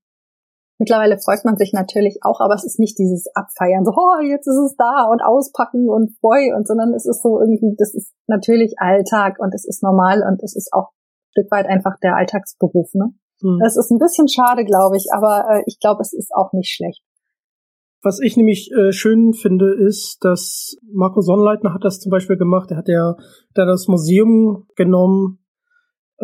mittlerweile 0.79 1.19
freut 1.19 1.45
man 1.45 1.57
sich 1.57 1.73
natürlich 1.73 2.19
auch, 2.23 2.41
aber 2.41 2.55
es 2.55 2.65
ist 2.65 2.79
nicht 2.79 2.99
dieses 2.99 3.27
Abfeiern, 3.35 3.85
so, 3.85 3.93
oh, 3.93 4.21
jetzt 4.23 4.47
ist 4.47 4.59
es 4.59 4.77
da 4.77 5.07
und 5.11 5.23
auspacken 5.23 5.89
und 5.89 6.17
freu 6.21 6.55
und, 6.57 6.67
sondern 6.67 6.93
es 6.95 7.07
ist 7.07 7.23
so 7.23 7.41
irgendwie, 7.41 7.75
das 7.79 7.95
ist 7.95 8.13
natürlich 8.27 8.75
Alltag 8.79 9.37
und 9.39 9.55
es 9.55 9.65
ist 9.65 9.83
normal 9.83 10.23
und 10.23 10.43
es 10.43 10.57
ist 10.57 10.73
auch 10.73 10.91
ein 10.91 11.31
Stück 11.31 11.51
weit 11.51 11.67
einfach 11.67 11.99
der 12.03 12.17
Alltagsberuf, 12.17 12.93
ne? 12.95 13.15
Mhm. 13.43 13.59
Das 13.61 13.77
ist 13.77 13.91
ein 13.91 13.99
bisschen 13.99 14.29
schade, 14.29 14.65
glaube 14.65 14.97
ich, 14.97 15.07
aber 15.13 15.45
äh, 15.51 15.63
ich 15.67 15.79
glaube, 15.79 16.01
es 16.03 16.13
ist 16.13 16.33
auch 16.35 16.53
nicht 16.53 16.75
schlecht. 16.75 17.03
Was 18.03 18.21
ich 18.21 18.37
nämlich 18.37 18.71
äh, 18.73 18.93
schön 18.93 19.33
finde, 19.33 19.73
ist, 19.73 20.19
dass 20.21 20.77
Marco 20.93 21.23
Sonnleitner 21.23 21.73
hat 21.73 21.85
das 21.85 22.01
zum 22.01 22.11
Beispiel 22.11 22.37
gemacht. 22.37 22.71
Er 22.71 22.77
hat 22.77 22.89
ja 22.89 23.17
da 23.55 23.65
das 23.65 23.89
Museum 23.89 24.67
genommen 24.77 25.39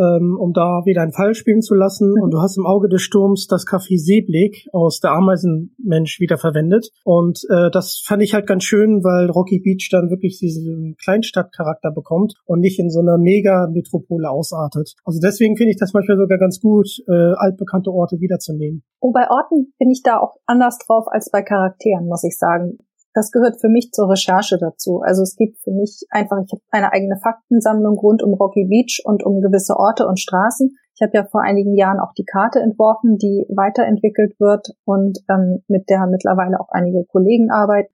ähm, 0.01 0.37
um 0.41 0.53
da 0.53 0.83
wieder 0.85 1.03
einen 1.03 1.13
Fall 1.13 1.35
spielen 1.35 1.61
zu 1.61 1.75
lassen. 1.75 2.11
Mhm. 2.11 2.23
Und 2.23 2.31
du 2.33 2.41
hast 2.41 2.57
im 2.57 2.67
Auge 2.67 2.89
des 2.89 3.03
Sturms 3.03 3.47
das 3.47 3.67
Café 3.67 3.99
Seeblick 3.99 4.67
aus 4.73 5.01
der 5.01 5.13
Ameisenmensch 5.13 6.21
wieder 6.21 6.39
verwendet. 6.39 6.91
Und 7.05 7.41
äh, 7.51 7.71
das 7.71 8.03
fand 8.05 8.23
ich 8.23 8.35
halt 8.35 8.47
ganz 8.47 8.65
schön, 8.65 9.05
weil 9.05 9.31
Rocky 9.31 9.61
Beach 9.61 9.89
dann 9.93 10.11
wirklich 10.11 10.39
diesen 10.39 10.97
Kleinstadtcharakter 11.03 11.91
bekommt 11.91 12.35
und 12.47 12.61
nicht 12.61 12.79
in 12.79 12.91
so 12.91 13.01
einer 13.01 13.19
Mega-Metropole 13.19 14.31
ausartet. 14.31 14.95
Also 15.05 15.21
deswegen 15.23 15.57
finde 15.57 15.73
ich 15.73 15.79
das 15.79 15.93
manchmal 15.93 16.17
sogar 16.17 16.39
ganz 16.39 16.61
gut, 16.61 16.89
äh, 17.09 17.35
altbekannte 17.37 17.91
Orte 17.91 18.21
wiederzunehmen. 18.21 18.83
Oh, 19.01 19.13
bei 19.13 19.29
Orten 19.31 19.73
bin 19.79 19.91
ich 19.91 20.03
da 20.03 20.19
auch 20.19 20.37
anders 20.47 20.79
drauf 20.87 21.07
als 21.09 21.31
bei 21.31 21.43
Charakteren, 21.43 22.07
muss 22.07 22.25
ich 22.25 22.37
sagen 22.39 22.79
das 23.15 23.31
gehört 23.33 23.61
für 23.61 23.69
mich 23.69 23.91
zur 23.93 24.11
Recherche 24.11 24.59
dazu. 24.59 25.01
Also 25.05 25.23
es 25.23 25.37
gibt 25.37 25.59
für 25.63 25.73
mich 25.73 26.07
einfach, 26.11 26.39
ich 26.45 26.53
habe 26.53 26.63
eine 26.71 26.93
eigene 26.93 27.19
Faktensammlung 27.19 27.99
rund 27.99 28.23
um 28.23 28.35
Rocky 28.35 28.67
Beach 28.67 29.03
und 29.05 29.25
um 29.25 29.41
gewisse 29.41 29.77
Orte 29.77 30.07
und 30.07 30.21
Straßen. 30.21 30.77
Ich 30.95 31.03
habe 31.03 31.17
ja 31.17 31.25
vor 31.25 31.43
einigen 31.43 31.75
Jahren 31.75 31.99
auch 31.99 32.13
die 32.17 32.25
Karte 32.25 32.61
entworfen, 32.61 33.17
die 33.17 33.47
weiterentwickelt 33.49 34.39
wird 34.39 34.69
und 34.85 35.19
ähm, 35.29 35.63
mit 35.67 35.89
der 35.89 36.07
mittlerweile 36.07 36.61
auch 36.61 36.69
einige 36.71 37.05
Kollegen 37.07 37.51
arbeiten. 37.51 37.93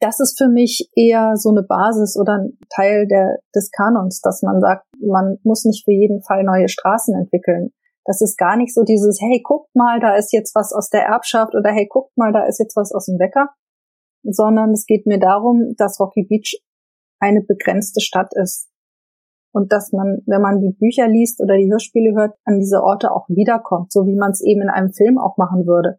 Das 0.00 0.18
ist 0.18 0.38
für 0.38 0.48
mich 0.48 0.90
eher 0.96 1.36
so 1.36 1.50
eine 1.50 1.62
Basis 1.62 2.16
oder 2.18 2.38
ein 2.38 2.58
Teil 2.74 3.06
der, 3.06 3.38
des 3.54 3.70
Kanons, 3.70 4.20
dass 4.20 4.42
man 4.42 4.60
sagt, 4.60 4.86
man 5.00 5.38
muss 5.42 5.64
nicht 5.64 5.84
für 5.84 5.92
jeden 5.92 6.22
Fall 6.22 6.42
neue 6.42 6.68
Straßen 6.68 7.14
entwickeln. 7.14 7.72
Das 8.06 8.20
ist 8.20 8.38
gar 8.38 8.56
nicht 8.56 8.74
so 8.74 8.82
dieses, 8.82 9.20
hey, 9.20 9.40
guckt 9.44 9.68
mal, 9.74 10.00
da 10.00 10.16
ist 10.16 10.32
jetzt 10.32 10.54
was 10.54 10.72
aus 10.72 10.88
der 10.88 11.04
Erbschaft 11.04 11.54
oder 11.54 11.70
hey, 11.70 11.86
guckt 11.86 12.16
mal, 12.16 12.32
da 12.32 12.46
ist 12.46 12.58
jetzt 12.58 12.76
was 12.76 12.92
aus 12.92 13.06
dem 13.06 13.18
Wecker, 13.18 13.50
sondern 14.22 14.72
es 14.72 14.86
geht 14.86 15.06
mir 15.06 15.18
darum, 15.18 15.74
dass 15.76 16.00
Rocky 16.00 16.24
Beach 16.24 16.60
eine 17.20 17.42
begrenzte 17.42 18.00
Stadt 18.00 18.32
ist. 18.34 18.68
Und 19.52 19.72
dass 19.72 19.92
man, 19.92 20.22
wenn 20.26 20.40
man 20.40 20.60
die 20.60 20.72
Bücher 20.72 21.08
liest 21.08 21.40
oder 21.40 21.56
die 21.56 21.70
Hörspiele 21.70 22.14
hört, 22.14 22.36
an 22.44 22.60
diese 22.60 22.82
Orte 22.82 23.10
auch 23.10 23.28
wiederkommt, 23.28 23.92
so 23.92 24.06
wie 24.06 24.14
man 24.14 24.30
es 24.30 24.40
eben 24.40 24.62
in 24.62 24.68
einem 24.68 24.92
Film 24.92 25.18
auch 25.18 25.36
machen 25.36 25.66
würde. 25.66 25.98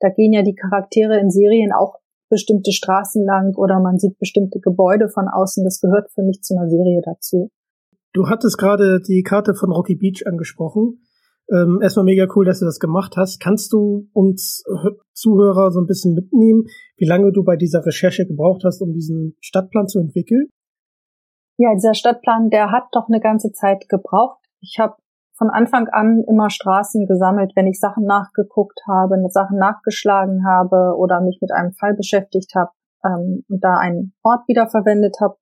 Da 0.00 0.10
gehen 0.10 0.32
ja 0.32 0.42
die 0.42 0.54
Charaktere 0.54 1.18
in 1.18 1.30
Serien 1.30 1.72
auch 1.72 1.98
bestimmte 2.30 2.72
Straßen 2.72 3.24
lang 3.24 3.54
oder 3.56 3.80
man 3.80 3.98
sieht 3.98 4.18
bestimmte 4.18 4.60
Gebäude 4.60 5.08
von 5.08 5.28
außen. 5.28 5.64
Das 5.64 5.80
gehört 5.80 6.10
für 6.12 6.22
mich 6.22 6.42
zu 6.42 6.56
einer 6.56 6.68
Serie 6.68 7.00
dazu. 7.04 7.50
Du 8.12 8.28
hattest 8.28 8.58
gerade 8.58 9.00
die 9.00 9.22
Karte 9.22 9.54
von 9.54 9.72
Rocky 9.72 9.96
Beach 9.96 10.26
angesprochen. 10.26 11.03
Ähm, 11.50 11.80
erstmal 11.82 12.06
mega 12.06 12.26
cool, 12.34 12.44
dass 12.44 12.60
du 12.60 12.64
das 12.64 12.78
gemacht 12.78 13.16
hast. 13.16 13.38
Kannst 13.40 13.72
du 13.72 14.08
uns 14.12 14.64
Zuhörer 15.12 15.70
so 15.70 15.80
ein 15.80 15.86
bisschen 15.86 16.14
mitnehmen, 16.14 16.64
wie 16.96 17.06
lange 17.06 17.32
du 17.32 17.44
bei 17.44 17.56
dieser 17.56 17.84
Recherche 17.84 18.26
gebraucht 18.26 18.62
hast, 18.64 18.80
um 18.80 18.92
diesen 18.92 19.36
Stadtplan 19.40 19.86
zu 19.86 19.98
entwickeln? 20.00 20.48
Ja, 21.56 21.74
dieser 21.74 21.94
Stadtplan, 21.94 22.50
der 22.50 22.72
hat 22.72 22.84
doch 22.92 23.08
eine 23.08 23.20
ganze 23.20 23.52
Zeit 23.52 23.88
gebraucht. 23.88 24.40
Ich 24.60 24.78
habe 24.80 24.94
von 25.36 25.50
Anfang 25.50 25.88
an 25.88 26.24
immer 26.28 26.48
Straßen 26.50 27.06
gesammelt, 27.06 27.52
wenn 27.56 27.66
ich 27.66 27.78
Sachen 27.78 28.04
nachgeguckt 28.04 28.80
habe, 28.88 29.16
Sachen 29.28 29.58
nachgeschlagen 29.58 30.46
habe 30.46 30.96
oder 30.96 31.20
mich 31.20 31.38
mit 31.40 31.52
einem 31.52 31.72
Fall 31.72 31.94
beschäftigt 31.94 32.54
habe 32.54 32.70
ähm, 33.04 33.44
und 33.48 33.62
da 33.62 33.76
einen 33.76 34.14
Ort 34.22 34.46
wiederverwendet 34.48 35.16
habe. 35.20 35.36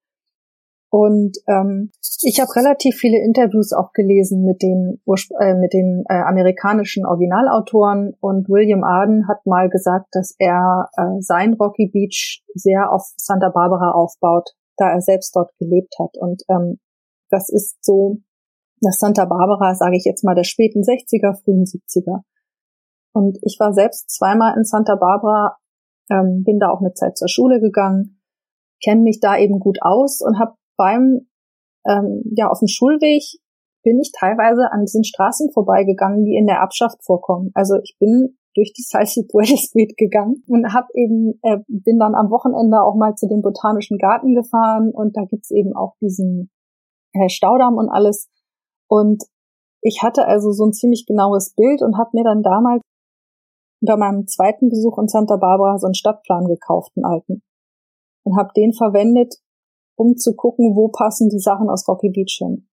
Und 0.92 1.38
ähm, 1.48 1.90
ich 2.20 2.38
habe 2.38 2.54
relativ 2.54 2.96
viele 2.96 3.16
Interviews 3.24 3.72
auch 3.72 3.94
gelesen 3.94 4.44
mit 4.44 4.60
den, 4.60 5.00
äh, 5.40 5.54
mit 5.54 5.72
den 5.72 6.04
äh, 6.06 6.20
amerikanischen 6.20 7.06
Originalautoren 7.06 8.12
und 8.20 8.46
William 8.50 8.84
Arden 8.84 9.26
hat 9.26 9.46
mal 9.46 9.70
gesagt, 9.70 10.08
dass 10.12 10.34
er 10.38 10.90
äh, 10.98 11.18
sein 11.20 11.54
Rocky 11.54 11.88
Beach 11.90 12.44
sehr 12.54 12.92
auf 12.92 13.04
Santa 13.16 13.48
Barbara 13.48 13.92
aufbaut, 13.92 14.50
da 14.76 14.90
er 14.90 15.00
selbst 15.00 15.34
dort 15.34 15.56
gelebt 15.56 15.94
hat. 15.98 16.18
Und 16.18 16.42
ähm, 16.50 16.78
das 17.30 17.48
ist 17.48 17.82
so 17.82 18.18
das 18.82 18.98
Santa 18.98 19.24
Barbara, 19.24 19.74
sage 19.74 19.96
ich 19.96 20.04
jetzt 20.04 20.24
mal, 20.24 20.34
der 20.34 20.44
späten 20.44 20.82
60er, 20.82 21.42
frühen 21.42 21.64
70er. 21.64 22.20
Und 23.14 23.38
ich 23.40 23.56
war 23.58 23.72
selbst 23.72 24.10
zweimal 24.10 24.58
in 24.58 24.64
Santa 24.64 24.96
Barbara, 24.96 25.56
ähm, 26.10 26.42
bin 26.44 26.58
da 26.58 26.68
auch 26.68 26.80
eine 26.80 26.92
Zeit 26.92 27.16
zur 27.16 27.28
Schule 27.28 27.60
gegangen, 27.60 28.20
kenne 28.84 29.00
mich 29.00 29.20
da 29.20 29.38
eben 29.38 29.58
gut 29.58 29.78
aus 29.80 30.20
und 30.20 30.38
habe 30.38 30.52
beim, 30.82 31.28
ähm, 31.86 32.22
ja, 32.34 32.50
auf 32.50 32.58
dem 32.58 32.66
Schulweg 32.66 33.22
bin 33.84 34.00
ich 34.00 34.10
teilweise 34.18 34.70
an 34.72 34.80
diesen 34.80 35.04
Straßen 35.04 35.52
vorbeigegangen, 35.52 36.24
die 36.24 36.34
in 36.34 36.46
der 36.46 36.60
Abschaft 36.60 37.04
vorkommen. 37.04 37.50
Also 37.54 37.76
ich 37.82 37.96
bin 38.00 38.36
durch 38.54 38.72
die 38.72 38.82
Salsi 38.82 39.26
Puente 39.30 39.56
Street 39.56 39.96
gegangen 39.96 40.42
und 40.48 40.74
hab 40.74 40.88
eben 40.94 41.38
äh, 41.42 41.58
bin 41.68 41.98
dann 41.98 42.14
am 42.14 42.30
Wochenende 42.30 42.82
auch 42.82 42.96
mal 42.96 43.14
zu 43.14 43.28
dem 43.28 43.42
botanischen 43.42 43.98
Garten 43.98 44.34
gefahren 44.34 44.90
und 44.92 45.16
da 45.16 45.22
gibt's 45.24 45.50
eben 45.52 45.74
auch 45.74 45.94
diesen 46.00 46.50
äh, 47.14 47.28
Staudamm 47.28 47.76
und 47.76 47.88
alles 47.88 48.28
und 48.88 49.22
ich 49.80 50.02
hatte 50.02 50.26
also 50.26 50.50
so 50.52 50.66
ein 50.66 50.72
ziemlich 50.72 51.06
genaues 51.06 51.54
Bild 51.54 51.80
und 51.82 51.96
habe 51.96 52.10
mir 52.12 52.24
dann 52.24 52.42
damals 52.42 52.82
bei 53.80 53.96
meinem 53.96 54.26
zweiten 54.26 54.68
Besuch 54.68 54.98
in 54.98 55.08
Santa 55.08 55.36
Barbara 55.36 55.78
so 55.78 55.86
einen 55.86 55.94
Stadtplan 55.94 56.46
gekauft, 56.46 56.92
einen 56.96 57.06
alten 57.06 57.42
und 58.24 58.36
habe 58.36 58.50
den 58.54 58.72
verwendet, 58.72 59.34
um 59.96 60.16
zu 60.16 60.34
gucken, 60.34 60.76
wo 60.76 60.88
passen 60.88 61.28
die 61.28 61.38
Sachen 61.38 61.68
aus 61.68 61.86
Rocky 61.88 62.10
Beach 62.10 62.38
hin. 62.38 62.68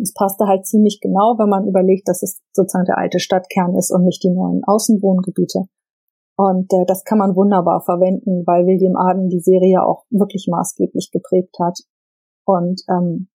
Es 0.00 0.14
passte 0.14 0.46
halt 0.46 0.66
ziemlich 0.66 1.00
genau, 1.00 1.36
wenn 1.38 1.48
man 1.48 1.66
überlegt, 1.66 2.08
dass 2.08 2.22
es 2.22 2.40
sozusagen 2.52 2.86
der 2.86 2.98
alte 2.98 3.18
Stadtkern 3.18 3.76
ist 3.76 3.90
und 3.90 4.04
nicht 4.04 4.22
die 4.22 4.30
neuen 4.30 4.62
Außenwohngebiete. 4.64 5.68
Und 6.36 6.72
äh, 6.72 6.86
das 6.86 7.04
kann 7.04 7.18
man 7.18 7.36
wunderbar 7.36 7.82
verwenden, 7.82 8.44
weil 8.46 8.64
William 8.64 8.96
Arden 8.96 9.28
die 9.28 9.40
Serie 9.40 9.84
auch 9.84 10.04
wirklich 10.08 10.46
maßgeblich 10.50 11.10
geprägt 11.12 11.56
hat. 11.60 11.78
Und 12.46 12.80
ähm, 12.88 13.28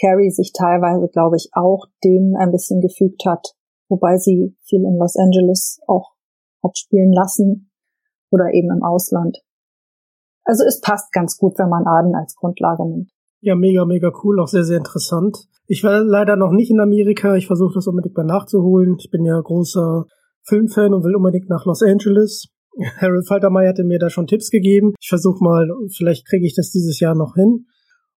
Carrie 0.00 0.30
sich 0.30 0.52
teilweise, 0.52 1.08
glaube 1.08 1.36
ich, 1.36 1.50
auch 1.52 1.86
dem 2.02 2.34
ein 2.38 2.50
bisschen 2.50 2.80
gefügt 2.80 3.26
hat, 3.26 3.54
wobei 3.88 4.16
sie 4.16 4.56
viel 4.62 4.84
in 4.84 4.96
Los 4.96 5.16
Angeles 5.16 5.80
auch 5.86 6.12
hat 6.62 6.78
spielen 6.78 7.12
lassen 7.12 7.70
oder 8.30 8.52
eben 8.52 8.70
im 8.70 8.82
Ausland. 8.82 9.44
Also 10.44 10.64
es 10.66 10.80
passt 10.80 11.12
ganz 11.12 11.38
gut, 11.38 11.58
wenn 11.58 11.68
man 11.68 11.86
Aden 11.86 12.14
als 12.14 12.34
Grundlage 12.36 12.86
nimmt. 12.86 13.10
Ja, 13.40 13.54
mega, 13.54 13.84
mega 13.84 14.10
cool, 14.22 14.40
auch 14.40 14.48
sehr, 14.48 14.64
sehr 14.64 14.78
interessant. 14.78 15.36
Ich 15.66 15.84
war 15.84 16.02
leider 16.02 16.36
noch 16.36 16.50
nicht 16.50 16.70
in 16.70 16.80
Amerika. 16.80 17.36
Ich 17.36 17.46
versuche 17.46 17.74
das 17.74 17.86
unbedingt 17.86 18.16
mal 18.16 18.24
nachzuholen. 18.24 18.96
Ich 18.98 19.10
bin 19.10 19.24
ja 19.24 19.38
großer 19.40 20.06
Filmfan 20.42 20.94
und 20.94 21.04
will 21.04 21.16
unbedingt 21.16 21.48
nach 21.48 21.64
Los 21.64 21.82
Angeles. 21.82 22.48
Harold 23.00 23.26
Faltermeier 23.26 23.70
hatte 23.70 23.84
mir 23.84 23.98
da 23.98 24.10
schon 24.10 24.26
Tipps 24.26 24.50
gegeben. 24.50 24.94
Ich 25.00 25.08
versuche 25.08 25.42
mal, 25.42 25.68
vielleicht 25.96 26.26
kriege 26.26 26.46
ich 26.46 26.54
das 26.54 26.70
dieses 26.70 27.00
Jahr 27.00 27.14
noch 27.14 27.34
hin. 27.34 27.66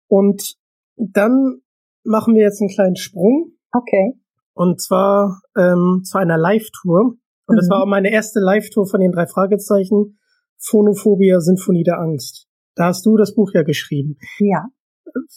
Und 0.08 0.54
dann 0.96 1.60
machen 2.04 2.34
wir 2.34 2.42
jetzt 2.42 2.60
einen 2.60 2.70
kleinen 2.70 2.96
Sprung. 2.96 3.52
Okay. 3.72 4.14
Und 4.54 4.80
zwar 4.80 5.40
ähm, 5.56 6.02
zu 6.04 6.18
einer 6.18 6.38
Live-Tour. 6.38 7.16
Und 7.46 7.54
mhm. 7.54 7.56
das 7.56 7.68
war 7.68 7.82
auch 7.82 7.86
meine 7.86 8.10
erste 8.10 8.40
Live-Tour 8.40 8.86
von 8.86 9.00
den 9.00 9.12
drei 9.12 9.26
Fragezeichen. 9.26 10.18
Phonophobia, 10.58 11.40
Sinfonie 11.40 11.84
der 11.84 11.98
Angst. 11.98 12.46
Da 12.74 12.86
hast 12.86 13.06
du 13.06 13.16
das 13.16 13.34
Buch 13.34 13.50
ja 13.54 13.62
geschrieben. 13.62 14.18
Ja. 14.38 14.66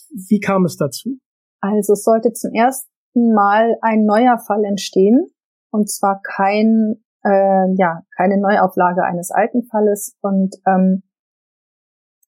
Wie 0.10 0.40
kam 0.40 0.66
es 0.66 0.78
dazu? 0.78 1.20
Also 1.62 1.94
es 1.94 2.04
sollte 2.04 2.34
zum 2.34 2.54
ersten 2.54 2.90
Mal 3.34 3.76
ein 3.82 4.06
neuer 4.06 4.38
Fall 4.38 4.64
entstehen. 4.66 5.28
Und 5.72 5.90
zwar 5.90 6.22
kein, 6.22 7.04
äh, 7.24 7.74
ja, 7.76 8.04
keine 8.16 8.40
Neuauflage 8.40 9.04
eines 9.04 9.32
alten 9.32 9.64
Falles. 9.64 10.18
Und 10.22 10.56
ähm, 10.66 11.04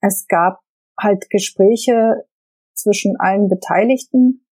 es 0.00 0.26
gab 0.28 0.60
halt 0.98 1.28
Gespräche 1.30 2.24
zwischen 2.74 3.16
allen 3.18 3.48
Beteiligten. 3.48 4.46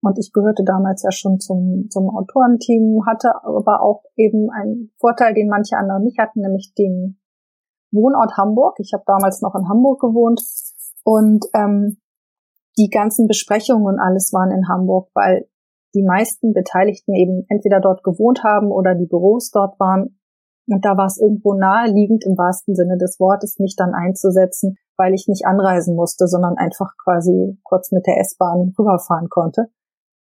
Und 0.00 0.18
ich 0.18 0.32
gehörte 0.32 0.64
damals 0.64 1.02
ja 1.02 1.10
schon 1.12 1.40
zum, 1.40 1.88
zum 1.90 2.10
Autorenteam, 2.10 3.06
hatte 3.06 3.30
aber 3.42 3.82
auch 3.82 4.02
eben 4.16 4.50
einen 4.50 4.92
Vorteil, 4.98 5.34
den 5.34 5.48
manche 5.48 5.76
andere 5.76 6.02
nicht 6.02 6.18
hatten, 6.18 6.40
nämlich 6.40 6.74
den 6.76 7.18
Wohnort 7.94 8.36
Hamburg. 8.36 8.76
Ich 8.78 8.92
habe 8.92 9.04
damals 9.06 9.40
noch 9.40 9.54
in 9.54 9.68
Hamburg 9.68 10.00
gewohnt 10.00 10.42
und 11.04 11.46
ähm, 11.54 11.98
die 12.76 12.90
ganzen 12.90 13.26
Besprechungen 13.28 13.86
und 13.86 14.00
alles 14.00 14.32
waren 14.32 14.50
in 14.50 14.68
Hamburg, 14.68 15.08
weil 15.14 15.48
die 15.94 16.02
meisten 16.02 16.52
Beteiligten 16.52 17.14
eben 17.14 17.46
entweder 17.48 17.80
dort 17.80 18.02
gewohnt 18.02 18.42
haben 18.42 18.72
oder 18.72 18.94
die 18.94 19.06
Büros 19.06 19.50
dort 19.50 19.78
waren. 19.78 20.18
Und 20.66 20.84
da 20.84 20.96
war 20.96 21.06
es 21.06 21.20
irgendwo 21.20 21.54
naheliegend 21.54 22.24
im 22.24 22.36
wahrsten 22.36 22.74
Sinne 22.74 22.96
des 22.98 23.20
Wortes, 23.20 23.58
mich 23.58 23.76
dann 23.76 23.94
einzusetzen, 23.94 24.76
weil 24.96 25.14
ich 25.14 25.28
nicht 25.28 25.46
anreisen 25.46 25.94
musste, 25.94 26.26
sondern 26.26 26.56
einfach 26.56 26.94
quasi 27.04 27.58
kurz 27.62 27.92
mit 27.92 28.06
der 28.06 28.18
S-Bahn 28.18 28.74
rüberfahren 28.76 29.28
konnte. 29.28 29.66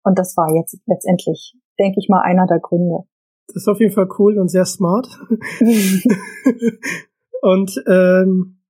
Und 0.05 0.19
das 0.19 0.37
war 0.37 0.55
jetzt 0.55 0.79
letztendlich, 0.87 1.55
denke 1.81 1.99
ich 1.99 2.09
mal, 2.09 2.21
einer 2.21 2.47
der 2.47 2.61
Gründe. 2.61 3.05
Das 3.49 3.63
ist 3.63 3.69
auf 3.69 3.81
jeden 3.81 3.93
Fall 3.93 4.09
cool 4.19 4.39
und 4.39 4.49
sehr 4.49 4.67
smart. 4.67 5.09
und 7.43 7.83
ähm, 7.87 8.63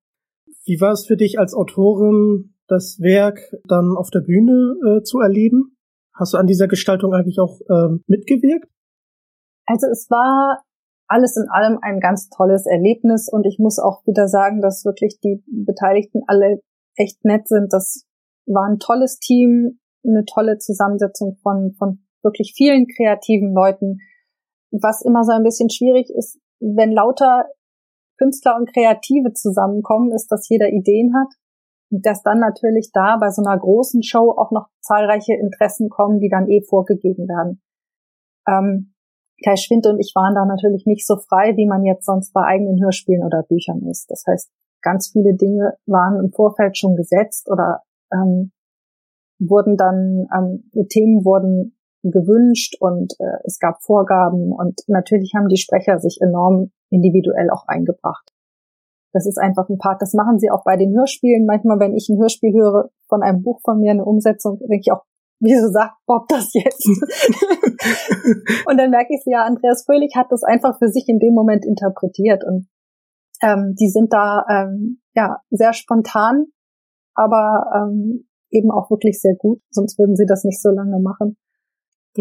wie 0.64 0.80
war 0.80 0.92
es 0.92 1.06
für 1.06 1.16
dich 1.16 1.38
als 1.38 1.54
Autorin, 1.54 2.54
das 2.66 2.98
Werk 3.00 3.38
dann 3.68 3.96
auf 3.96 4.10
der 4.10 4.20
Bühne 4.20 4.74
äh, 4.84 5.02
zu 5.02 5.20
erleben? 5.20 5.76
Hast 6.14 6.34
du 6.34 6.38
an 6.38 6.46
dieser 6.46 6.66
Gestaltung 6.66 7.14
eigentlich 7.14 7.38
auch 7.38 7.60
ähm, 7.70 8.02
mitgewirkt? 8.06 8.68
Also 9.66 9.86
es 9.88 10.08
war 10.10 10.62
alles 11.08 11.36
in 11.36 11.48
allem 11.50 11.78
ein 11.82 12.00
ganz 12.00 12.28
tolles 12.30 12.66
Erlebnis 12.66 13.28
und 13.30 13.46
ich 13.46 13.58
muss 13.58 13.78
auch 13.78 14.04
wieder 14.06 14.26
sagen, 14.26 14.60
dass 14.60 14.84
wirklich 14.84 15.20
die 15.22 15.42
Beteiligten 15.46 16.22
alle 16.26 16.60
echt 16.96 17.24
nett 17.24 17.46
sind. 17.46 17.72
Das 17.72 18.04
war 18.46 18.68
ein 18.68 18.78
tolles 18.78 19.18
Team, 19.18 19.78
eine 20.04 20.24
tolle 20.24 20.58
Zusammensetzung 20.58 21.36
von, 21.42 21.74
von 21.78 22.04
wirklich 22.22 22.54
vielen 22.56 22.86
kreativen 22.88 23.52
Leuten. 23.52 23.98
Was 24.72 25.02
immer 25.02 25.22
so 25.24 25.32
ein 25.32 25.44
bisschen 25.44 25.70
schwierig 25.70 26.10
ist, 26.10 26.40
wenn 26.60 26.92
lauter 26.92 27.46
Künstler 28.18 28.56
und 28.56 28.72
Kreative 28.72 29.32
zusammenkommen, 29.32 30.12
ist, 30.12 30.28
dass 30.28 30.48
jeder 30.48 30.68
Ideen 30.68 31.14
hat. 31.14 31.32
Und 31.90 32.04
dass 32.04 32.22
dann 32.22 32.40
natürlich 32.40 32.90
da 32.92 33.16
bei 33.18 33.30
so 33.30 33.42
einer 33.42 33.58
großen 33.58 34.02
Show 34.02 34.34
auch 34.36 34.50
noch 34.50 34.66
zahlreiche 34.80 35.34
Interessen 35.34 35.88
kommen, 35.88 36.18
die 36.18 36.28
dann 36.28 36.48
eh 36.48 36.62
vorgegeben 36.62 37.28
werden. 37.28 37.62
Ähm, 38.48 38.92
Kai 39.44 39.56
Schwinde 39.56 39.90
und 39.90 40.00
ich 40.00 40.12
waren 40.14 40.34
da 40.34 40.44
natürlich 40.46 40.86
nicht 40.86 41.06
so 41.06 41.16
frei, 41.16 41.56
wie 41.56 41.66
man 41.66 41.84
jetzt 41.84 42.06
sonst 42.06 42.32
bei 42.32 42.42
eigenen 42.42 42.82
Hörspielen 42.82 43.22
oder 43.22 43.42
Büchern 43.42 43.86
ist. 43.88 44.10
Das 44.10 44.24
heißt, 44.26 44.50
ganz 44.82 45.10
viele 45.12 45.34
Dinge 45.34 45.74
waren 45.86 46.18
im 46.24 46.32
Vorfeld 46.32 46.78
schon 46.78 46.96
gesetzt 46.96 47.48
oder 47.50 47.82
ähm, 48.12 48.52
wurden 49.38 49.76
dann, 49.76 50.26
ähm, 50.34 50.70
Themen 50.88 51.24
wurden 51.24 51.76
gewünscht 52.02 52.76
und 52.80 53.14
äh, 53.18 53.38
es 53.44 53.58
gab 53.58 53.82
Vorgaben 53.82 54.52
und 54.52 54.80
natürlich 54.86 55.32
haben 55.36 55.48
die 55.48 55.58
Sprecher 55.58 55.98
sich 55.98 56.18
enorm 56.22 56.70
individuell 56.90 57.50
auch 57.50 57.66
eingebracht. 57.66 58.32
Das 59.12 59.26
ist 59.26 59.38
einfach 59.38 59.68
ein 59.68 59.78
Part, 59.78 60.02
das 60.02 60.12
machen 60.12 60.38
sie 60.38 60.50
auch 60.50 60.62
bei 60.64 60.76
den 60.76 60.94
Hörspielen. 60.94 61.46
Manchmal, 61.46 61.80
wenn 61.80 61.94
ich 61.94 62.08
ein 62.08 62.18
Hörspiel 62.18 62.52
höre 62.52 62.90
von 63.08 63.22
einem 63.22 63.42
Buch 63.42 63.60
von 63.64 63.80
mir, 63.80 63.92
eine 63.92 64.04
Umsetzung, 64.04 64.58
denke 64.58 64.82
ich 64.84 64.92
auch, 64.92 65.04
wieso 65.40 65.70
sagt 65.70 65.94
Bob 66.06 66.28
das 66.28 66.52
jetzt? 66.52 66.86
und 68.68 68.76
dann 68.78 68.90
merke 68.90 69.14
ich 69.14 69.22
ja, 69.26 69.44
Andreas 69.44 69.84
Fröhlich 69.84 70.14
hat 70.16 70.26
das 70.30 70.42
einfach 70.42 70.78
für 70.78 70.88
sich 70.88 71.08
in 71.08 71.18
dem 71.18 71.34
Moment 71.34 71.64
interpretiert 71.64 72.44
und 72.44 72.68
ähm, 73.42 73.74
die 73.78 73.88
sind 73.88 74.12
da 74.12 74.44
ähm, 74.50 75.00
ja 75.14 75.38
sehr 75.50 75.72
spontan, 75.72 76.46
aber 77.14 77.64
ähm, 77.74 78.28
eben 78.50 78.70
auch 78.70 78.90
wirklich 78.90 79.20
sehr 79.20 79.34
gut, 79.34 79.60
sonst 79.70 79.98
würden 79.98 80.16
sie 80.16 80.26
das 80.26 80.44
nicht 80.44 80.60
so 80.60 80.70
lange 80.70 81.00
machen. 81.00 81.36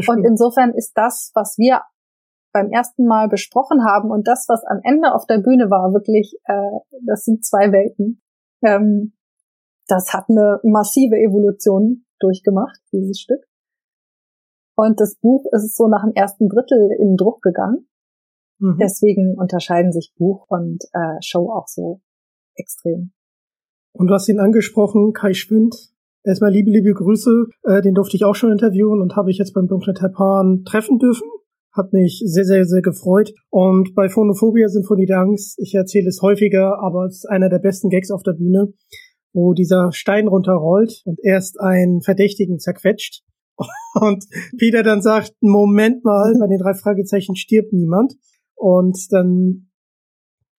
Und 0.07 0.25
insofern 0.25 0.73
ist 0.73 0.91
das, 0.95 1.31
was 1.35 1.57
wir 1.57 1.81
beim 2.55 2.71
ersten 2.71 3.05
Mal 3.05 3.27
besprochen 3.27 3.83
haben 3.83 4.11
und 4.11 4.29
das, 4.29 4.45
was 4.47 4.63
am 4.63 4.79
Ende 4.83 5.13
auf 5.13 5.25
der 5.25 5.39
Bühne 5.39 5.69
war, 5.69 5.91
wirklich, 5.91 6.39
äh, 6.45 6.79
das 7.05 7.25
sind 7.25 7.43
zwei 7.43 7.73
Welten. 7.73 8.21
Ähm, 8.63 9.11
das 9.87 10.13
hat 10.13 10.29
eine 10.29 10.61
massive 10.63 11.17
Evolution 11.17 12.05
durchgemacht, 12.19 12.79
dieses 12.93 13.19
Stück. 13.19 13.43
Und 14.77 15.01
das 15.01 15.17
Buch 15.19 15.45
ist 15.51 15.75
so 15.75 15.87
nach 15.87 16.05
dem 16.05 16.13
ersten 16.15 16.47
Drittel 16.47 16.91
in 16.97 17.17
Druck 17.17 17.41
gegangen. 17.41 17.89
Mhm. 18.59 18.77
Deswegen 18.79 19.37
unterscheiden 19.37 19.91
sich 19.91 20.13
Buch 20.17 20.45
und 20.47 20.81
äh, 20.93 21.21
Show 21.21 21.51
auch 21.51 21.67
so 21.67 21.99
extrem. 22.55 23.11
Und 23.91 24.07
du 24.07 24.13
hast 24.13 24.29
ihn 24.29 24.39
angesprochen, 24.39 25.11
Kai 25.11 25.33
Schwind. 25.33 25.75
Erstmal 26.23 26.51
liebe, 26.51 26.71
liebe 26.71 26.93
Grüße. 26.93 27.47
Äh, 27.63 27.81
den 27.81 27.95
durfte 27.95 28.15
ich 28.15 28.23
auch 28.23 28.35
schon 28.35 28.53
interviewen 28.53 29.01
und 29.01 29.17
habe 29.17 29.29
ich 29.29 29.39
jetzt 29.39 29.53
beim 29.53 29.67
Dunklen 29.67 29.95
Taipan 29.95 30.63
treffen 30.63 30.99
dürfen. 30.99 31.27
Hat 31.75 31.91
mich 31.93 32.21
sehr, 32.25 32.45
sehr, 32.45 32.65
sehr 32.65 32.81
gefreut. 32.81 33.33
Und 33.49 33.93
bei 33.95 34.07
Phonophobia 34.09 34.67
Symphonie 34.69 35.05
der 35.05 35.19
Angst, 35.19 35.59
ich 35.59 35.73
erzähle 35.75 36.07
es 36.07 36.21
häufiger, 36.21 36.79
aber 36.81 37.05
es 37.05 37.17
ist 37.17 37.29
einer 37.29 37.49
der 37.49 37.59
besten 37.59 37.89
Gags 37.89 38.11
auf 38.11 38.23
der 38.23 38.33
Bühne, 38.33 38.73
wo 39.33 39.53
dieser 39.53 39.91
Stein 39.91 40.27
runterrollt 40.27 41.01
und 41.05 41.19
erst 41.23 41.59
einen 41.59 42.01
Verdächtigen 42.01 42.59
zerquetscht. 42.59 43.23
Und 44.01 44.25
Peter 44.57 44.83
dann 44.83 45.01
sagt, 45.01 45.31
Moment 45.39 46.03
mal, 46.03 46.33
bei 46.37 46.47
den 46.47 46.57
drei 46.57 46.73
Fragezeichen 46.73 47.37
stirbt 47.37 47.71
niemand. 47.71 48.15
Und 48.55 48.97
dann 49.11 49.69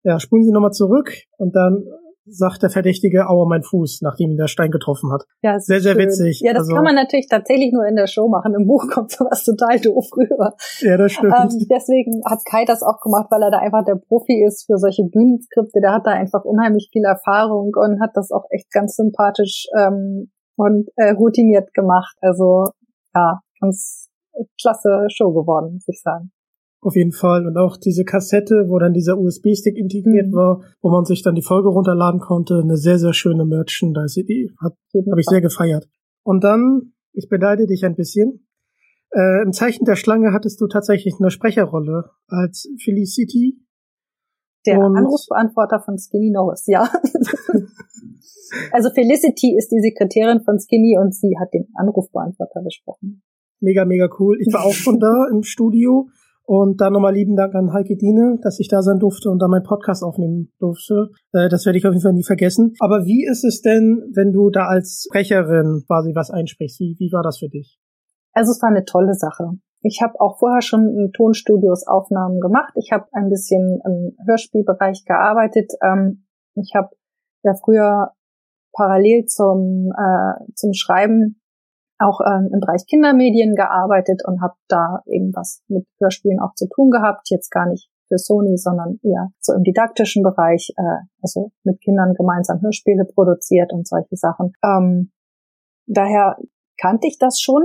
ja, 0.07 0.21
spulen 0.21 0.45
sie 0.45 0.53
nochmal 0.53 0.71
zurück 0.71 1.13
und 1.37 1.57
dann 1.57 1.85
sagt 2.27 2.63
der 2.63 2.71
Verdächtige, 2.71 3.29
aua, 3.29 3.47
mein 3.47 3.63
Fuß, 3.63 4.01
nachdem 4.03 4.33
ihn 4.33 4.37
der 4.37 4.49
Stein 4.49 4.71
getroffen 4.71 5.13
hat. 5.13 5.25
Ja, 5.43 5.59
sehr, 5.59 5.81
sehr 5.81 5.95
schön. 5.95 6.07
witzig. 6.07 6.41
Ja, 6.43 6.53
das 6.53 6.63
also, 6.63 6.75
kann 6.75 6.85
man 6.85 6.95
natürlich 6.95 7.29
tatsächlich 7.29 7.73
nur 7.73 7.87
in 7.87 7.97
der 7.97 8.07
Show 8.07 8.29
machen. 8.29 8.55
Im 8.55 8.67
Buch 8.67 8.87
kommt 8.93 9.13
sowas 9.13 9.45
total 9.45 9.81
doof 9.81 10.07
rüber. 10.17 10.55
Ja, 10.81 10.97
das 10.97 11.13
stimmt. 11.13 11.35
Ähm, 11.37 11.67
deswegen 11.71 12.21
hat 12.25 12.41
Kai 12.45 12.65
das 12.65 12.83
auch 12.83 13.01
gemacht, 13.01 13.27
weil 13.31 13.43
er 13.43 13.51
da 13.51 13.59
einfach 13.59 13.85
der 13.85 13.97
Profi 13.97 14.45
ist 14.45 14.67
für 14.67 14.79
solche 14.79 15.05
Bühnenskripte. 15.05 15.81
Der 15.81 15.93
hat 15.93 16.07
da 16.07 16.13
einfach 16.13 16.45
unheimlich 16.45 16.89
viel 16.93 17.05
Erfahrung 17.05 17.73
und 17.75 18.01
hat 18.01 18.11
das 18.15 18.31
auch 18.31 18.45
echt 18.51 18.71
ganz 18.71 18.97
sympathisch 18.97 19.67
ähm, 19.79 20.31
und 20.57 20.89
äh, 20.97 21.11
routiniert 21.13 21.73
gemacht. 21.75 22.17
Also 22.21 22.67
ja, 23.15 23.41
ganz 23.61 24.09
klasse 24.61 25.07
Show 25.09 25.33
geworden, 25.33 25.75
muss 25.75 25.89
ich 25.89 26.01
sagen. 26.03 26.31
Auf 26.81 26.95
jeden 26.95 27.13
Fall. 27.13 27.47
Und 27.47 27.57
auch 27.57 27.77
diese 27.77 28.05
Kassette, 28.05 28.67
wo 28.69 28.79
dann 28.79 28.93
dieser 28.93 29.19
USB-Stick 29.19 29.77
integriert 29.77 30.29
mhm. 30.29 30.35
war, 30.35 30.63
wo 30.81 30.91
man 30.91 31.05
sich 31.05 31.23
dann 31.23 31.35
die 31.35 31.43
Folge 31.43 31.69
runterladen 31.69 32.21
konnte. 32.21 32.61
Eine 32.63 32.77
sehr, 32.77 32.99
sehr 32.99 33.13
schöne 33.13 33.45
Merchandise-Idee. 33.45 34.51
Habe 34.63 34.77
ich 35.19 35.27
sehr 35.27 35.41
gefeiert. 35.41 35.89
Und 36.23 36.45
dann, 36.45 36.93
ich 37.13 37.29
beneide 37.29 37.67
dich 37.67 37.85
ein 37.85 37.97
bisschen. 37.97 38.47
Äh, 39.11 39.43
Im 39.43 39.53
Zeichen 39.53 39.85
der 39.85 39.97
Schlange 39.97 40.33
hattest 40.33 40.61
du 40.61 40.67
tatsächlich 40.67 41.15
eine 41.19 41.31
Sprecherrolle 41.31 42.11
als 42.29 42.69
Felicity. 42.83 43.59
Der 44.67 44.79
und 44.79 44.97
Anrufbeantworter 44.97 45.81
von 45.81 45.97
Skinny 45.97 46.31
Norris, 46.31 46.67
ja. 46.67 46.83
also 48.73 48.91
Felicity 48.91 49.57
ist 49.57 49.71
die 49.71 49.81
Sekretärin 49.81 50.43
von 50.45 50.59
Skinny 50.59 50.99
und 50.99 51.15
sie 51.15 51.37
hat 51.41 51.55
den 51.55 51.69
Anrufbeantworter 51.75 52.63
besprochen. 52.63 53.23
Mega, 53.61 53.85
mega 53.85 54.09
cool. 54.19 54.39
Ich 54.41 54.53
war 54.53 54.65
auch 54.65 54.75
schon 54.75 54.99
da 54.99 55.29
im 55.31 55.45
Studio 55.45 56.09
und 56.47 56.81
dann 56.81 56.93
nochmal 56.93 57.13
lieben 57.13 57.35
Dank 57.35 57.55
an 57.55 57.73
Heike 57.73 57.97
Diene, 57.97 58.39
dass 58.41 58.61
ich 58.61 58.69
da 58.69 58.81
sein 58.81 59.01
durfte 59.01 59.31
und 59.31 59.41
da 59.41 59.49
meinen 59.49 59.65
Podcast 59.65 60.05
aufnehmen 60.05 60.53
durfte. 60.61 61.11
Äh, 61.33 61.49
das 61.49 61.67
werde 61.67 61.79
ich 61.79 61.87
auf 61.87 61.93
jeden 61.93 62.03
Fall 62.03 62.13
nie 62.13 62.25
vergessen. 62.25 62.75
Aber 62.79 63.05
wie 63.05 63.27
ist 63.27 63.45
es 63.45 63.63
denn, 63.63 64.11
wenn 64.15 64.33
du 64.33 64.51
da 64.51 64.67
als 64.67 65.07
Sprecherin 65.09 65.83
quasi 65.87 66.15
was 66.15 66.31
einsprichst? 66.31 66.79
Wie, 66.79 66.95
wie 66.99 67.13
war 67.13 67.23
das 67.23 67.39
für 67.39 67.49
dich? 67.49 67.79
Also 68.33 68.53
es 68.53 68.63
war 68.63 68.71
eine 68.71 68.85
tolle 68.85 69.15
Sache. 69.15 69.51
Ich 69.83 70.01
habe 70.03 70.15
auch 70.21 70.39
vorher 70.39 70.63
schon 70.63 70.89
in 70.89 71.11
Tonstudios 71.13 71.87
Aufnahmen 71.87 72.41
gemacht. 72.41 72.73
Ich 72.77 72.93
habe 72.93 73.07
ein 73.13 73.29
bisschen 73.29 73.81
im 73.85 74.17
Hörspielbereich 74.27 75.05
gearbeitet. 75.05 75.73
Ähm, 75.83 76.27
ich 76.55 76.73
habe 76.77 76.91
ja 77.43 77.55
früher 77.55 78.13
parallel 78.73 79.25
zum, 79.25 79.91
äh, 79.97 80.53
zum 80.55 80.73
Schreiben 80.75 81.41
auch 81.99 82.21
ähm, 82.21 82.51
im 82.53 82.61
Bereich 82.61 82.87
Kindermedien 82.87 83.55
gearbeitet 83.55 84.23
und 84.27 84.41
habe 84.43 84.55
da 84.69 85.03
irgendwas 85.07 85.63
mit 85.69 85.87
Hörspielen 86.01 86.41
auch 86.41 86.55
zu 86.55 86.69
tun 86.69 86.91
gehabt. 86.91 87.31
Jetzt 87.31 87.51
gar 87.51 87.67
nicht 87.67 87.89
für 88.09 88.19
Sony, 88.19 88.57
sondern 88.57 88.99
eher 89.03 89.29
so 89.41 89.53
im 89.55 89.63
didaktischen 89.63 90.23
Bereich, 90.23 90.73
äh, 90.77 91.07
also 91.23 91.51
mit 91.65 91.81
Kindern 91.81 92.15
gemeinsam 92.15 92.61
Hörspiele 92.61 93.05
produziert 93.05 93.73
und 93.73 93.87
solche 93.87 94.17
Sachen. 94.17 94.53
Ähm, 94.65 95.11
daher 95.87 96.37
kannte 96.81 97.07
ich 97.07 97.19
das 97.19 97.41
schon, 97.41 97.65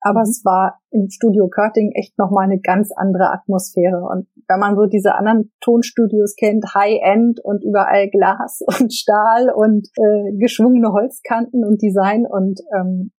aber 0.00 0.20
mhm. 0.20 0.30
es 0.30 0.44
war 0.44 0.80
im 0.90 1.08
Studio 1.08 1.48
Körting 1.48 1.92
echt 1.92 2.18
nochmal 2.18 2.44
eine 2.44 2.60
ganz 2.60 2.92
andere 2.94 3.32
Atmosphäre. 3.32 4.02
Und 4.02 4.28
wenn 4.48 4.60
man 4.60 4.76
so 4.76 4.86
diese 4.86 5.14
anderen 5.14 5.52
Tonstudios 5.60 6.36
kennt, 6.36 6.64
High-End 6.74 7.40
und 7.42 7.64
überall 7.64 8.08
Glas 8.10 8.60
und 8.80 8.92
Stahl 8.92 9.50
und 9.50 9.88
äh, 9.96 10.36
geschwungene 10.36 10.92
Holzkanten 10.92 11.64
und 11.64 11.82
Design 11.82 12.26
und 12.26 12.60
ähm, 12.76 13.10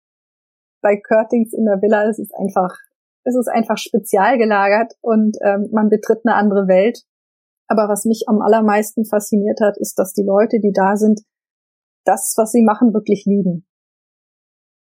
bei 0.81 0.97
Curtings 0.97 1.53
in 1.53 1.64
der 1.64 1.81
Villa 1.83 2.09
ist 2.09 2.19
es 2.19 2.33
einfach, 2.33 2.75
es 3.25 3.37
ist 3.37 3.49
einfach 3.49 3.79
spezial 3.79 4.38
gelagert 4.38 4.95
und 5.01 5.37
ähm, 5.45 5.69
man 5.73 5.88
betritt 5.88 6.21
eine 6.25 6.35
andere 6.35 6.69
Welt. 6.69 7.05
Aber 7.67 7.88
was 7.88 8.05
mich 8.05 8.25
am 8.27 8.41
allermeisten 8.41 9.05
fasziniert 9.05 9.61
hat, 9.61 9.77
ist, 9.79 9.99
dass 9.99 10.12
die 10.12 10.25
Leute, 10.25 10.59
die 10.61 10.73
da 10.73 10.97
sind, 10.97 11.21
das, 12.05 12.35
was 12.37 12.53
sie 12.53 12.62
machen, 12.62 12.95
wirklich 12.95 13.25
lieben. 13.27 13.67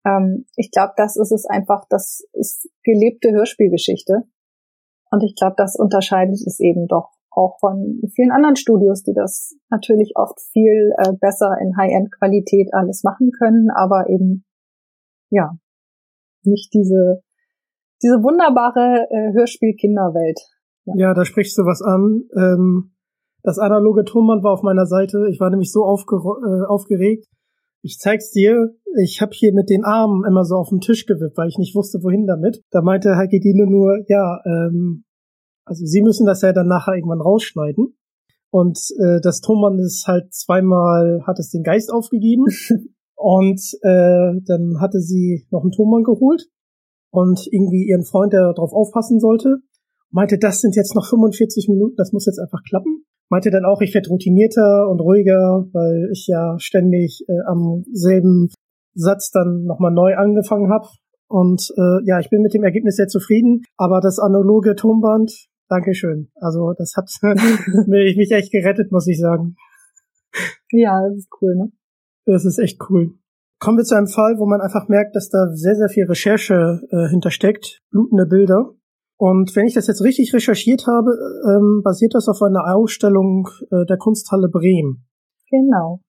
Ähm, 0.05 0.45
ich 0.55 0.71
glaube, 0.71 0.93
das 0.95 1.17
ist 1.17 1.31
es 1.31 1.45
einfach, 1.45 1.85
das 1.89 2.25
ist 2.31 2.69
gelebte 2.83 3.31
Hörspielgeschichte. 3.31 4.23
Und 5.11 5.23
ich 5.23 5.35
glaube, 5.35 5.55
das 5.57 5.75
unterscheidet 5.77 6.39
es 6.45 6.59
eben 6.59 6.87
doch 6.87 7.17
auch 7.31 7.59
von 7.59 8.01
vielen 8.15 8.31
anderen 8.31 8.55
Studios, 8.55 9.03
die 9.03 9.13
das 9.13 9.55
natürlich 9.69 10.13
oft 10.15 10.39
viel 10.51 10.93
äh, 10.97 11.13
besser 11.19 11.55
in 11.61 11.77
High-End-Qualität 11.77 12.73
alles 12.73 13.03
machen 13.03 13.31
können, 13.31 13.69
aber 13.69 14.09
eben, 14.09 14.43
ja, 15.29 15.51
nicht 16.47 16.73
diese, 16.73 17.21
diese 18.01 18.23
wunderbare 18.23 19.07
äh, 19.09 19.33
Hörspiel-Kinderwelt. 19.33 20.39
Ja. 20.85 20.93
ja, 20.97 21.13
da 21.13 21.25
sprichst 21.25 21.57
du 21.57 21.63
was 21.63 21.81
an. 21.81 22.23
Ähm, 22.35 22.91
das 23.43 23.59
analoge 23.59 24.03
Tonband 24.05 24.43
war 24.43 24.53
auf 24.53 24.63
meiner 24.63 24.85
Seite. 24.85 25.27
Ich 25.29 25.39
war 25.39 25.49
nämlich 25.49 25.71
so 25.71 25.81
äh, 25.81 26.65
aufgeregt. 26.67 27.27
Ich 27.81 27.99
zeig's 27.99 28.31
dir. 28.31 28.75
Ich 29.01 29.21
habe 29.21 29.31
hier 29.33 29.53
mit 29.53 29.69
den 29.69 29.85
Armen 29.85 30.25
immer 30.27 30.43
so 30.43 30.55
auf 30.55 30.69
den 30.69 30.81
Tisch 30.81 31.05
gewippt, 31.05 31.37
weil 31.37 31.47
ich 31.47 31.57
nicht 31.57 31.75
wusste, 31.75 31.99
wohin 32.03 32.25
damit. 32.25 32.61
Da 32.71 32.81
meinte 32.81 33.15
Heike 33.15 33.39
Dino 33.39 33.65
nur, 33.65 34.03
ja, 34.07 34.41
ähm, 34.45 35.05
also 35.65 35.85
sie 35.85 36.01
müssen 36.01 36.25
das 36.25 36.41
ja 36.41 36.53
dann 36.53 36.67
nachher 36.67 36.95
irgendwann 36.95 37.21
rausschneiden. 37.21 37.97
Und 38.49 38.79
äh, 38.99 39.19
das 39.21 39.41
Tonband 39.41 39.79
ist 39.81 40.05
halt 40.07 40.33
zweimal, 40.33 41.21
hat 41.27 41.39
es 41.39 41.49
den 41.49 41.63
Geist 41.63 41.91
aufgegeben. 41.91 42.45
Und 43.17 43.59
äh, 43.81 44.39
dann 44.45 44.79
hatte 44.79 44.99
sie 44.99 45.47
noch 45.49 45.63
einen 45.63 45.71
Tonmann 45.71 46.03
geholt 46.03 46.45
und 47.09 47.47
irgendwie 47.51 47.87
ihren 47.89 48.03
Freund, 48.03 48.31
der 48.31 48.53
darauf 48.53 48.73
aufpassen 48.73 49.19
sollte, 49.19 49.57
meinte, 50.11 50.37
das 50.37 50.61
sind 50.61 50.75
jetzt 50.75 50.95
noch 50.95 51.09
45 51.09 51.67
Minuten, 51.67 51.95
das 51.97 52.13
muss 52.13 52.27
jetzt 52.27 52.39
einfach 52.39 52.61
klappen. 52.69 53.05
Meinte 53.29 53.49
dann 53.49 53.65
auch, 53.65 53.81
ich 53.81 53.93
werde 53.93 54.09
routinierter 54.09 54.87
und 54.87 55.01
ruhiger, 55.01 55.67
weil 55.73 56.09
ich 56.13 56.27
ja 56.27 56.55
ständig 56.59 57.25
äh, 57.27 57.41
am 57.47 57.83
selben 57.91 58.49
Satz 58.93 59.31
dann 59.31 59.63
nochmal 59.63 59.91
neu 59.91 60.15
angefangen 60.15 60.71
habe. 60.71 60.87
Und 61.27 61.73
äh, 61.75 62.05
ja, 62.05 62.19
ich 62.19 62.29
bin 62.29 62.41
mit 62.41 62.53
dem 62.53 62.63
Ergebnis 62.63 62.95
sehr 62.95 63.07
zufrieden, 63.07 63.63
aber 63.75 63.99
das 63.99 64.19
analoge 64.19 64.75
Tonband, 64.75 65.49
Dankeschön. 65.69 66.29
Also 66.35 66.73
das 66.77 66.93
hat 66.95 67.09
mich 67.87 68.31
echt 68.31 68.51
gerettet, 68.51 68.91
muss 68.91 69.07
ich 69.07 69.19
sagen. 69.19 69.55
Ja, 70.71 71.01
das 71.09 71.17
ist 71.17 71.29
cool, 71.41 71.55
ne? 71.55 71.71
Das 72.27 72.43
ist 72.43 72.59
echt 72.59 72.79
cool. 72.89 73.15
Kommen 73.59 73.77
wir 73.77 73.85
zu 73.85 73.95
einem 73.95 74.07
Fall, 74.07 74.37
wo 74.37 74.45
man 74.45 74.61
einfach 74.61 74.87
merkt, 74.87 75.15
dass 75.15 75.29
da 75.29 75.47
sehr, 75.53 75.75
sehr 75.75 75.89
viel 75.89 76.05
Recherche 76.05 76.81
äh, 76.91 77.09
hintersteckt, 77.09 77.81
blutende 77.89 78.27
Bilder. 78.27 78.73
Und 79.17 79.55
wenn 79.55 79.65
ich 79.65 79.73
das 79.73 79.87
jetzt 79.87 80.03
richtig 80.03 80.33
recherchiert 80.33 80.85
habe, 80.85 81.09
ähm, 81.47 81.81
basiert 81.83 82.13
das 82.13 82.27
auf 82.27 82.41
einer 82.43 82.75
Ausstellung 82.75 83.47
äh, 83.71 83.85
der 83.85 83.97
Kunsthalle 83.97 84.49
Bremen. 84.49 85.07
Genau. 85.49 86.01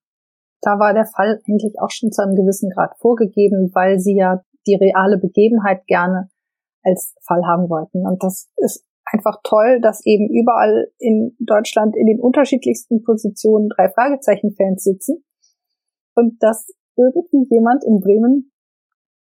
Da 0.61 0.79
war 0.79 0.93
der 0.93 1.07
Fall 1.07 1.41
eigentlich 1.49 1.75
auch 1.81 1.91
schon 1.91 2.11
zu 2.11 2.21
einem 2.23 2.35
gewissen 2.35 2.69
Grad 2.71 2.99
vorgegeben, 2.99 3.71
weil 3.73 3.99
sie 3.99 4.17
ja 4.17 4.43
die 4.67 4.75
reale 4.75 5.17
Begebenheit 5.19 5.87
gerne 5.87 6.29
als 6.83 7.15
Fall 7.25 7.47
haben 7.47 7.71
wollten. 7.71 8.07
Und 8.07 8.23
das 8.25 8.51
ist 8.57 8.85
einfach 9.07 9.39
toll, 9.45 9.81
dass 9.81 10.05
eben 10.05 10.29
überall 10.29 10.89
in 10.99 11.37
Deutschland 11.39 11.97
in 11.97 12.07
den 12.07 12.21
unterschiedlichsten 12.21 13.03
Positionen 13.05 13.69
drei 13.71 13.89
Fragezeichen-Fans 13.89 14.83
sitzen 14.83 15.25
und 16.19 16.43
dass 16.43 16.67
irgendwie 16.97 17.47
jemand 17.49 17.85
in 17.85 18.01
Bremen 18.01 18.51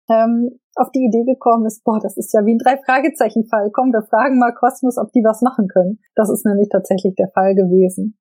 ähm, 0.09 0.59
auf 0.75 0.91
die 0.91 1.03
Idee 1.03 1.25
gekommen 1.25 1.65
ist, 1.65 1.83
boah, 1.83 1.99
das 1.99 2.15
ist 2.15 2.33
ja 2.33 2.45
wie 2.45 2.55
ein 2.55 2.59
Drei-Fragezeichen-Fall. 2.59 3.71
Komm, 3.71 3.91
wir 3.91 4.03
fragen 4.03 4.39
mal 4.39 4.53
Kosmos, 4.53 4.97
ob 4.97 5.11
die 5.11 5.23
was 5.23 5.41
machen 5.41 5.67
können. 5.67 5.99
Das 6.15 6.29
ist 6.29 6.45
nämlich 6.45 6.69
tatsächlich 6.71 7.15
der 7.15 7.29
Fall 7.33 7.53
gewesen. 7.53 8.17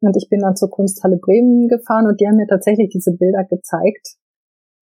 Und 0.00 0.16
ich 0.16 0.28
bin 0.28 0.40
dann 0.40 0.56
zur 0.56 0.70
Kunsthalle 0.70 1.16
Bremen 1.16 1.68
gefahren 1.68 2.06
und 2.06 2.20
die 2.20 2.26
haben 2.26 2.36
mir 2.36 2.48
tatsächlich 2.48 2.88
diese 2.88 3.12
Bilder 3.16 3.44
gezeigt. 3.44 4.16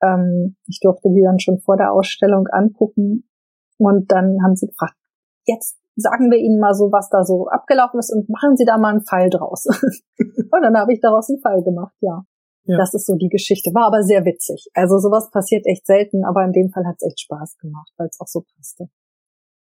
Ähm, 0.02 0.56
ich 0.66 0.80
durfte 0.80 1.11
die 1.12 1.22
dann 1.22 1.40
schon 1.40 1.61
vor 1.61 1.76
der 1.76 1.92
Ausstellung 1.92 2.46
angucken. 2.48 3.28
Und 3.76 4.11
dann 4.11 4.42
haben 4.42 4.56
sie 4.56 4.68
gefragt, 4.68 4.96
jetzt 5.44 5.78
sagen 5.96 6.30
wir 6.30 6.38
Ihnen 6.38 6.59
mal 6.59 6.72
so, 6.72 6.90
was 6.90 7.11
da 7.11 7.24
so 7.24 7.48
abgelaufen 7.48 7.98
ist 7.98 8.12
und 8.14 8.30
machen 8.30 8.56
Sie 8.56 8.64
da 8.64 8.78
mal 8.78 8.90
einen 8.90 9.04
Fall 9.04 9.28
draus. 9.28 9.66
und 10.18 10.62
dann 10.62 10.76
habe 10.76 10.92
ich 10.94 11.00
daraus 11.00 11.28
einen 11.28 11.40
Fall 11.40 11.62
gemacht, 11.62 11.94
ja. 12.00 12.24
Ja. 12.64 12.76
Das 12.76 12.94
ist 12.94 13.06
so 13.06 13.16
die 13.16 13.28
Geschichte. 13.28 13.70
War 13.70 13.86
aber 13.86 14.02
sehr 14.02 14.24
witzig. 14.24 14.68
Also 14.74 14.98
sowas 14.98 15.30
passiert 15.30 15.66
echt 15.66 15.86
selten, 15.86 16.24
aber 16.24 16.44
in 16.44 16.52
dem 16.52 16.70
Fall 16.70 16.84
hat 16.86 16.96
es 16.98 17.06
echt 17.06 17.20
Spaß 17.20 17.58
gemacht, 17.58 17.90
weil 17.96 18.08
es 18.08 18.20
auch 18.20 18.26
so 18.26 18.44
passte. 18.56 18.88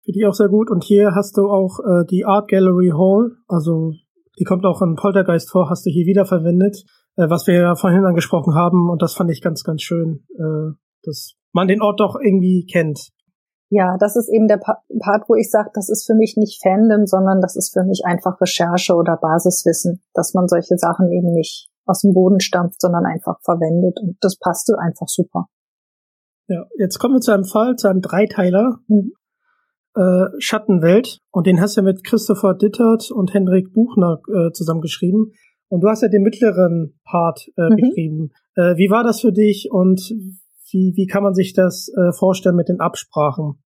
Finde 0.05 0.21
ich 0.21 0.27
auch 0.27 0.35
sehr 0.35 0.49
gut. 0.49 0.71
Und 0.71 0.85
hier 0.85 1.15
hast 1.15 1.37
du 1.37 1.49
auch 1.49 1.81
äh, 1.81 2.05
die 2.11 2.25
Art 2.25 2.49
Gallery 2.49 2.93
Hall, 2.95 3.37
also 3.49 3.93
die 4.39 4.45
kommt 4.45 4.67
auch 4.67 4.83
in 4.83 4.97
Poltergeist 4.97 5.51
vor, 5.51 5.71
hast 5.71 5.87
du 5.87 5.91
hier 5.91 6.07
wiederverwendet, 6.07 6.85
äh, 7.17 7.29
was 7.31 7.47
wir 7.47 7.55
ja 7.55 7.75
vorhin 7.75 8.05
angesprochen 8.05 8.55
haben. 8.55 8.91
Und 8.91 9.01
das 9.01 9.15
fand 9.15 9.31
ich 9.31 9.41
ganz, 9.41 9.65
ganz 9.65 9.83
schön, 9.83 10.27
äh, 10.37 10.77
dass 11.05 11.35
man 11.53 11.69
den 11.69 11.81
Ort 11.81 12.01
doch 12.01 12.17
irgendwie 12.21 12.67
kennt. 12.71 13.11
Ja, 13.71 13.97
das 13.99 14.15
ist 14.15 14.29
eben 14.29 14.47
der 14.47 14.59
Part, 14.59 15.25
wo 15.29 15.35
ich 15.35 15.51
sage, 15.51 15.71
das 15.75 15.89
ist 15.89 16.07
für 16.07 16.15
mich 16.15 16.37
nicht 16.37 16.63
Fandom, 16.63 17.07
sondern 17.07 17.41
das 17.41 17.57
ist 17.57 17.73
für 17.73 17.83
mich 17.83 18.03
einfach 18.05 18.41
Recherche 18.41 18.95
oder 18.95 19.17
Basiswissen, 19.17 20.03
dass 20.13 20.35
man 20.35 20.47
solche 20.49 20.77
Sachen 20.77 21.11
eben 21.11 21.33
nicht 21.33 21.71
aus 21.87 22.01
dem 22.01 22.15
Boden 22.15 22.41
stampft, 22.41 22.81
sondern 22.81 23.05
einfach 23.07 23.41
verwendet. 23.43 23.99
Und 24.01 24.17
das 24.21 24.39
passte 24.39 24.79
einfach 24.79 25.09
super. 25.09 25.47
Ja, 26.49 26.67
jetzt 26.79 26.99
kommen 26.99 27.15
wir 27.15 27.21
zu 27.21 27.33
einem 27.33 27.45
Fall, 27.45 27.77
zu 27.77 27.89
einem 27.89 28.01
Dreiteiler. 28.01 28.79
Mhm 28.89 29.13
äh, 29.97 30.27
Schattenwelt 30.39 31.21
und 31.31 31.47
den 31.47 31.61
hast 31.61 31.77
du 31.77 31.81
ja 31.81 31.85
mit 31.85 32.05
Christopher 32.05 32.55
Dittert 32.55 33.11
und 33.11 33.33
Henrik 33.33 33.73
Buchner 33.73 34.21
äh, 34.29 34.53
zusammengeschrieben. 34.53 35.33
Und 35.69 35.81
du 35.81 35.89
hast 35.89 36.03
ja 36.03 36.09
den 36.09 36.23
mittleren 36.23 36.99
Part 37.05 37.49
äh, 37.57 37.71
mhm. 37.71 37.77
geschrieben. 37.77 38.33
Äh, 38.57 38.77
wie 38.77 38.91
war 38.91 39.03
das 39.03 39.21
für 39.21 39.33
dich 39.33 39.69
und 39.71 40.01
wie, 40.71 40.93
wie 40.97 41.07
kann 41.07 41.23
man 41.23 41.35
sich 41.35 41.53
das 41.53 41.89
äh, 41.97 42.13
vorstellen 42.13 42.57
mit 42.57 42.69
den 42.69 42.81
Absprachen? 42.81 43.63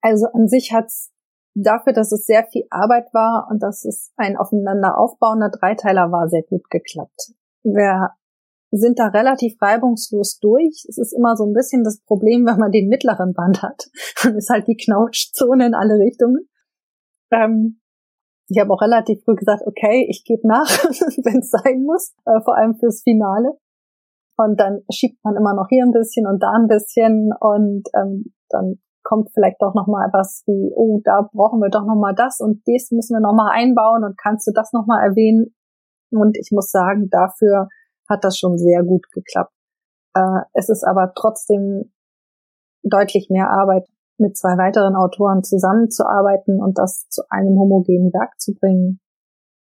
Also 0.00 0.26
an 0.32 0.48
sich 0.48 0.72
hat's 0.72 1.12
dafür, 1.54 1.92
dass 1.92 2.12
es 2.12 2.24
sehr 2.24 2.46
viel 2.50 2.64
Arbeit 2.70 3.12
war 3.12 3.48
und 3.50 3.62
dass 3.62 3.84
es 3.84 4.12
ein 4.16 4.36
aufeinander 4.36 4.98
aufbauender 4.98 5.50
Dreiteiler 5.50 6.10
war, 6.10 6.28
sehr 6.28 6.42
gut 6.42 6.70
geklappt. 6.70 7.32
Wir 7.62 8.10
sind 8.70 8.98
da 8.98 9.08
relativ 9.08 9.60
reibungslos 9.60 10.38
durch. 10.38 10.84
Es 10.88 10.98
ist 10.98 11.12
immer 11.12 11.36
so 11.36 11.44
ein 11.44 11.52
bisschen 11.52 11.84
das 11.84 12.00
Problem, 12.04 12.44
wenn 12.46 12.58
man 12.58 12.70
den 12.70 12.88
mittleren 12.88 13.32
Band 13.34 13.62
hat. 13.62 13.90
Dann 14.22 14.36
ist 14.36 14.50
halt 14.50 14.66
die 14.68 14.76
Knautschzone 14.76 15.66
in 15.66 15.74
alle 15.74 15.94
Richtungen. 15.94 16.48
Ähm, 17.32 17.80
ich 18.48 18.58
habe 18.58 18.72
auch 18.72 18.82
relativ 18.82 19.22
früh 19.24 19.36
gesagt, 19.36 19.62
okay, 19.66 20.06
ich 20.10 20.24
gebe 20.24 20.46
nach, 20.46 20.66
wenn 21.24 21.38
es 21.38 21.50
sein 21.50 21.84
muss, 21.84 22.14
äh, 22.26 22.40
vor 22.44 22.56
allem 22.56 22.74
fürs 22.74 23.02
Finale. 23.02 23.56
Und 24.36 24.58
dann 24.58 24.80
schiebt 24.90 25.22
man 25.22 25.36
immer 25.36 25.54
noch 25.54 25.68
hier 25.68 25.84
ein 25.84 25.92
bisschen 25.92 26.26
und 26.26 26.42
da 26.42 26.52
ein 26.52 26.66
bisschen 26.66 27.30
und 27.38 27.84
ähm, 27.94 28.32
dann 28.48 28.80
kommt 29.02 29.30
vielleicht 29.34 29.60
doch 29.60 29.74
noch 29.74 29.86
mal 29.86 30.08
was 30.12 30.42
wie, 30.46 30.72
oh, 30.74 31.00
da 31.04 31.28
brauchen 31.32 31.60
wir 31.60 31.68
doch 31.68 31.84
noch 31.84 31.96
mal 31.96 32.14
das 32.14 32.40
und 32.40 32.62
das 32.66 32.90
müssen 32.90 33.14
wir 33.14 33.20
noch 33.20 33.34
mal 33.34 33.50
einbauen 33.52 34.02
und 34.04 34.16
kannst 34.18 34.46
du 34.46 34.52
das 34.54 34.72
noch 34.72 34.86
mal 34.86 35.02
erwähnen? 35.02 35.54
Und 36.18 36.36
ich 36.36 36.50
muss 36.52 36.70
sagen, 36.70 37.08
dafür 37.10 37.68
hat 38.08 38.24
das 38.24 38.36
schon 38.36 38.58
sehr 38.58 38.82
gut 38.82 39.10
geklappt. 39.12 39.52
Äh, 40.14 40.40
es 40.54 40.68
ist 40.68 40.84
aber 40.84 41.12
trotzdem 41.14 41.92
deutlich 42.82 43.28
mehr 43.30 43.50
Arbeit, 43.50 43.86
mit 44.18 44.36
zwei 44.36 44.56
weiteren 44.58 44.96
Autoren 44.96 45.42
zusammenzuarbeiten 45.42 46.60
und 46.60 46.78
das 46.78 47.08
zu 47.08 47.22
einem 47.30 47.58
homogenen 47.58 48.12
Werk 48.12 48.38
zu 48.38 48.54
bringen. 48.54 49.00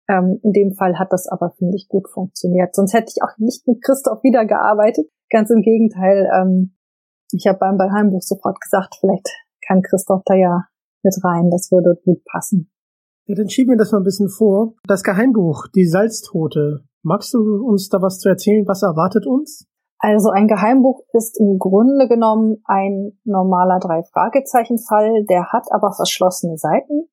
Ähm, 0.08 0.40
in 0.42 0.52
dem 0.52 0.74
Fall 0.74 0.98
hat 0.98 1.12
das 1.12 1.28
aber, 1.28 1.52
finde 1.52 1.76
ich, 1.76 1.88
gut 1.88 2.08
funktioniert. 2.08 2.74
Sonst 2.74 2.92
hätte 2.92 3.12
ich 3.14 3.22
auch 3.22 3.38
nicht 3.38 3.66
mit 3.68 3.82
Christoph 3.82 4.22
wieder 4.24 4.44
gearbeitet. 4.44 5.06
Ganz 5.30 5.50
im 5.50 5.62
Gegenteil. 5.62 6.28
Ähm, 6.34 6.74
ich 7.30 7.46
habe 7.46 7.58
beim 7.58 7.78
Ballheimbuch 7.78 8.22
sofort 8.22 8.60
gesagt, 8.60 8.96
vielleicht 9.00 9.28
kann 9.66 9.82
Christoph 9.82 10.22
da 10.26 10.34
ja 10.34 10.64
mit 11.02 11.14
rein. 11.22 11.50
Das 11.50 11.70
würde 11.70 12.00
gut 12.04 12.24
passen. 12.24 12.71
Ja, 13.26 13.34
dann 13.34 13.48
schieben 13.48 13.72
wir 13.72 13.78
das 13.78 13.92
mal 13.92 13.98
ein 13.98 14.04
bisschen 14.04 14.28
vor. 14.28 14.74
Das 14.86 15.02
Geheimbuch, 15.02 15.68
die 15.74 15.86
Salztote, 15.86 16.84
Magst 17.04 17.34
du 17.34 17.66
uns 17.66 17.88
da 17.88 18.00
was 18.00 18.20
zu 18.20 18.28
erzählen? 18.28 18.66
Was 18.68 18.82
erwartet 18.82 19.26
uns? 19.26 19.66
Also 19.98 20.30
ein 20.30 20.46
Geheimbuch 20.46 21.02
ist 21.12 21.38
im 21.40 21.58
Grunde 21.58 22.08
genommen 22.08 22.62
ein 22.64 23.18
normaler 23.24 23.80
Drei-Fragezeichen-Fall, 23.80 25.24
der 25.28 25.52
hat 25.52 25.66
aber 25.70 25.92
verschlossene 25.92 26.56
Seiten. 26.56 27.08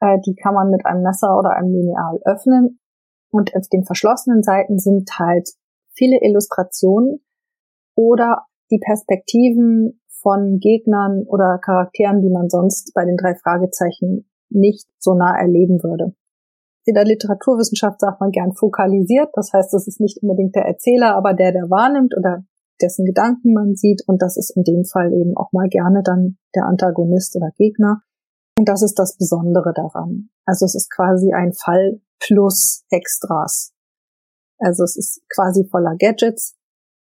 Äh, 0.00 0.18
die 0.24 0.36
kann 0.36 0.54
man 0.54 0.70
mit 0.70 0.86
einem 0.86 1.02
Messer 1.02 1.36
oder 1.36 1.50
einem 1.50 1.72
Lineal 1.72 2.20
öffnen. 2.24 2.78
Und 3.30 3.54
auf 3.56 3.68
den 3.68 3.84
verschlossenen 3.84 4.42
Seiten 4.42 4.78
sind 4.78 5.10
halt 5.18 5.50
viele 5.92 6.18
Illustrationen 6.22 7.24
oder 7.96 8.46
die 8.70 8.78
Perspektiven 8.78 10.00
von 10.22 10.58
Gegnern 10.60 11.24
oder 11.26 11.58
Charakteren, 11.58 12.20
die 12.20 12.30
man 12.30 12.48
sonst 12.48 12.92
bei 12.94 13.04
den 13.04 13.16
drei 13.16 13.34
Fragezeichen 13.34 14.28
nicht 14.50 14.86
so 14.98 15.14
nah 15.14 15.36
erleben 15.38 15.82
würde 15.82 16.14
in 16.86 16.94
der 16.94 17.04
Literaturwissenschaft 17.04 18.00
sagt 18.00 18.20
man 18.20 18.30
gern 18.30 18.54
fokalisiert. 18.54 19.30
Das 19.34 19.52
heißt, 19.52 19.74
es 19.74 19.88
ist 19.88 20.00
nicht 20.00 20.22
unbedingt 20.22 20.54
der 20.54 20.66
Erzähler, 20.66 21.16
aber 21.16 21.34
der, 21.34 21.52
der 21.52 21.68
wahrnimmt 21.68 22.16
oder 22.16 22.44
dessen 22.80 23.04
Gedanken 23.04 23.52
man 23.52 23.74
sieht. 23.74 24.02
Und 24.06 24.22
das 24.22 24.36
ist 24.36 24.56
in 24.56 24.62
dem 24.62 24.84
Fall 24.84 25.12
eben 25.12 25.36
auch 25.36 25.52
mal 25.52 25.68
gerne 25.68 26.02
dann 26.04 26.38
der 26.54 26.66
Antagonist 26.66 27.34
oder 27.36 27.50
Gegner. 27.58 28.02
Und 28.56 28.68
das 28.68 28.82
ist 28.82 28.94
das 28.98 29.16
Besondere 29.18 29.72
daran. 29.74 30.30
Also 30.46 30.64
es 30.64 30.76
ist 30.76 30.90
quasi 30.90 31.32
ein 31.34 31.52
Fall 31.52 32.00
plus 32.20 32.84
Extras. 32.90 33.72
Also 34.58 34.84
es 34.84 34.96
ist 34.96 35.22
quasi 35.34 35.68
voller 35.68 35.96
Gadgets. 35.98 36.54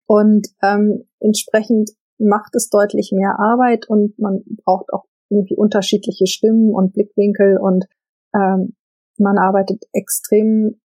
Und 0.08 0.48
ähm, 0.64 1.04
entsprechend 1.20 1.92
macht 2.18 2.56
es 2.56 2.70
deutlich 2.70 3.12
mehr 3.14 3.36
Arbeit 3.38 3.90
und 3.90 4.18
man 4.18 4.44
braucht 4.64 4.94
auch 4.94 5.04
irgendwie 5.30 5.56
unterschiedliche 5.56 6.28
Stimmen 6.28 6.74
und 6.74 6.94
Blickwinkel 6.94 7.58
und 7.58 7.86
ähm, 8.34 8.76
man 9.18 9.38
arbeitet 9.38 9.84
extrem 9.94 10.80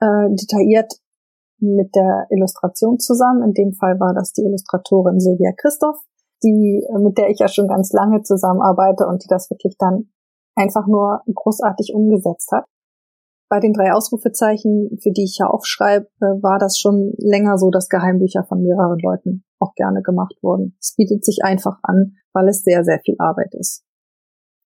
äh, 0.00 0.28
detailliert 0.30 0.92
mit 1.60 1.94
der 1.94 2.26
Illustration 2.30 2.98
zusammen. 2.98 3.42
In 3.42 3.54
dem 3.54 3.72
Fall 3.72 3.98
war 3.98 4.14
das 4.14 4.32
die 4.32 4.42
Illustratorin 4.42 5.20
Silvia 5.20 5.52
Christoph, 5.56 5.98
die, 6.42 6.86
äh, 6.88 6.98
mit 6.98 7.18
der 7.18 7.30
ich 7.30 7.38
ja 7.38 7.48
schon 7.48 7.68
ganz 7.68 7.92
lange 7.92 8.22
zusammenarbeite 8.22 9.06
und 9.06 9.24
die 9.24 9.28
das 9.28 9.50
wirklich 9.50 9.76
dann 9.78 10.10
einfach 10.54 10.86
nur 10.86 11.22
großartig 11.32 11.92
umgesetzt 11.94 12.50
hat. 12.52 12.64
Bei 13.50 13.60
den 13.60 13.72
drei 13.72 13.94
Ausrufezeichen, 13.94 14.98
für 15.02 15.10
die 15.10 15.24
ich 15.24 15.38
ja 15.40 15.46
aufschreibe, 15.46 16.06
war 16.20 16.58
das 16.58 16.78
schon 16.78 17.14
länger 17.16 17.56
so, 17.56 17.70
dass 17.70 17.88
Geheimbücher 17.88 18.44
von 18.44 18.60
mehreren 18.60 18.98
Leuten 18.98 19.44
auch 19.58 19.72
gerne 19.74 20.02
gemacht 20.02 20.34
wurden. 20.42 20.76
Es 20.80 20.94
bietet 20.96 21.24
sich 21.24 21.40
einfach 21.42 21.78
an, 21.82 22.16
weil 22.34 22.48
es 22.48 22.62
sehr, 22.62 22.84
sehr 22.84 23.00
viel 23.00 23.16
Arbeit 23.18 23.54
ist. 23.54 23.87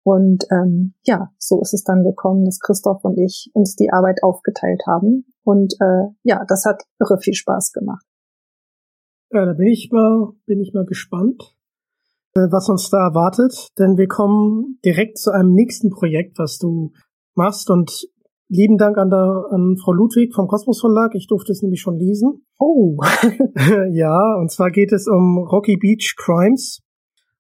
Und 0.04 0.44
ähm, 0.50 0.94
ja, 1.04 1.30
so 1.38 1.60
ist 1.60 1.74
es 1.74 1.84
dann 1.84 2.02
gekommen, 2.02 2.44
dass 2.44 2.58
Christoph 2.58 3.04
und 3.04 3.18
ich 3.18 3.50
uns 3.54 3.76
die 3.76 3.90
Arbeit 3.92 4.22
aufgeteilt 4.22 4.82
haben. 4.86 5.26
Und 5.44 5.74
äh, 5.80 6.12
ja, 6.24 6.44
das 6.48 6.64
hat 6.64 6.82
irre 6.98 7.18
viel 7.18 7.34
Spaß 7.34 7.72
gemacht. 7.72 8.04
Ja, 9.30 9.46
da 9.46 9.52
bin 9.54 9.68
ich 9.68 9.90
mal, 9.92 10.32
bin 10.44 10.60
ich 10.60 10.74
mal 10.74 10.84
gespannt, 10.84 11.56
äh, 12.34 12.48
was 12.50 12.68
uns 12.68 12.90
da 12.90 12.98
erwartet. 12.98 13.68
Denn 13.78 13.96
wir 13.96 14.08
kommen 14.08 14.78
direkt 14.84 15.18
zu 15.18 15.30
einem 15.30 15.52
nächsten 15.52 15.90
Projekt, 15.90 16.38
was 16.38 16.58
du 16.58 16.92
machst. 17.34 17.70
Und 17.70 18.08
lieben 18.48 18.78
Dank 18.78 18.98
an, 18.98 19.08
der, 19.08 19.46
an 19.50 19.76
Frau 19.82 19.92
Ludwig 19.92 20.34
vom 20.34 20.48
Kosmos 20.48 20.80
Verlag. 20.80 21.14
Ich 21.14 21.28
durfte 21.28 21.52
es 21.52 21.62
nämlich 21.62 21.80
schon 21.80 21.96
lesen. 21.96 22.44
Oh. 22.58 22.98
ja, 23.92 24.36
und 24.38 24.50
zwar 24.50 24.70
geht 24.70 24.92
es 24.92 25.06
um 25.08 25.38
Rocky 25.38 25.76
Beach 25.76 26.16
Crimes. 26.18 26.80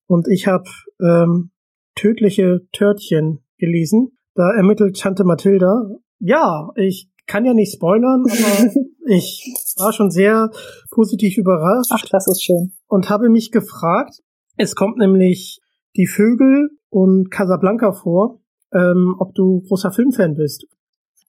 Und 0.06 0.28
ich 0.28 0.46
habe 0.46 0.64
ähm, 1.00 1.51
tödliche 1.94 2.66
Törtchen 2.72 3.44
gelesen. 3.58 4.16
Da 4.34 4.52
ermittelt 4.52 4.98
Tante 4.98 5.24
Mathilda. 5.24 5.90
Ja, 6.18 6.70
ich 6.76 7.10
kann 7.26 7.44
ja 7.44 7.54
nicht 7.54 7.74
spoilern, 7.74 8.24
aber 8.26 8.72
ich 9.06 9.52
war 9.78 9.92
schon 9.92 10.10
sehr 10.10 10.50
positiv 10.90 11.38
überrascht. 11.38 11.90
Ach, 11.92 12.04
das 12.10 12.26
ist 12.26 12.42
schön. 12.42 12.72
Und 12.88 13.10
habe 13.10 13.28
mich 13.28 13.50
gefragt, 13.50 14.22
es 14.56 14.74
kommt 14.74 14.98
nämlich 14.98 15.60
die 15.96 16.06
Vögel 16.06 16.70
und 16.90 17.30
Casablanca 17.30 17.92
vor, 17.92 18.40
ähm, 18.74 19.16
ob 19.18 19.34
du 19.34 19.62
großer 19.68 19.92
Filmfan 19.92 20.34
bist. 20.34 20.66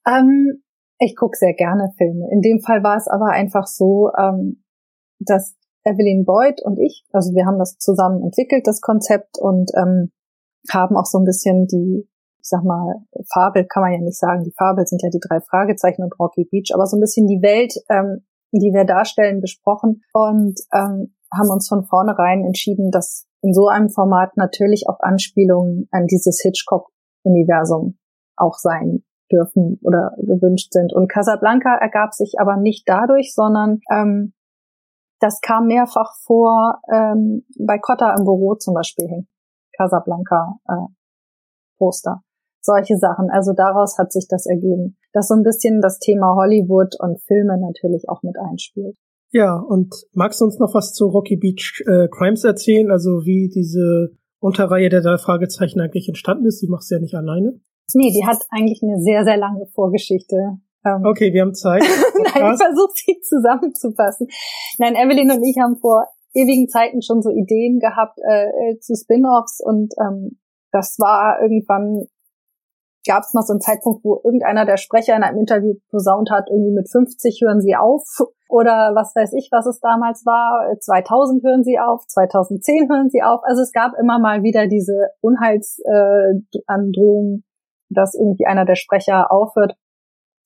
Ähm, 0.06 0.62
ich 0.98 1.16
gucke 1.16 1.36
sehr 1.36 1.54
gerne 1.54 1.92
Filme. 1.96 2.28
In 2.32 2.40
dem 2.40 2.60
Fall 2.60 2.82
war 2.82 2.96
es 2.96 3.08
aber 3.08 3.30
einfach 3.30 3.66
so, 3.66 4.10
ähm, 4.18 4.62
dass 5.18 5.56
Evelyn 5.84 6.24
Boyd 6.24 6.62
und 6.62 6.78
ich, 6.78 7.04
also 7.12 7.34
wir 7.34 7.46
haben 7.46 7.58
das 7.58 7.78
zusammen 7.78 8.22
entwickelt, 8.22 8.66
das 8.66 8.80
Konzept, 8.80 9.38
und 9.38 9.70
ähm, 9.76 10.10
haben 10.70 10.96
auch 10.96 11.06
so 11.06 11.18
ein 11.18 11.24
bisschen 11.24 11.66
die, 11.66 12.08
ich 12.38 12.48
sag 12.48 12.64
mal, 12.64 12.94
Fabel 13.32 13.66
kann 13.66 13.82
man 13.82 13.92
ja 13.92 14.00
nicht 14.00 14.18
sagen, 14.18 14.44
die 14.44 14.54
Fabel 14.56 14.86
sind 14.86 15.02
ja 15.02 15.10
die 15.10 15.20
drei 15.20 15.40
Fragezeichen 15.40 16.02
und 16.02 16.18
Rocky 16.18 16.46
Beach, 16.50 16.72
aber 16.74 16.86
so 16.86 16.96
ein 16.96 17.00
bisschen 17.00 17.26
die 17.26 17.42
Welt, 17.42 17.74
ähm, 17.88 18.24
die 18.52 18.72
wir 18.72 18.84
darstellen, 18.84 19.40
besprochen 19.40 20.02
und 20.12 20.60
ähm, 20.72 21.14
haben 21.32 21.50
uns 21.50 21.68
von 21.68 21.84
vornherein 21.84 22.44
entschieden, 22.44 22.90
dass 22.90 23.26
in 23.42 23.52
so 23.52 23.68
einem 23.68 23.90
Format 23.90 24.36
natürlich 24.36 24.84
auch 24.88 25.00
Anspielungen 25.00 25.88
an 25.90 26.06
dieses 26.06 26.40
Hitchcock-Universum 26.42 27.98
auch 28.36 28.54
sein 28.54 29.04
dürfen 29.30 29.78
oder 29.82 30.12
gewünscht 30.18 30.72
sind. 30.72 30.92
Und 30.92 31.10
Casablanca 31.10 31.76
ergab 31.76 32.14
sich 32.14 32.34
aber 32.38 32.56
nicht 32.56 32.88
dadurch, 32.88 33.34
sondern 33.34 33.80
ähm, 33.90 34.32
das 35.20 35.40
kam 35.40 35.66
mehrfach 35.66 36.12
vor 36.24 36.80
ähm, 36.92 37.44
bei 37.58 37.78
Cotta 37.78 38.14
im 38.16 38.24
Büro 38.24 38.54
zum 38.54 38.74
Beispiel 38.74 39.08
hin. 39.08 39.28
Casablanca 39.76 40.58
äh, 40.68 40.86
Poster. 41.78 42.22
Solche 42.60 42.96
Sachen. 42.96 43.28
Also 43.30 43.52
daraus 43.52 43.98
hat 43.98 44.12
sich 44.12 44.26
das 44.28 44.46
ergeben. 44.46 44.96
Dass 45.12 45.28
so 45.28 45.34
ein 45.34 45.42
bisschen 45.42 45.80
das 45.80 45.98
Thema 45.98 46.34
Hollywood 46.34 46.96
und 46.98 47.20
Filme 47.22 47.58
natürlich 47.60 48.08
auch 48.08 48.22
mit 48.22 48.36
einspielt. 48.38 48.96
Ja, 49.30 49.56
und 49.56 49.92
magst 50.12 50.40
du 50.40 50.44
uns 50.44 50.58
noch 50.58 50.74
was 50.74 50.92
zu 50.92 51.06
Rocky 51.06 51.36
Beach 51.36 51.82
äh, 51.86 52.08
Crimes 52.08 52.44
erzählen? 52.44 52.90
Also 52.90 53.24
wie 53.24 53.50
diese 53.52 54.16
Unterreihe 54.38 54.88
der 54.88 55.02
drei 55.02 55.18
Fragezeichen 55.18 55.80
eigentlich 55.80 56.08
entstanden 56.08 56.46
ist? 56.46 56.62
Die 56.62 56.68
machst 56.68 56.90
du 56.90 56.94
ja 56.94 57.00
nicht 57.00 57.14
alleine. 57.14 57.60
Nee, 57.94 58.12
die 58.12 58.24
hat 58.26 58.38
eigentlich 58.50 58.80
eine 58.82 59.00
sehr, 59.00 59.24
sehr 59.24 59.36
lange 59.36 59.66
Vorgeschichte. 59.74 60.36
Ähm, 60.86 61.02
okay, 61.04 61.32
wir 61.32 61.42
haben 61.42 61.54
Zeit. 61.54 61.82
Nein, 62.14 62.52
ich 62.52 62.62
versuche 62.62 62.92
sie 62.94 63.20
zusammenzufassen. 63.20 64.28
Nein, 64.78 64.94
Evelyn 64.94 65.30
und 65.32 65.42
ich 65.42 65.56
haben 65.60 65.76
vor 65.76 66.06
ewigen 66.34 66.68
Zeiten 66.68 67.02
schon 67.02 67.22
so 67.22 67.30
Ideen 67.30 67.78
gehabt 67.78 68.18
äh, 68.28 68.48
äh 68.48 68.78
zu 68.80 68.94
Spin-offs 68.94 69.60
und 69.60 69.94
ähm, 70.00 70.38
das 70.72 70.98
war 70.98 71.40
irgendwann 71.40 72.06
gab 73.06 73.22
es 73.22 73.34
mal 73.34 73.42
so 73.42 73.52
einen 73.52 73.60
Zeitpunkt, 73.60 74.04
wo 74.04 74.20
irgendeiner 74.24 74.64
der 74.64 74.76
Sprecher 74.76 75.16
in 75.16 75.22
einem 75.22 75.38
Interview 75.38 75.74
posaunt 75.90 76.30
hat, 76.30 76.48
irgendwie 76.50 76.72
mit 76.72 76.90
50 76.90 77.40
hören 77.42 77.60
sie 77.60 77.76
auf 77.76 78.02
oder 78.48 78.92
was 78.94 79.14
weiß 79.14 79.34
ich, 79.34 79.50
was 79.52 79.66
es 79.66 79.78
damals 79.80 80.24
war, 80.24 80.74
2000 80.78 81.44
hören 81.44 81.64
sie 81.64 81.78
auf, 81.78 82.06
2010 82.06 82.88
hören 82.88 83.10
sie 83.10 83.22
auf. 83.22 83.40
Also 83.44 83.62
es 83.62 83.72
gab 83.72 83.92
immer 84.00 84.18
mal 84.18 84.42
wieder 84.42 84.66
diese 84.66 85.10
Unheilsandrohung, 85.20 87.38
äh, 87.38 87.42
dass 87.90 88.14
irgendwie 88.14 88.46
einer 88.46 88.64
der 88.64 88.76
Sprecher 88.76 89.30
aufhört 89.30 89.76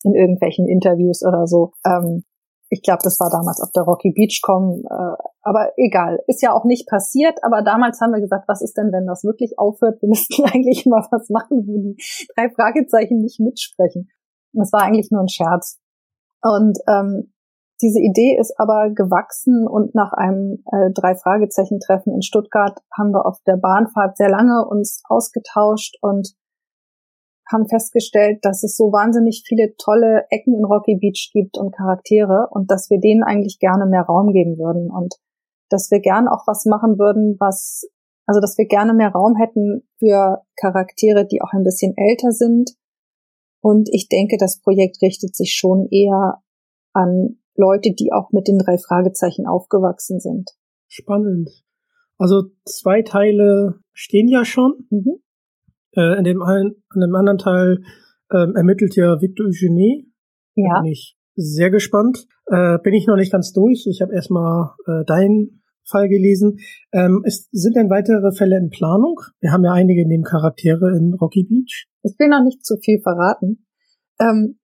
in 0.02 0.14
irgendwelchen 0.14 0.68
Interviews 0.68 1.24
oder 1.24 1.46
so. 1.46 1.72
Ähm, 1.84 2.24
ich 2.70 2.82
glaube, 2.82 3.00
das 3.02 3.18
war 3.20 3.30
damals 3.30 3.60
auf 3.60 3.70
der 3.72 3.82
Rocky 3.82 4.12
Beach 4.12 4.40
kommen, 4.42 4.84
äh, 4.84 5.16
aber 5.42 5.72
egal, 5.76 6.20
ist 6.26 6.42
ja 6.42 6.52
auch 6.52 6.64
nicht 6.64 6.86
passiert. 6.88 7.42
Aber 7.42 7.62
damals 7.62 8.00
haben 8.00 8.12
wir 8.12 8.20
gesagt, 8.20 8.48
was 8.48 8.60
ist 8.60 8.76
denn, 8.76 8.92
wenn 8.92 9.06
das 9.06 9.24
wirklich 9.24 9.58
aufhört? 9.58 10.02
Wir 10.02 10.08
müssten 10.10 10.44
eigentlich 10.44 10.84
immer 10.86 11.06
was 11.10 11.28
machen, 11.30 11.66
wo 11.66 11.78
die 11.78 11.96
drei 12.36 12.50
Fragezeichen 12.50 13.20
nicht 13.20 13.40
mitsprechen. 13.40 14.10
Das 14.52 14.72
war 14.72 14.82
eigentlich 14.82 15.10
nur 15.10 15.22
ein 15.22 15.28
Scherz. 15.28 15.78
Und 16.42 16.78
ähm, 16.88 17.32
diese 17.80 18.00
Idee 18.00 18.36
ist 18.38 18.58
aber 18.58 18.90
gewachsen 18.90 19.66
und 19.68 19.94
nach 19.94 20.12
einem 20.12 20.64
äh, 20.72 20.90
drei 20.92 21.14
Fragezeichen 21.14 21.78
Treffen 21.78 22.12
in 22.12 22.22
Stuttgart 22.22 22.78
haben 22.96 23.12
wir 23.12 23.24
auf 23.24 23.38
der 23.46 23.56
Bahnfahrt 23.56 24.16
sehr 24.16 24.28
lange 24.28 24.66
uns 24.66 25.00
ausgetauscht 25.08 25.96
und 26.00 26.34
haben 27.50 27.66
festgestellt, 27.68 28.44
dass 28.44 28.62
es 28.62 28.76
so 28.76 28.92
wahnsinnig 28.92 29.42
viele 29.46 29.74
tolle 29.76 30.26
Ecken 30.30 30.54
in 30.54 30.64
Rocky 30.64 30.96
Beach 30.96 31.30
gibt 31.32 31.56
und 31.56 31.74
Charaktere 31.74 32.48
und 32.50 32.70
dass 32.70 32.90
wir 32.90 33.00
denen 33.00 33.22
eigentlich 33.22 33.58
gerne 33.58 33.86
mehr 33.86 34.02
Raum 34.02 34.32
geben 34.32 34.58
würden 34.58 34.90
und 34.90 35.14
dass 35.70 35.90
wir 35.90 36.00
gerne 36.00 36.30
auch 36.30 36.46
was 36.46 36.64
machen 36.66 36.98
würden, 36.98 37.36
was, 37.40 37.88
also 38.26 38.40
dass 38.40 38.58
wir 38.58 38.66
gerne 38.66 38.94
mehr 38.94 39.10
Raum 39.10 39.36
hätten 39.36 39.88
für 39.98 40.42
Charaktere, 40.56 41.26
die 41.26 41.40
auch 41.42 41.52
ein 41.52 41.64
bisschen 41.64 41.94
älter 41.96 42.32
sind. 42.32 42.72
Und 43.60 43.88
ich 43.92 44.08
denke, 44.08 44.36
das 44.38 44.60
Projekt 44.60 45.02
richtet 45.02 45.34
sich 45.34 45.54
schon 45.54 45.88
eher 45.90 46.42
an 46.92 47.40
Leute, 47.54 47.92
die 47.92 48.12
auch 48.12 48.30
mit 48.30 48.46
den 48.46 48.58
drei 48.58 48.78
Fragezeichen 48.78 49.46
aufgewachsen 49.46 50.20
sind. 50.20 50.50
Spannend. 50.86 51.50
Also 52.18 52.44
zwei 52.64 53.02
Teile 53.02 53.80
stehen 53.92 54.28
ja 54.28 54.44
schon. 54.44 54.86
Mhm. 54.90 55.22
Äh, 55.96 56.18
in 56.18 56.24
dem 56.24 56.42
einen, 56.42 56.82
in 56.94 57.00
dem 57.00 57.14
anderen 57.14 57.38
Teil 57.38 57.82
ähm, 58.32 58.54
ermittelt 58.56 58.96
ja 58.96 59.20
Victor 59.20 59.46
Eugenie. 59.46 60.12
Ja. 60.54 60.80
Bin 60.80 60.92
ich 60.92 61.16
sehr 61.34 61.70
gespannt. 61.70 62.26
Äh, 62.46 62.78
bin 62.82 62.94
ich 62.94 63.06
noch 63.06 63.16
nicht 63.16 63.32
ganz 63.32 63.52
durch. 63.52 63.86
Ich 63.88 64.02
habe 64.02 64.14
erstmal 64.14 64.70
äh, 64.86 65.04
deinen 65.04 65.62
Fall 65.88 66.08
gelesen. 66.08 66.58
Ähm, 66.92 67.22
ist, 67.24 67.48
sind 67.52 67.76
denn 67.76 67.90
weitere 67.90 68.32
Fälle 68.32 68.58
in 68.58 68.70
Planung? 68.70 69.20
Wir 69.40 69.52
haben 69.52 69.64
ja 69.64 69.72
einige 69.72 70.06
Nebencharaktere 70.06 70.96
in 70.96 71.14
Rocky 71.14 71.44
Beach. 71.44 71.86
Ich 72.02 72.18
will 72.18 72.28
noch 72.28 72.44
nicht 72.44 72.64
zu 72.64 72.76
viel 72.76 73.00
verraten. 73.00 73.66
Ähm, 74.20 74.58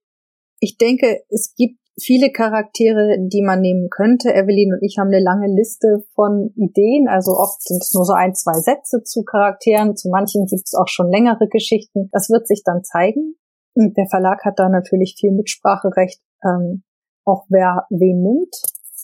ich 0.59 0.77
denke, 0.77 1.21
es 1.29 1.53
gibt 1.55 1.79
viele 1.99 2.31
Charaktere, 2.31 3.17
die 3.19 3.41
man 3.41 3.61
nehmen 3.61 3.89
könnte. 3.89 4.33
Evelyn 4.33 4.73
und 4.73 4.83
ich 4.83 4.97
haben 4.97 5.07
eine 5.07 5.23
lange 5.23 5.47
Liste 5.47 6.03
von 6.13 6.51
Ideen. 6.55 7.07
Also 7.07 7.31
oft 7.31 7.61
sind 7.61 7.81
es 7.81 7.93
nur 7.93 8.05
so 8.05 8.13
ein, 8.13 8.35
zwei 8.35 8.59
Sätze 8.59 9.03
zu 9.03 9.23
Charakteren. 9.23 9.95
Zu 9.95 10.09
manchen 10.09 10.45
gibt 10.45 10.63
es 10.65 10.73
auch 10.73 10.87
schon 10.87 11.09
längere 11.09 11.47
Geschichten. 11.47 12.09
Das 12.11 12.29
wird 12.29 12.47
sich 12.47 12.63
dann 12.63 12.83
zeigen. 12.83 13.35
Und 13.75 13.97
der 13.97 14.07
Verlag 14.07 14.43
hat 14.45 14.59
da 14.59 14.69
natürlich 14.69 15.15
viel 15.19 15.31
Mitspracherecht, 15.31 16.21
ähm, 16.43 16.83
auch 17.25 17.45
wer 17.49 17.85
wen 17.89 18.21
nimmt. 18.21 18.55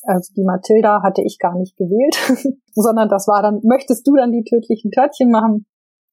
Also 0.03 0.33
die 0.33 0.43
Mathilda 0.43 1.03
hatte 1.03 1.21
ich 1.21 1.37
gar 1.39 1.57
nicht 1.57 1.77
gewählt, 1.77 2.15
sondern 2.73 3.09
das 3.09 3.27
war 3.27 3.41
dann, 3.41 3.59
möchtest 3.63 4.07
du 4.07 4.15
dann 4.15 4.31
die 4.31 4.43
tödlichen 4.43 4.91
Törtchen 4.91 5.29
machen? 5.29 5.65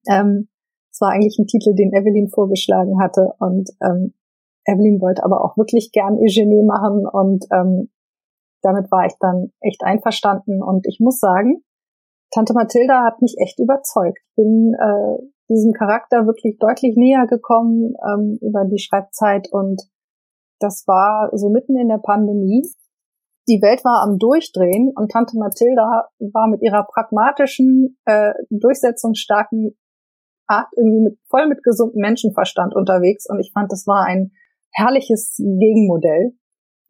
Ähm, 0.08 0.48
es 0.90 1.00
war 1.00 1.10
eigentlich 1.10 1.38
ein 1.38 1.46
Titel, 1.46 1.74
den 1.74 1.92
Evelyn 1.92 2.28
vorgeschlagen 2.28 3.00
hatte 3.00 3.32
und 3.38 3.70
ähm, 3.80 4.14
Evelyn 4.68 5.00
wollte 5.00 5.24
aber 5.24 5.44
auch 5.44 5.56
wirklich 5.56 5.90
gern 5.92 6.18
Eugenie 6.18 6.62
machen 6.62 7.06
und 7.06 7.46
ähm, 7.50 7.90
damit 8.62 8.90
war 8.90 9.06
ich 9.06 9.14
dann 9.20 9.52
echt 9.60 9.82
einverstanden. 9.82 10.62
Und 10.62 10.86
ich 10.86 10.98
muss 11.00 11.18
sagen, 11.20 11.64
Tante 12.30 12.52
Mathilda 12.52 13.04
hat 13.04 13.22
mich 13.22 13.36
echt 13.38 13.58
überzeugt. 13.58 14.18
Ich 14.18 14.34
bin 14.36 14.74
äh, 14.78 15.22
diesem 15.48 15.72
Charakter 15.72 16.26
wirklich 16.26 16.58
deutlich 16.58 16.96
näher 16.96 17.26
gekommen 17.26 17.94
ähm, 18.06 18.38
über 18.42 18.64
die 18.64 18.78
Schreibzeit 18.78 19.48
und 19.50 19.82
das 20.60 20.84
war 20.86 21.30
so 21.32 21.48
mitten 21.50 21.78
in 21.78 21.88
der 21.88 21.98
Pandemie. 21.98 22.68
Die 23.48 23.62
Welt 23.62 23.82
war 23.84 24.02
am 24.02 24.18
Durchdrehen 24.18 24.92
und 24.94 25.10
Tante 25.10 25.38
Mathilda 25.38 26.08
war 26.18 26.48
mit 26.48 26.60
ihrer 26.60 26.84
pragmatischen, 26.84 27.96
äh, 28.04 28.32
durchsetzungsstarken 28.50 29.78
Art 30.46 30.68
irgendwie 30.76 31.00
mit, 31.00 31.18
voll 31.28 31.46
mit 31.46 31.62
gesundem 31.62 32.00
Menschenverstand 32.00 32.74
unterwegs 32.74 33.26
und 33.28 33.38
ich 33.38 33.52
fand, 33.52 33.70
das 33.70 33.86
war 33.86 34.04
ein 34.04 34.32
herrliches 34.72 35.36
Gegenmodell. 35.36 36.32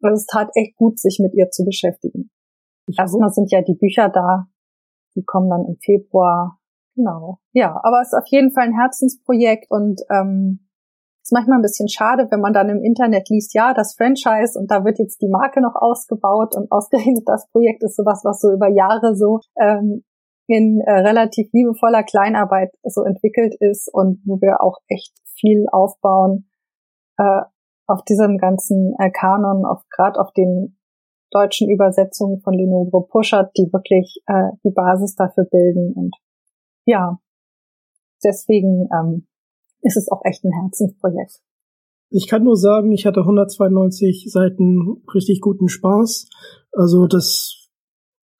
Also 0.01 0.15
es 0.15 0.25
tat 0.25 0.49
echt 0.55 0.75
gut, 0.77 0.99
sich 0.99 1.19
mit 1.21 1.33
ihr 1.33 1.49
zu 1.49 1.65
beschäftigen. 1.65 2.31
Erstmal 2.97 3.29
sind 3.29 3.51
ja 3.51 3.61
die 3.61 3.75
Bücher 3.75 4.09
da, 4.09 4.47
die 5.15 5.23
kommen 5.23 5.49
dann 5.49 5.65
im 5.65 5.77
Februar. 5.83 6.59
Genau. 6.95 7.39
Ja, 7.53 7.79
aber 7.83 8.01
es 8.01 8.09
ist 8.09 8.19
auf 8.19 8.27
jeden 8.27 8.51
Fall 8.51 8.65
ein 8.65 8.79
Herzensprojekt 8.79 9.69
und 9.69 10.01
ähm, 10.09 10.69
ist 11.29 11.33
manchmal 11.33 11.59
ein 11.59 11.63
bisschen 11.63 11.87
schade, 11.87 12.27
wenn 12.31 12.41
man 12.41 12.53
dann 12.53 12.69
im 12.69 12.83
Internet 12.83 13.29
liest, 13.29 13.53
ja, 13.53 13.73
das 13.73 13.95
Franchise 13.95 14.57
und 14.57 14.71
da 14.71 14.83
wird 14.83 14.99
jetzt 14.99 15.21
die 15.21 15.29
Marke 15.29 15.61
noch 15.61 15.75
ausgebaut 15.75 16.55
und 16.55 16.71
ausgerechnet 16.71 17.23
das 17.25 17.47
Projekt 17.51 17.83
ist 17.83 17.95
sowas, 17.95 18.21
was 18.23 18.41
so 18.41 18.51
über 18.51 18.67
Jahre 18.69 19.15
so 19.15 19.39
ähm, 19.61 20.03
in 20.47 20.81
äh, 20.81 20.91
relativ 20.91 21.47
liebevoller 21.53 22.03
Kleinarbeit 22.03 22.71
so 22.83 23.03
entwickelt 23.03 23.55
ist 23.59 23.87
und 23.93 24.21
wo 24.25 24.41
wir 24.41 24.61
auch 24.61 24.77
echt 24.87 25.13
viel 25.39 25.67
aufbauen, 25.71 26.49
äh, 27.17 27.41
auf 27.89 28.03
diesem 28.03 28.37
ganzen 28.37 28.93
äh, 28.99 29.11
Kanon, 29.11 29.65
auf 29.65 29.83
gerade 29.89 30.19
auf 30.19 30.31
den 30.33 30.77
deutschen 31.31 31.69
Übersetzungen 31.69 32.41
von 32.41 32.53
Lenovo 32.53 33.01
Pushert, 33.01 33.51
die 33.57 33.71
wirklich 33.71 34.21
äh, 34.27 34.49
die 34.63 34.71
Basis 34.71 35.15
dafür 35.15 35.45
bilden. 35.45 35.93
Und 35.93 36.15
ja, 36.85 37.19
deswegen 38.23 38.89
ähm, 38.93 39.27
ist 39.81 39.97
es 39.97 40.09
auch 40.11 40.21
echt 40.25 40.43
ein 40.43 40.51
Herzensprojekt. 40.51 41.41
Ich 42.11 42.27
kann 42.27 42.43
nur 42.43 42.57
sagen, 42.57 42.91
ich 42.91 43.05
hatte 43.05 43.19
192 43.19 44.31
Seiten 44.31 45.03
richtig 45.13 45.41
guten 45.41 45.69
Spaß. 45.69 46.27
Also 46.71 47.05
das 47.05 47.69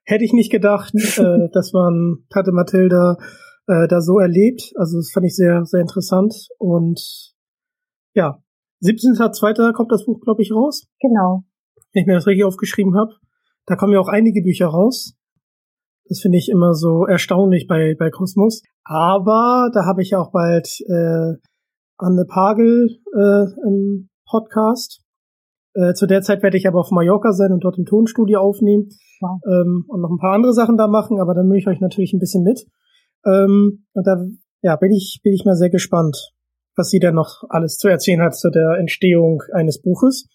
hätte 0.03 0.23
ich 0.23 0.33
nicht 0.33 0.51
gedacht, 0.51 0.93
äh, 1.17 1.49
dass 1.51 1.73
man 1.73 2.25
Tante 2.29 2.51
Mathilda 2.51 3.17
äh, 3.67 3.87
da 3.87 4.01
so 4.01 4.19
erlebt. 4.19 4.73
Also 4.75 4.97
das 4.97 5.11
fand 5.11 5.27
ich 5.27 5.35
sehr, 5.35 5.65
sehr 5.65 5.81
interessant. 5.81 6.47
Und 6.57 7.35
ja, 8.15 8.41
17.2. 8.81 9.73
kommt 9.73 9.91
das 9.91 10.05
Buch, 10.05 10.21
glaube 10.21 10.41
ich, 10.41 10.53
raus. 10.53 10.87
Genau. 10.99 11.43
Wenn 11.93 12.01
ich 12.01 12.07
mir 12.07 12.15
das 12.15 12.27
richtig 12.27 12.45
aufgeschrieben 12.45 12.95
habe. 12.95 13.13
Da 13.65 13.75
kommen 13.75 13.93
ja 13.93 13.99
auch 13.99 14.07
einige 14.07 14.41
Bücher 14.41 14.67
raus. 14.67 15.15
Das 16.07 16.21
finde 16.21 16.37
ich 16.37 16.49
immer 16.49 16.73
so 16.73 17.05
erstaunlich 17.05 17.67
bei, 17.67 17.95
bei 17.97 18.09
Kosmos. 18.09 18.63
Aber 18.83 19.69
da 19.73 19.85
habe 19.85 20.01
ich 20.01 20.11
ja 20.11 20.19
auch 20.19 20.31
bald 20.31 20.67
äh, 20.87 21.33
Anne 21.97 22.25
Pagel 22.25 22.99
äh, 23.15 23.45
im 23.67 24.09
Podcast. 24.25 25.01
Äh, 25.73 25.93
zu 25.93 26.07
der 26.07 26.21
Zeit 26.21 26.41
werde 26.41 26.57
ich 26.57 26.67
aber 26.67 26.79
auf 26.79 26.91
Mallorca 26.91 27.31
sein 27.31 27.51
und 27.51 27.63
dort 27.63 27.77
im 27.77 27.85
Tonstudio 27.85 28.39
aufnehmen 28.39 28.89
wow. 29.21 29.39
ähm, 29.45 29.85
und 29.87 30.01
noch 30.01 30.09
ein 30.09 30.17
paar 30.17 30.33
andere 30.33 30.53
Sachen 30.53 30.77
da 30.77 30.87
machen, 30.87 31.19
aber 31.21 31.35
dann 31.35 31.47
nehme 31.47 31.59
ich 31.59 31.67
euch 31.67 31.79
natürlich 31.79 32.13
ein 32.13 32.19
bisschen 32.19 32.43
mit. 32.43 32.65
Ähm, 33.25 33.85
und 33.93 34.07
da 34.07 34.25
ja, 34.61 34.75
bin 34.77 34.91
ich, 34.91 35.19
bin 35.23 35.33
ich 35.33 35.45
mal 35.45 35.55
sehr 35.55 35.69
gespannt 35.69 36.33
was 36.79 36.89
sie 36.89 36.99
dann 36.99 37.15
noch 37.15 37.43
alles 37.49 37.77
zu 37.77 37.89
erzählen 37.89 38.21
hat 38.21 38.35
zu 38.35 38.49
der 38.49 38.77
Entstehung 38.79 39.43
eines 39.53 39.81
Buches. 39.81 40.27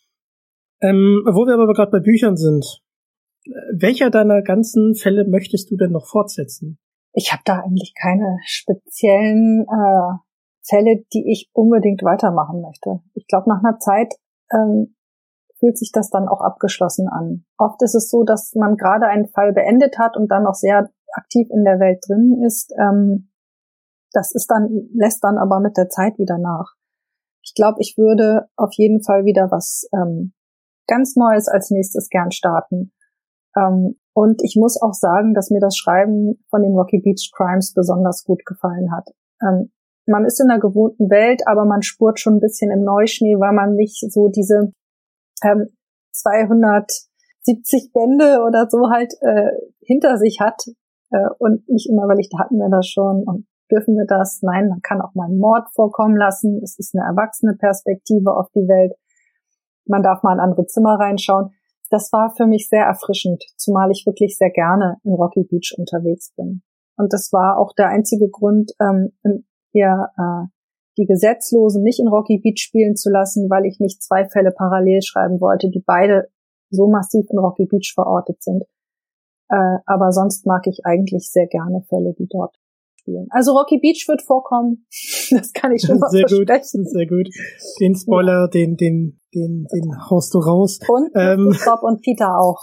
Ähm, 0.81 1.25
wo 1.27 1.47
wir 1.47 1.55
aber 1.55 1.73
gerade 1.73 1.91
bei 1.91 2.01
Büchern 2.01 2.37
sind, 2.37 2.83
welcher 3.73 4.11
deiner 4.11 4.43
ganzen 4.43 4.95
Fälle 4.95 5.27
möchtest 5.27 5.71
du 5.71 5.77
denn 5.77 5.91
noch 5.91 6.07
fortsetzen? 6.07 6.79
Ich 7.13 7.33
habe 7.33 7.43
da 7.45 7.61
eigentlich 7.61 7.95
keine 8.01 8.39
speziellen 8.45 9.63
äh, 9.63 10.19
Fälle, 10.63 11.05
die 11.13 11.31
ich 11.31 11.51
unbedingt 11.53 12.03
weitermachen 12.03 12.61
möchte. 12.61 13.01
Ich 13.15 13.27
glaube, 13.27 13.49
nach 13.49 13.63
einer 13.63 13.79
Zeit 13.79 14.15
ähm, 14.53 14.95
fühlt 15.59 15.79
sich 15.79 15.91
das 15.93 16.11
dann 16.11 16.29
auch 16.29 16.41
abgeschlossen 16.41 17.09
an. 17.09 17.45
Oft 17.59 17.81
ist 17.83 17.95
es 17.95 18.11
so, 18.11 18.25
dass 18.25 18.55
man 18.55 18.77
gerade 18.77 19.07
einen 19.07 19.29
Fall 19.29 19.53
beendet 19.53 19.99
hat 19.99 20.17
und 20.17 20.29
dann 20.29 20.43
noch 20.43 20.55
sehr 20.55 20.91
aktiv 21.13 21.49
in 21.51 21.65
der 21.65 21.79
Welt 21.79 22.05
drin 22.07 22.43
ist. 22.45 22.73
Ähm, 22.79 23.31
das 24.15 24.35
ist 24.35 24.51
dann, 24.51 24.89
lässt 24.95 25.23
dann 25.23 25.39
aber 25.39 25.61
mit 25.61 25.77
der 25.77 25.89
Zeit 25.89 26.19
wieder 26.19 26.39
nach. 26.39 26.75
Ich 27.43 27.55
glaube, 27.55 27.77
ich 27.81 27.97
würde 27.99 28.49
auf 28.57 28.73
jeden 28.73 29.03
Fall 29.03 29.25
wieder 29.25 29.51
was 29.51 29.87
ähm, 29.93 30.33
ganz 30.87 31.17
Neues 31.17 31.49
als 31.49 31.71
nächstes 31.71 32.09
gern 32.09 32.31
starten. 32.31 32.93
Ähm, 33.57 33.97
und 34.15 34.43
ich 34.43 34.57
muss 34.59 34.81
auch 34.81 34.95
sagen, 34.95 35.35
dass 35.35 35.51
mir 35.51 35.61
das 35.61 35.77
Schreiben 35.77 36.43
von 36.49 36.63
den 36.63 36.75
Rocky 36.75 37.01
Beach 37.01 37.33
Crimes 37.35 37.75
besonders 37.75 38.25
gut 38.25 38.45
gefallen 38.47 38.93
hat. 38.93 39.11
Ähm, 39.43 39.73
man 40.07 40.25
ist 40.25 40.41
in 40.41 40.49
der 40.49 40.59
gewohnten 40.59 41.11
Welt, 41.11 41.43
aber 41.47 41.65
man 41.65 41.83
spurt 41.83 42.21
schon 42.21 42.35
ein 42.35 42.41
bisschen 42.41 42.71
im 42.71 42.85
Neuschnee, 42.85 43.37
weil 43.39 43.53
man 43.53 43.75
nicht 43.75 44.01
so 44.13 44.29
diese 44.29 44.73
ähm, 45.43 45.69
270 46.13 47.93
Bände 47.93 48.43
oder 48.47 48.69
so 48.71 48.91
halt 48.91 49.15
äh, 49.23 49.51
hinter 49.81 50.19
sich 50.19 50.41
hat 50.41 50.63
äh, 51.11 51.29
und 51.39 51.69
nicht 51.69 51.89
immer, 51.89 52.07
weil 52.07 52.21
ich 52.21 52.29
da 52.31 52.39
hatten 52.39 52.59
wir 52.59 52.69
das 52.71 52.87
schon 52.87 53.25
und 53.25 53.47
dürfen 53.75 53.97
wir 53.97 54.07
das? 54.07 54.41
Nein, 54.43 54.69
man 54.69 54.81
kann 54.81 55.01
auch 55.01 55.15
mal 55.15 55.27
einen 55.27 55.39
Mord 55.39 55.69
vorkommen 55.75 56.17
lassen. 56.17 56.61
Es 56.63 56.79
ist 56.79 56.95
eine 56.95 57.05
erwachsene 57.05 57.55
Perspektive 57.55 58.37
auf 58.37 58.49
die 58.55 58.69
Welt. 58.69 58.93
Man 59.87 60.03
darf 60.03 60.23
mal 60.23 60.35
in 60.35 60.41
andere 60.41 60.67
Zimmer 60.67 60.99
reinschauen. 60.99 61.51
Das 61.91 62.13
war 62.13 62.33
für 62.37 62.47
mich 62.47 62.69
sehr 62.69 62.85
erfrischend, 62.85 63.45
zumal 63.57 63.91
ich 63.91 64.05
wirklich 64.07 64.37
sehr 64.37 64.51
gerne 64.51 64.97
in 65.05 65.13
Rocky 65.13 65.45
Beach 65.45 65.75
unterwegs 65.77 66.33
bin. 66.37 66.63
Und 66.97 67.13
das 67.13 67.31
war 67.33 67.59
auch 67.59 67.73
der 67.75 67.89
einzige 67.89 68.31
Grund, 68.31 68.73
ähm, 68.81 69.13
hier 69.73 70.09
äh, 70.17 70.47
die 70.97 71.07
Gesetzlosen 71.07 71.83
nicht 71.83 72.01
in 72.01 72.09
Rocky 72.09 72.39
Beach 72.39 72.61
spielen 72.61 72.97
zu 72.97 73.11
lassen, 73.11 73.51
weil 73.51 73.67
ich 73.67 73.81
nicht 73.81 74.03
zwei 74.03 74.29
Fälle 74.29 74.53
parallel 74.53 75.03
schreiben 75.03 75.41
wollte, 75.41 75.69
die 75.71 75.83
beide 75.85 76.29
so 76.71 76.89
massiv 76.89 77.27
in 77.31 77.39
Rocky 77.39 77.67
Beach 77.67 77.93
verortet 77.95 78.43
sind. 78.43 78.63
Äh, 79.51 79.79
aber 79.87 80.13
sonst 80.13 80.47
mag 80.47 80.67
ich 80.67 80.87
eigentlich 80.87 81.31
sehr 81.31 81.47
gerne 81.47 81.83
Fälle, 81.89 82.15
die 82.19 82.29
dort 82.31 82.57
spielen. 83.05 83.27
Also 83.31 83.53
Rocky 83.53 83.79
Beach 83.79 84.05
wird 84.09 84.23
vorkommen. 84.23 84.87
Das 85.31 85.53
kann 85.53 85.73
ich 85.73 85.83
schon 85.83 85.99
mal 85.99 86.11
sehr 86.11 86.29
versprechen. 86.29 86.85
Gut, 86.85 86.93
sehr 86.93 87.07
gut. 87.07 87.29
Den 87.81 87.97
Spoiler, 87.97 88.43
ja. 88.43 88.47
den, 88.47 88.77
den, 88.77 89.21
den, 89.35 89.67
den 89.73 90.11
haust 90.11 90.35
du 90.35 90.39
raus. 90.39 90.79
Und 90.87 91.11
ähm. 91.15 91.57
Bob 91.65 91.83
und 91.83 92.03
Peter 92.03 92.39
auch. 92.39 92.61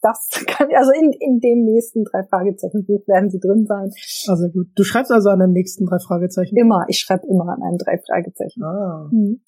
Das 0.00 0.28
kann, 0.46 0.68
also 0.74 0.92
in, 0.92 1.12
in 1.12 1.40
dem 1.40 1.64
nächsten 1.64 2.04
drei 2.04 2.22
Fragezeichen 2.24 2.86
Buch 2.86 3.06
werden 3.08 3.30
sie 3.30 3.40
drin 3.40 3.66
sein. 3.66 3.90
Also 4.28 4.48
gut. 4.48 4.68
Du 4.76 4.84
schreibst 4.84 5.10
also 5.10 5.30
an 5.30 5.42
einem 5.42 5.52
nächsten 5.52 5.86
drei 5.86 5.98
Fragezeichen? 5.98 6.56
Immer. 6.56 6.84
Ich 6.88 7.00
schreibe 7.00 7.26
immer 7.26 7.48
an 7.48 7.62
einem 7.62 7.78
drei 7.78 7.98
Fragezeichen. 8.06 8.62
Ah. 8.62 9.08
Hm. 9.10 9.40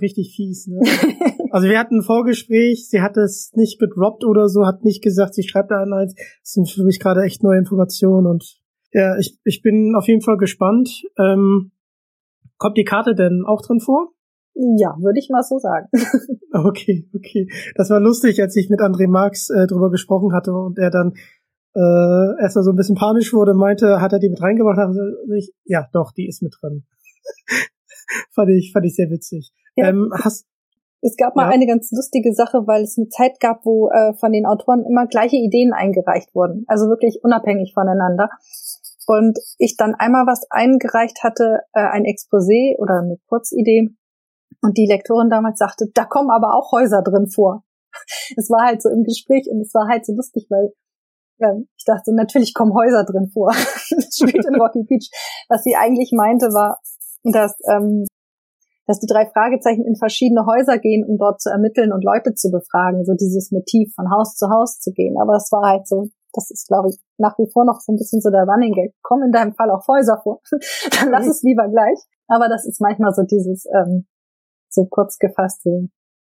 richtig 0.00 0.34
fies, 0.34 0.66
ne? 0.68 0.80
also 1.50 1.68
wir 1.68 1.78
hatten 1.78 1.98
ein 1.98 2.04
Vorgespräch, 2.04 2.88
sie 2.88 3.02
hat 3.02 3.16
es 3.16 3.50
nicht 3.54 3.78
gedroppt 3.78 4.24
oder 4.24 4.48
so, 4.48 4.66
hat 4.66 4.84
nicht 4.84 5.02
gesagt, 5.02 5.34
sie 5.34 5.42
schreibt 5.42 5.70
da 5.70 5.82
eins. 5.82 6.14
Das 6.14 6.52
sind 6.52 6.70
für 6.70 6.84
mich 6.84 7.00
gerade 7.00 7.22
echt 7.22 7.42
neue 7.42 7.58
Informationen 7.58 8.26
und 8.26 8.58
ja, 8.92 9.18
ich, 9.18 9.38
ich 9.44 9.62
bin 9.62 9.94
auf 9.96 10.06
jeden 10.06 10.22
Fall 10.22 10.36
gespannt. 10.36 11.02
Ähm, 11.18 11.72
kommt 12.56 12.76
die 12.76 12.84
Karte 12.84 13.14
denn 13.14 13.44
auch 13.46 13.62
drin 13.62 13.80
vor? 13.80 14.12
Ja, 14.54 14.96
würde 15.00 15.20
ich 15.20 15.28
mal 15.30 15.42
so 15.42 15.58
sagen. 15.58 15.88
okay, 16.52 17.08
okay. 17.14 17.48
Das 17.76 17.90
war 17.90 18.00
lustig, 18.00 18.40
als 18.42 18.56
ich 18.56 18.70
mit 18.70 18.80
André 18.80 19.08
Marx 19.08 19.50
äh, 19.50 19.66
drüber 19.66 19.90
gesprochen 19.90 20.32
hatte 20.32 20.52
und 20.52 20.78
er 20.78 20.90
dann 20.90 21.14
äh, 21.74 22.42
erstmal 22.42 22.64
so 22.64 22.70
ein 22.70 22.76
bisschen 22.76 22.96
panisch 22.96 23.32
wurde, 23.32 23.54
meinte, 23.54 24.00
hat 24.00 24.12
er 24.12 24.18
die 24.18 24.30
mit 24.30 24.42
reingebracht? 24.42 24.78
Ich, 25.36 25.52
ja, 25.64 25.86
doch, 25.92 26.12
die 26.12 26.26
ist 26.26 26.42
mit 26.42 26.56
drin. 26.60 26.84
fand 28.34 28.50
ich, 28.50 28.72
fand 28.72 28.86
ich 28.86 28.96
sehr 28.96 29.10
witzig. 29.10 29.52
Ja. 29.76 29.90
Ähm, 29.90 30.10
hast, 30.12 30.46
es 31.00 31.16
gab 31.16 31.36
mal 31.36 31.44
ja. 31.44 31.50
eine 31.50 31.66
ganz 31.66 31.92
lustige 31.92 32.34
Sache, 32.34 32.66
weil 32.66 32.82
es 32.82 32.98
eine 32.98 33.08
Zeit 33.08 33.38
gab, 33.38 33.64
wo 33.64 33.90
äh, 33.90 34.14
von 34.14 34.32
den 34.32 34.46
Autoren 34.46 34.84
immer 34.84 35.06
gleiche 35.06 35.36
Ideen 35.36 35.72
eingereicht 35.72 36.34
wurden, 36.34 36.64
also 36.66 36.86
wirklich 36.86 37.20
unabhängig 37.22 37.72
voneinander 37.74 38.30
und 39.08 39.38
ich 39.56 39.76
dann 39.78 39.94
einmal 39.94 40.26
was 40.26 40.44
eingereicht 40.50 41.24
hatte, 41.24 41.60
äh, 41.72 41.80
ein 41.80 42.04
Exposé 42.04 42.76
oder 42.76 43.00
eine 43.00 43.16
Kurzidee 43.26 43.88
und 44.60 44.76
die 44.76 44.86
Lektorin 44.86 45.30
damals 45.30 45.58
sagte, 45.58 45.86
da 45.94 46.04
kommen 46.04 46.30
aber 46.30 46.54
auch 46.54 46.72
Häuser 46.72 47.02
drin 47.02 47.26
vor. 47.26 47.64
Es 48.36 48.50
war 48.50 48.66
halt 48.66 48.82
so 48.82 48.90
im 48.90 49.02
Gespräch 49.02 49.48
und 49.50 49.62
es 49.62 49.72
war 49.72 49.88
halt 49.88 50.04
so 50.04 50.12
lustig, 50.12 50.46
weil 50.50 50.72
ja, 51.38 51.54
ich 51.56 51.84
dachte, 51.86 52.14
natürlich 52.14 52.52
kommen 52.52 52.74
Häuser 52.74 53.04
drin 53.04 53.30
vor. 53.32 53.48
das 53.48 54.12
spielt 54.20 54.44
in 54.44 54.60
Rocky 54.60 54.84
Beach. 54.84 55.08
Was 55.48 55.62
sie 55.62 55.74
eigentlich 55.74 56.12
meinte, 56.12 56.46
war, 56.52 56.78
dass, 57.24 57.56
ähm, 57.72 58.04
dass 58.86 58.98
die 58.98 59.06
drei 59.06 59.24
Fragezeichen 59.26 59.86
in 59.86 59.96
verschiedene 59.96 60.44
Häuser 60.44 60.78
gehen, 60.78 61.06
um 61.08 61.16
dort 61.16 61.40
zu 61.40 61.48
ermitteln 61.48 61.92
und 61.92 62.04
Leute 62.04 62.34
zu 62.34 62.50
befragen, 62.50 63.04
so 63.04 63.14
dieses 63.14 63.52
Motiv 63.52 63.94
von 63.94 64.10
Haus 64.10 64.34
zu 64.34 64.50
Haus 64.50 64.78
zu 64.80 64.92
gehen. 64.92 65.16
Aber 65.18 65.36
es 65.36 65.50
war 65.50 65.62
halt 65.66 65.86
so 65.86 66.10
das 66.38 66.50
ist, 66.50 66.68
glaube 66.68 66.88
ich, 66.88 66.96
nach 67.18 67.36
wie 67.38 67.50
vor 67.50 67.64
noch 67.64 67.80
so 67.80 67.92
ein 67.92 67.96
bisschen 67.96 68.20
so 68.20 68.30
der 68.30 68.44
Running 68.44 68.72
Gag. 68.72 68.94
Komm 69.02 69.22
in 69.22 69.32
deinem 69.32 69.54
Fall 69.54 69.70
auch 69.70 69.86
Häuser 69.88 70.20
vor. 70.22 70.40
Dann 71.00 71.10
lass 71.10 71.26
es 71.26 71.42
lieber 71.42 71.68
gleich. 71.68 71.98
Aber 72.28 72.48
das 72.48 72.64
ist 72.64 72.80
manchmal 72.80 73.12
so 73.12 73.22
dieses, 73.22 73.66
ähm, 73.74 74.06
so 74.68 74.86
kurz 74.86 75.18
gefasst, 75.18 75.62
so, 75.62 75.88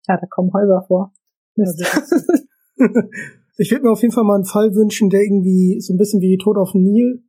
ja, 0.08 0.16
da 0.16 0.26
kommen 0.26 0.52
Häuser 0.54 0.84
vor. 0.86 1.12
ich 3.58 3.70
würde 3.70 3.84
mir 3.84 3.90
auf 3.90 4.00
jeden 4.00 4.14
Fall 4.14 4.24
mal 4.24 4.36
einen 4.36 4.44
Fall 4.44 4.74
wünschen, 4.74 5.10
der 5.10 5.22
irgendwie 5.22 5.80
so 5.80 5.92
ein 5.92 5.98
bisschen 5.98 6.20
wie 6.20 6.38
Tod 6.38 6.56
auf 6.56 6.72
dem 6.72 6.82
Nil 6.82 7.24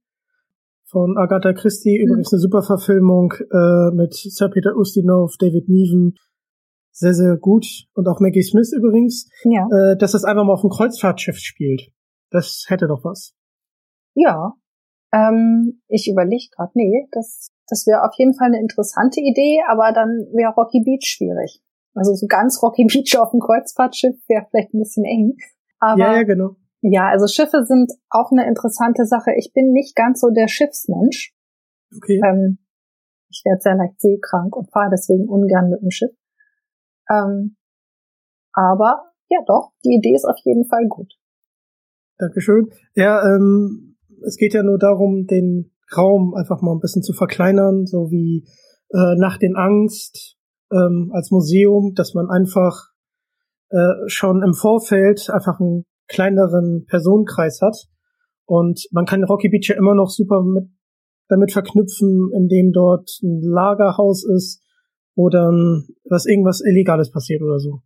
von 0.86 1.18
Agatha 1.18 1.54
Christie, 1.54 2.00
mhm. 2.00 2.08
übrigens 2.08 2.32
eine 2.32 2.40
super 2.40 2.62
Verfilmung 2.62 3.34
äh, 3.52 3.96
mit 3.96 4.14
Sir 4.14 4.50
Peter 4.50 4.76
Ustinov, 4.76 5.36
David 5.40 5.68
Niven, 5.68 6.16
sehr, 6.92 7.14
sehr 7.14 7.38
gut. 7.38 7.66
Und 7.94 8.08
auch 8.08 8.20
Maggie 8.20 8.44
Smith 8.44 8.72
übrigens, 8.74 9.30
ja. 9.44 9.68
äh, 9.72 9.98
dass 9.98 10.12
das 10.12 10.24
einfach 10.24 10.44
mal 10.44 10.54
auf 10.54 10.62
dem 10.62 10.70
Kreuzfahrtschiff 10.70 11.38
spielt. 11.38 11.92
Das 12.32 12.66
hätte 12.68 12.88
doch 12.88 13.04
was. 13.04 13.36
Ja. 14.16 14.54
Ähm, 15.14 15.82
ich 15.88 16.10
überlege 16.10 16.48
gerade, 16.56 16.72
nee, 16.74 17.08
das, 17.12 17.52
das 17.68 17.86
wäre 17.86 18.04
auf 18.04 18.14
jeden 18.18 18.34
Fall 18.34 18.48
eine 18.48 18.60
interessante 18.60 19.20
Idee, 19.20 19.62
aber 19.68 19.92
dann 19.92 20.28
wäre 20.34 20.54
Rocky 20.54 20.82
Beach 20.84 21.06
schwierig. 21.06 21.62
Also 21.94 22.14
so 22.14 22.28
ganz 22.28 22.62
Rocky 22.64 22.86
Beach 22.92 23.18
auf 23.20 23.32
dem 23.32 23.42
Kreuzfahrtschiff 23.42 24.16
wäre 24.28 24.48
vielleicht 24.50 24.74
ein 24.74 24.80
bisschen 24.80 25.06
eng. 25.06 25.38
Aber 25.80 26.00
ja, 26.00 26.16
ja, 26.16 26.24
genau. 26.24 26.56
Ja, 26.82 27.10
also 27.10 27.28
Schiffe 27.28 27.64
sind 27.66 27.92
auch 28.10 28.32
eine 28.32 28.48
interessante 28.48 29.06
Sache. 29.06 29.34
Ich 29.38 29.52
bin 29.54 29.72
nicht 29.72 29.96
ganz 29.96 30.22
so 30.22 30.30
der 30.30 30.48
Schiffsmensch. 30.48 31.36
Okay. 31.96 32.22
Ähm, 32.26 32.58
ich 33.30 33.44
werde 33.46 33.62
sehr 33.62 33.76
leicht 33.76 34.00
seekrank 34.02 34.56
und 34.56 34.72
fahre 34.72 34.90
deswegen 34.92 35.28
ungern 35.28 35.70
mit 35.70 35.82
dem 35.82 35.92
Schiff. 35.92 36.12
Ähm, 37.10 37.56
aber 38.54 39.12
ja, 39.30 39.40
doch, 39.46 39.72
die 39.84 39.96
Idee 39.96 40.16
ist 40.16 40.26
auf 40.26 40.38
jeden 40.44 40.66
Fall 40.66 40.88
gut. 40.88 41.14
Dankeschön. 42.22 42.70
Ja, 42.94 43.20
ähm, 43.24 43.96
es 44.24 44.38
geht 44.38 44.54
ja 44.54 44.62
nur 44.62 44.78
darum, 44.78 45.26
den 45.26 45.72
Raum 45.98 46.36
einfach 46.36 46.62
mal 46.62 46.74
ein 46.74 46.80
bisschen 46.80 47.02
zu 47.02 47.14
verkleinern, 47.14 47.88
so 47.88 48.12
wie 48.12 48.46
äh, 48.94 49.16
Nacht 49.18 49.42
in 49.42 49.56
Angst 49.56 50.38
ähm, 50.72 51.10
als 51.14 51.32
Museum, 51.32 51.94
dass 51.96 52.14
man 52.14 52.30
einfach 52.30 52.92
äh, 53.70 54.08
schon 54.08 54.44
im 54.44 54.54
Vorfeld 54.54 55.32
einfach 55.32 55.60
einen 55.60 55.86
kleineren 56.08 56.86
Personenkreis 56.88 57.60
hat. 57.62 57.88
Und 58.46 58.86
man 58.92 59.06
kann 59.06 59.24
Rocky 59.24 59.50
Beach 59.50 59.70
ja 59.70 59.78
immer 59.78 59.96
noch 59.96 60.12
super 60.12 60.44
mit, 60.44 60.70
damit 61.28 61.52
verknüpfen, 61.52 62.30
indem 62.36 62.72
dort 62.72 63.10
ein 63.24 63.42
Lagerhaus 63.42 64.26
ist 64.26 64.62
oder 65.16 65.50
was 66.08 66.28
irgendwas 66.28 66.62
Illegales 66.62 67.10
passiert 67.10 67.42
oder 67.42 67.58
so. 67.58 67.82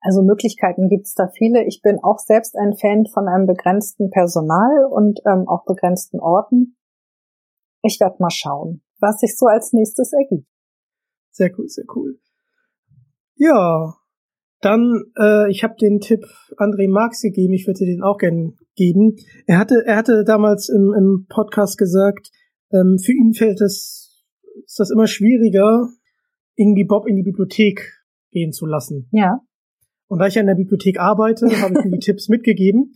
Also 0.00 0.22
Möglichkeiten 0.22 0.88
gibt 0.88 1.06
es 1.06 1.14
da 1.14 1.28
viele. 1.28 1.64
Ich 1.66 1.80
bin 1.82 1.98
auch 2.02 2.18
selbst 2.18 2.56
ein 2.56 2.76
Fan 2.76 3.06
von 3.12 3.28
einem 3.28 3.46
begrenzten 3.46 4.10
Personal 4.10 4.86
und 4.90 5.20
ähm, 5.26 5.48
auch 5.48 5.64
begrenzten 5.64 6.20
Orten. 6.20 6.76
Ich 7.82 7.98
werde 8.00 8.16
mal 8.18 8.30
schauen, 8.30 8.82
was 9.00 9.20
sich 9.20 9.36
so 9.36 9.46
als 9.46 9.72
nächstes 9.72 10.12
ergibt. 10.12 10.48
Sehr 11.30 11.50
cool, 11.58 11.68
sehr 11.68 11.84
cool. 11.94 12.18
Ja, 13.34 13.94
dann, 14.60 15.04
äh, 15.18 15.50
ich 15.50 15.62
habe 15.62 15.74
den 15.80 16.00
Tipp 16.00 16.24
André 16.56 16.90
Marx 16.90 17.20
gegeben, 17.20 17.52
ich 17.52 17.66
würde 17.66 17.84
den 17.84 18.02
auch 18.02 18.16
gerne 18.16 18.54
geben. 18.74 19.16
Er 19.46 19.58
hatte, 19.58 19.82
er 19.84 19.96
hatte 19.96 20.24
damals 20.24 20.68
im, 20.68 20.94
im 20.96 21.26
Podcast 21.28 21.76
gesagt, 21.78 22.30
ähm, 22.72 22.96
für 22.98 23.12
ihn 23.12 23.34
fällt 23.34 23.60
es, 23.60 24.24
ist 24.64 24.78
das 24.78 24.90
immer 24.90 25.06
schwieriger, 25.06 25.88
irgendwie 26.54 26.84
Bob 26.84 27.06
in 27.06 27.16
die 27.16 27.22
Bibliothek 27.22 27.92
gehen 28.30 28.52
zu 28.52 28.66
lassen. 28.66 29.08
Ja. 29.12 29.40
Und 30.08 30.20
da 30.20 30.26
ich 30.26 30.34
ja 30.34 30.40
in 30.40 30.46
der 30.46 30.54
Bibliothek 30.54 30.98
arbeite, 30.98 31.46
habe 31.62 31.74
ich 31.78 31.84
mir 31.84 31.90
die 31.92 31.98
Tipps 31.98 32.28
mitgegeben. 32.28 32.94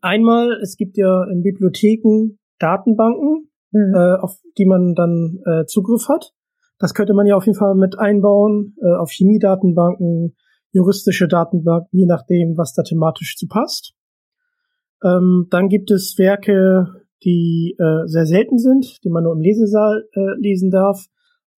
Einmal, 0.00 0.58
es 0.62 0.76
gibt 0.76 0.96
ja 0.96 1.24
in 1.24 1.42
Bibliotheken 1.42 2.38
Datenbanken, 2.58 3.50
mhm. 3.72 3.94
äh, 3.94 4.16
auf 4.16 4.38
die 4.58 4.66
man 4.66 4.94
dann 4.94 5.40
äh, 5.44 5.66
Zugriff 5.66 6.08
hat. 6.08 6.32
Das 6.78 6.94
könnte 6.94 7.14
man 7.14 7.26
ja 7.26 7.36
auf 7.36 7.46
jeden 7.46 7.58
Fall 7.58 7.74
mit 7.74 7.98
einbauen, 7.98 8.76
äh, 8.82 8.94
auf 8.96 9.10
Chemiedatenbanken, 9.10 10.36
juristische 10.72 11.28
Datenbanken, 11.28 11.98
je 11.98 12.06
nachdem, 12.06 12.56
was 12.56 12.74
da 12.74 12.82
thematisch 12.82 13.36
zu 13.36 13.46
passt. 13.46 13.94
Ähm, 15.02 15.46
dann 15.50 15.68
gibt 15.68 15.90
es 15.90 16.16
Werke, 16.18 16.86
die 17.24 17.76
äh, 17.78 18.06
sehr 18.06 18.26
selten 18.26 18.58
sind, 18.58 19.02
die 19.04 19.10
man 19.10 19.24
nur 19.24 19.32
im 19.32 19.40
Lesesaal 19.40 20.04
äh, 20.12 20.40
lesen 20.40 20.70
darf. 20.70 21.06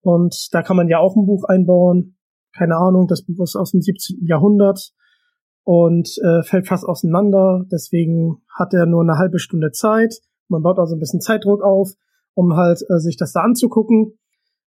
Und 0.00 0.48
da 0.52 0.62
kann 0.62 0.76
man 0.76 0.88
ja 0.88 0.98
auch 0.98 1.16
ein 1.16 1.26
Buch 1.26 1.44
einbauen. 1.44 2.16
Keine 2.58 2.76
Ahnung, 2.76 3.06
das 3.06 3.22
Buch 3.22 3.40
ist 3.44 3.54
aus 3.54 3.70
dem 3.70 3.80
17. 3.80 4.26
Jahrhundert 4.26 4.92
und 5.62 6.08
äh, 6.24 6.42
fällt 6.42 6.66
fast 6.66 6.84
auseinander. 6.84 7.64
Deswegen 7.70 8.42
hat 8.58 8.74
er 8.74 8.86
nur 8.86 9.02
eine 9.02 9.16
halbe 9.16 9.38
Stunde 9.38 9.70
Zeit. 9.70 10.16
Man 10.48 10.62
baut 10.62 10.78
also 10.78 10.96
ein 10.96 10.98
bisschen 10.98 11.20
Zeitdruck 11.20 11.62
auf, 11.62 11.92
um 12.34 12.56
halt 12.56 12.82
äh, 12.88 12.98
sich 12.98 13.16
das 13.16 13.32
da 13.32 13.42
anzugucken. 13.42 14.18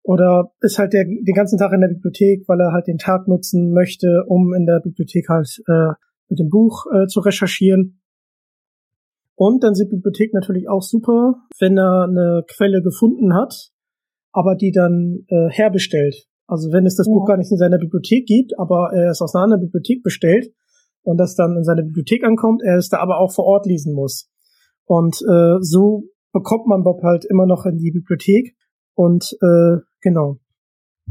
Oder 0.03 0.53
ist 0.61 0.79
halt 0.79 0.93
der, 0.93 1.05
den 1.05 1.35
ganzen 1.35 1.59
Tag 1.59 1.73
in 1.73 1.81
der 1.81 1.89
Bibliothek, 1.89 2.45
weil 2.47 2.61
er 2.61 2.73
halt 2.73 2.87
den 2.87 2.99
Tag 2.99 3.27
nutzen 3.27 3.73
möchte, 3.73 4.25
um 4.29 4.55
in 4.55 4.67
der 4.67 4.81
Bibliothek 4.81 5.29
halt 5.29 5.63
äh, 5.67 5.95
mit 6.29 6.39
dem 6.39 6.49
Buch 6.49 6.87
äh, 6.93 7.07
zu 7.07 7.21
recherchieren. 7.21 8.01
Und 9.35 9.65
dann 9.65 9.75
sind 9.75 9.91
Bibliothek 9.91 10.33
natürlich 10.33 10.69
auch 10.69 10.83
super, 10.83 11.35
wenn 11.59 11.79
er 11.79 12.05
eine 12.05 12.45
Quelle 12.47 12.83
gefunden 12.83 13.35
hat, 13.35 13.71
aber 14.33 14.55
die 14.55 14.71
dann 14.71 15.25
äh, 15.29 15.49
herbestellt. 15.49 16.30
Also 16.51 16.73
wenn 16.73 16.85
es 16.85 16.97
das 16.97 17.07
ja. 17.07 17.13
Buch 17.13 17.27
gar 17.27 17.37
nicht 17.37 17.51
in 17.51 17.59
seiner 17.59 17.79
Bibliothek 17.79 18.27
gibt, 18.27 18.59
aber 18.59 18.91
er 18.93 19.11
es 19.11 19.21
aus 19.21 19.35
einer 19.35 19.45
anderen 19.45 19.63
Bibliothek 19.63 20.03
bestellt 20.03 20.53
und 21.03 21.17
das 21.17 21.37
dann 21.37 21.57
in 21.57 21.65
seine 21.65 21.85
Bibliothek 21.85 22.25
ankommt, 22.25 22.63
er 22.65 22.77
es 22.77 22.89
da 22.89 22.99
aber 22.99 23.19
auch 23.19 23.33
vor 23.33 23.45
Ort 23.45 23.67
lesen 23.67 23.95
muss. 23.95 24.29
Und 24.85 25.23
äh, 25.23 25.59
so 25.61 26.05
bekommt 26.33 26.67
man 26.67 26.83
Bob 26.83 27.03
halt 27.03 27.25
immer 27.25 27.47
noch 27.47 27.67
in 27.67 27.79
die 27.79 27.93
Bibliothek. 27.93 28.57
Und 28.95 29.37
äh, 29.41 29.79
genau. 30.01 30.39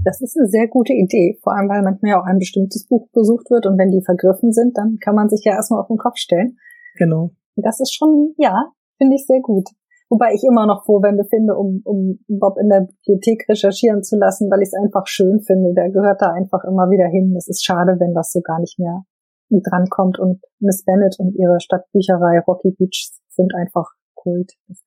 Das 0.04 0.22
ist 0.22 0.38
eine 0.38 0.48
sehr 0.48 0.68
gute 0.68 0.94
Idee, 0.94 1.38
vor 1.42 1.56
allem 1.56 1.70
weil 1.70 1.84
manchmal 1.84 2.12
ja 2.12 2.22
auch 2.22 2.26
ein 2.26 2.38
bestimmtes 2.38 2.88
Buch 2.88 3.10
besucht 3.12 3.50
wird 3.50 3.66
und 3.66 3.78
wenn 3.78 3.92
die 3.92 4.04
vergriffen 4.04 4.52
sind, 4.52 4.78
dann 4.78 4.98
kann 5.00 5.16
man 5.16 5.30
sich 5.30 5.44
ja 5.44 5.54
erstmal 5.54 5.82
auf 5.82 5.88
den 5.88 5.98
Kopf 5.98 6.18
stellen. 6.18 6.58
Genau. 6.96 7.32
Das 7.56 7.80
ist 7.80 7.94
schon, 7.94 8.34
ja, 8.38 8.72
finde 8.98 9.16
ich 9.16 9.26
sehr 9.26 9.42
gut. 9.42 9.68
Wobei 10.10 10.34
ich 10.34 10.44
immer 10.44 10.66
noch 10.66 10.86
Vorwände 10.86 11.24
finde, 11.24 11.56
um, 11.56 11.82
um 11.86 12.20
Bob 12.28 12.58
in 12.60 12.70
der 12.70 12.88
Bibliothek 12.88 13.46
recherchieren 13.48 14.02
zu 14.02 14.18
lassen, 14.18 14.50
weil 14.50 14.62
ich 14.62 14.70
es 14.70 14.74
einfach 14.74 15.06
schön 15.06 15.40
finde. 15.40 15.74
Der 15.76 15.92
gehört 15.92 16.22
da 16.22 16.32
einfach 16.34 16.64
immer 16.64 16.90
wieder 16.90 17.08
hin. 17.08 17.36
Es 17.38 17.48
ist 17.48 17.64
schade, 17.64 17.98
wenn 18.00 18.14
das 18.16 18.32
so 18.32 18.42
gar 18.42 18.60
nicht 18.60 18.80
mehr 18.80 19.04
drankommt. 19.52 20.18
Und 20.20 20.42
Miss 20.60 20.84
Bennett 20.84 21.18
und 21.20 21.36
ihre 21.36 21.60
Stadtbücherei 21.60 22.40
Rocky 22.48 22.72
Beach 22.72 23.12
sind 23.30 23.54
einfach 23.56 23.86
Kult. 24.16 24.54
Das 24.68 24.84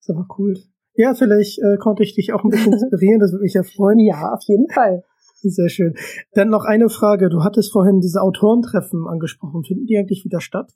ist 0.00 0.10
aber 0.10 0.26
cool. 0.38 0.54
Ja, 0.94 1.14
vielleicht 1.14 1.58
äh, 1.58 1.76
konnte 1.76 2.04
ich 2.04 2.14
dich 2.14 2.32
auch 2.32 2.44
ein 2.44 2.50
bisschen 2.50 2.72
inspirieren, 2.72 3.20
das 3.20 3.32
würde 3.32 3.42
mich 3.42 3.54
ja 3.54 3.64
freuen. 3.64 3.98
Ja, 3.98 4.32
auf 4.32 4.42
jeden 4.46 4.68
Fall. 4.70 5.02
Sehr 5.42 5.68
schön. 5.68 5.94
Dann 6.32 6.48
noch 6.48 6.64
eine 6.64 6.88
Frage. 6.88 7.28
Du 7.28 7.44
hattest 7.44 7.72
vorhin 7.72 8.00
diese 8.00 8.22
Autorentreffen 8.22 9.06
angesprochen. 9.06 9.64
Finden 9.64 9.86
die 9.86 9.98
eigentlich 9.98 10.24
wieder 10.24 10.40
statt? 10.40 10.72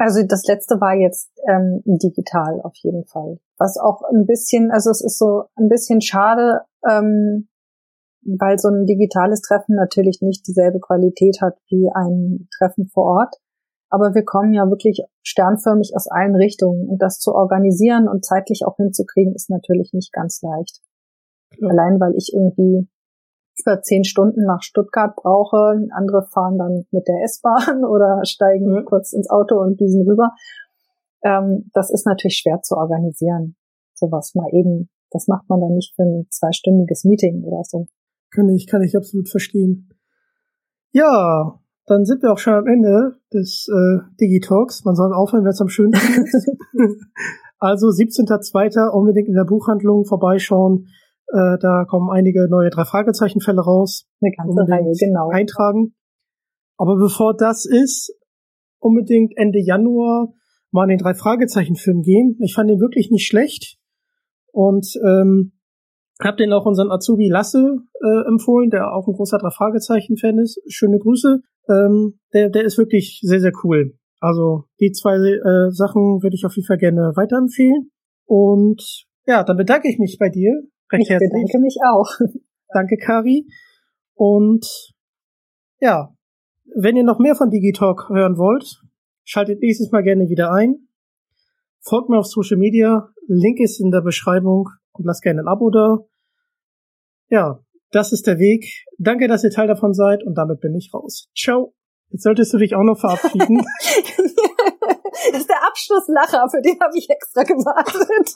Also 0.00 0.22
das 0.26 0.44
letzte 0.46 0.80
war 0.80 0.94
jetzt 0.94 1.30
ähm, 1.46 1.82
digital 1.84 2.62
auf 2.62 2.72
jeden 2.76 3.04
Fall. 3.04 3.38
Was 3.58 3.76
auch 3.76 4.00
ein 4.10 4.24
bisschen, 4.24 4.70
also 4.70 4.88
es 4.90 5.02
ist 5.02 5.18
so 5.18 5.44
ein 5.56 5.68
bisschen 5.68 6.00
schade, 6.00 6.62
ähm, 6.88 7.48
weil 8.22 8.58
so 8.58 8.68
ein 8.68 8.86
digitales 8.86 9.42
Treffen 9.42 9.76
natürlich 9.76 10.20
nicht 10.22 10.46
dieselbe 10.46 10.80
Qualität 10.80 11.42
hat 11.42 11.58
wie 11.68 11.90
ein 11.94 12.48
Treffen 12.56 12.88
vor 12.88 13.18
Ort. 13.20 13.36
Aber 13.90 14.14
wir 14.14 14.24
kommen 14.24 14.54
ja 14.54 14.70
wirklich 14.70 15.02
sternförmig 15.22 15.92
aus 15.94 16.06
allen 16.06 16.34
Richtungen. 16.34 16.88
Und 16.88 17.02
das 17.02 17.18
zu 17.18 17.34
organisieren 17.34 18.08
und 18.08 18.24
zeitlich 18.24 18.62
auch 18.64 18.76
hinzukriegen, 18.76 19.34
ist 19.34 19.50
natürlich 19.50 19.92
nicht 19.92 20.14
ganz 20.14 20.40
leicht. 20.40 20.80
Ja. 21.58 21.68
Allein 21.68 22.00
weil 22.00 22.14
ich 22.16 22.32
irgendwie 22.32 22.88
über 23.62 23.82
zehn 23.82 24.04
Stunden 24.04 24.44
nach 24.44 24.62
Stuttgart 24.62 25.14
brauche. 25.16 25.80
Andere 25.90 26.26
fahren 26.32 26.58
dann 26.58 26.84
mit 26.90 27.06
der 27.08 27.22
S-Bahn 27.24 27.84
oder 27.88 28.20
steigen 28.24 28.74
ja. 28.74 28.82
kurz 28.82 29.12
ins 29.12 29.30
Auto 29.30 29.60
und 29.60 29.80
düsen 29.80 30.06
rüber. 30.08 30.32
Ähm, 31.22 31.70
das 31.72 31.90
ist 31.90 32.06
natürlich 32.06 32.38
schwer 32.38 32.60
zu 32.62 32.76
organisieren. 32.76 33.56
Sowas 33.94 34.34
mal 34.34 34.48
eben. 34.52 34.88
Das 35.10 35.26
macht 35.26 35.48
man 35.48 35.60
dann 35.60 35.74
nicht 35.74 35.94
für 35.96 36.02
ein 36.02 36.26
zweistündiges 36.30 37.04
Meeting 37.04 37.44
oder 37.44 37.62
so. 37.64 37.86
Kann 38.30 38.48
ich, 38.48 38.66
kann 38.66 38.82
ich 38.82 38.96
absolut 38.96 39.28
verstehen. 39.28 39.90
Ja, 40.92 41.60
dann 41.86 42.04
sind 42.04 42.22
wir 42.22 42.32
auch 42.32 42.38
schon 42.38 42.54
am 42.54 42.66
Ende 42.66 43.16
des 43.32 43.68
äh, 43.68 43.98
Digitalks. 44.20 44.84
Man 44.84 44.94
soll 44.94 45.12
aufhören, 45.12 45.44
wenn 45.44 45.50
es 45.50 45.60
am 45.60 45.68
schönsten 45.68 46.22
ist. 46.22 46.48
also 47.58 47.88
17.02. 47.88 48.88
unbedingt 48.90 49.28
in 49.28 49.34
der 49.34 49.44
Buchhandlung 49.44 50.04
vorbeischauen. 50.04 50.86
Äh, 51.32 51.58
da 51.60 51.84
kommen 51.84 52.10
einige 52.10 52.48
neue 52.48 52.70
drei 52.70 52.84
Fragezeichen-Fälle 52.84 53.60
raus. 53.60 54.06
Eine 54.20 54.32
ganze 54.36 54.72
Reihe, 54.72 54.92
genau. 54.98 55.30
Eintragen. 55.30 55.94
Aber 56.76 56.96
bevor 56.96 57.36
das 57.36 57.66
ist, 57.66 58.12
unbedingt 58.78 59.34
Ende 59.36 59.60
Januar 59.60 60.32
mal 60.72 60.84
in 60.84 60.90
den 60.90 60.98
drei 60.98 61.14
Fragezeichen-Film 61.14 62.02
gehen. 62.02 62.36
Ich 62.40 62.54
fand 62.54 62.70
den 62.70 62.80
wirklich 62.80 63.10
nicht 63.10 63.26
schlecht. 63.26 63.76
Und 64.52 64.86
ähm, 65.04 65.52
hab 66.20 66.36
den 66.36 66.52
auch 66.52 66.66
unseren 66.66 66.90
Azubi 66.90 67.28
Lasse 67.28 67.78
äh, 68.02 68.28
empfohlen, 68.28 68.70
der 68.70 68.92
auch 68.92 69.06
ein 69.06 69.14
großer 69.14 69.38
drei 69.38 69.50
Fragezeichen-Fan 69.50 70.38
ist. 70.38 70.60
Schöne 70.68 70.98
Grüße. 70.98 71.40
Ähm, 71.68 72.18
der, 72.34 72.50
der 72.50 72.64
ist 72.64 72.78
wirklich 72.78 73.20
sehr, 73.22 73.40
sehr 73.40 73.52
cool. 73.62 73.94
Also 74.18 74.64
die 74.80 74.92
zwei 74.92 75.16
äh, 75.16 75.70
Sachen 75.70 76.22
würde 76.22 76.34
ich 76.34 76.44
auf 76.44 76.54
jeden 76.56 76.66
Fall 76.66 76.78
gerne 76.78 77.12
weiterempfehlen. 77.14 77.90
Und 78.26 79.06
ja, 79.26 79.44
dann 79.44 79.56
bedanke 79.56 79.88
ich 79.88 79.98
mich 79.98 80.18
bei 80.18 80.28
dir 80.28 80.62
recht 80.92 81.02
ich 81.02 81.10
herzlich. 81.10 81.28
Ich 81.28 81.52
bedanke 81.52 81.58
mich 81.58 81.76
auch. 81.86 82.08
Danke, 82.72 82.96
Kari. 82.96 83.46
Und 84.14 84.66
ja, 85.80 86.14
wenn 86.76 86.96
ihr 86.96 87.04
noch 87.04 87.18
mehr 87.18 87.34
von 87.34 87.50
Digitalk 87.50 88.08
hören 88.08 88.36
wollt, 88.36 88.82
schaltet 89.24 89.60
nächstes 89.60 89.90
Mal 89.90 90.02
gerne 90.02 90.28
wieder 90.28 90.52
ein. 90.52 90.88
Folgt 91.80 92.10
mir 92.10 92.18
auf 92.18 92.26
Social 92.26 92.58
Media. 92.58 93.08
Link 93.26 93.58
ist 93.60 93.80
in 93.80 93.90
der 93.90 94.02
Beschreibung 94.02 94.68
und 94.92 95.06
lasst 95.06 95.22
gerne 95.22 95.40
ein 95.40 95.48
Abo 95.48 95.70
da. 95.70 95.98
Ja, 97.28 97.60
das 97.90 98.12
ist 98.12 98.26
der 98.26 98.38
Weg. 98.38 98.66
Danke, 98.98 99.28
dass 99.28 99.44
ihr 99.44 99.50
Teil 99.50 99.68
davon 99.68 99.94
seid 99.94 100.22
und 100.24 100.34
damit 100.34 100.60
bin 100.60 100.74
ich 100.74 100.92
raus. 100.92 101.28
Ciao. 101.36 101.74
Jetzt 102.10 102.24
solltest 102.24 102.52
du 102.52 102.58
dich 102.58 102.74
auch 102.74 102.82
noch 102.82 102.98
verabschieden. 102.98 103.64
das 105.32 105.40
ist 105.40 105.48
der 105.48 105.66
Abschlusslacher, 105.66 106.48
für 106.50 106.62
den 106.62 106.78
habe 106.80 106.96
ich 106.96 107.08
extra 107.10 107.42
gewartet. 107.42 108.34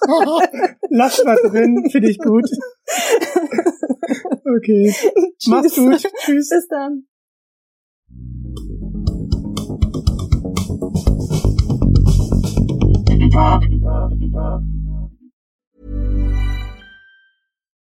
Lass 0.90 1.24
mal 1.24 1.36
drin, 1.36 1.88
finde 1.90 2.10
ich 2.10 2.18
gut. 2.18 2.48
Okay. 4.56 4.94
Tschüss. 5.38 5.48
Mach's 5.48 5.74
gut. 5.74 6.12
Tschüss. 6.18 6.48
Bis 6.50 6.68
dann. 6.68 7.06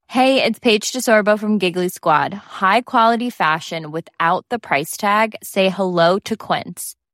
Hey, 0.08 0.44
it's 0.44 0.60
Paige 0.60 0.92
DeSorbo 0.92 1.40
from 1.40 1.58
Giggly 1.58 1.90
Squad. 1.90 2.34
High 2.34 2.82
quality 2.82 3.30
fashion 3.30 3.92
without 3.92 4.46
the 4.50 4.60
price 4.60 4.96
tag. 4.96 5.36
Say 5.42 5.70
hello 5.70 6.20
to 6.20 6.38
Quince. 6.38 6.96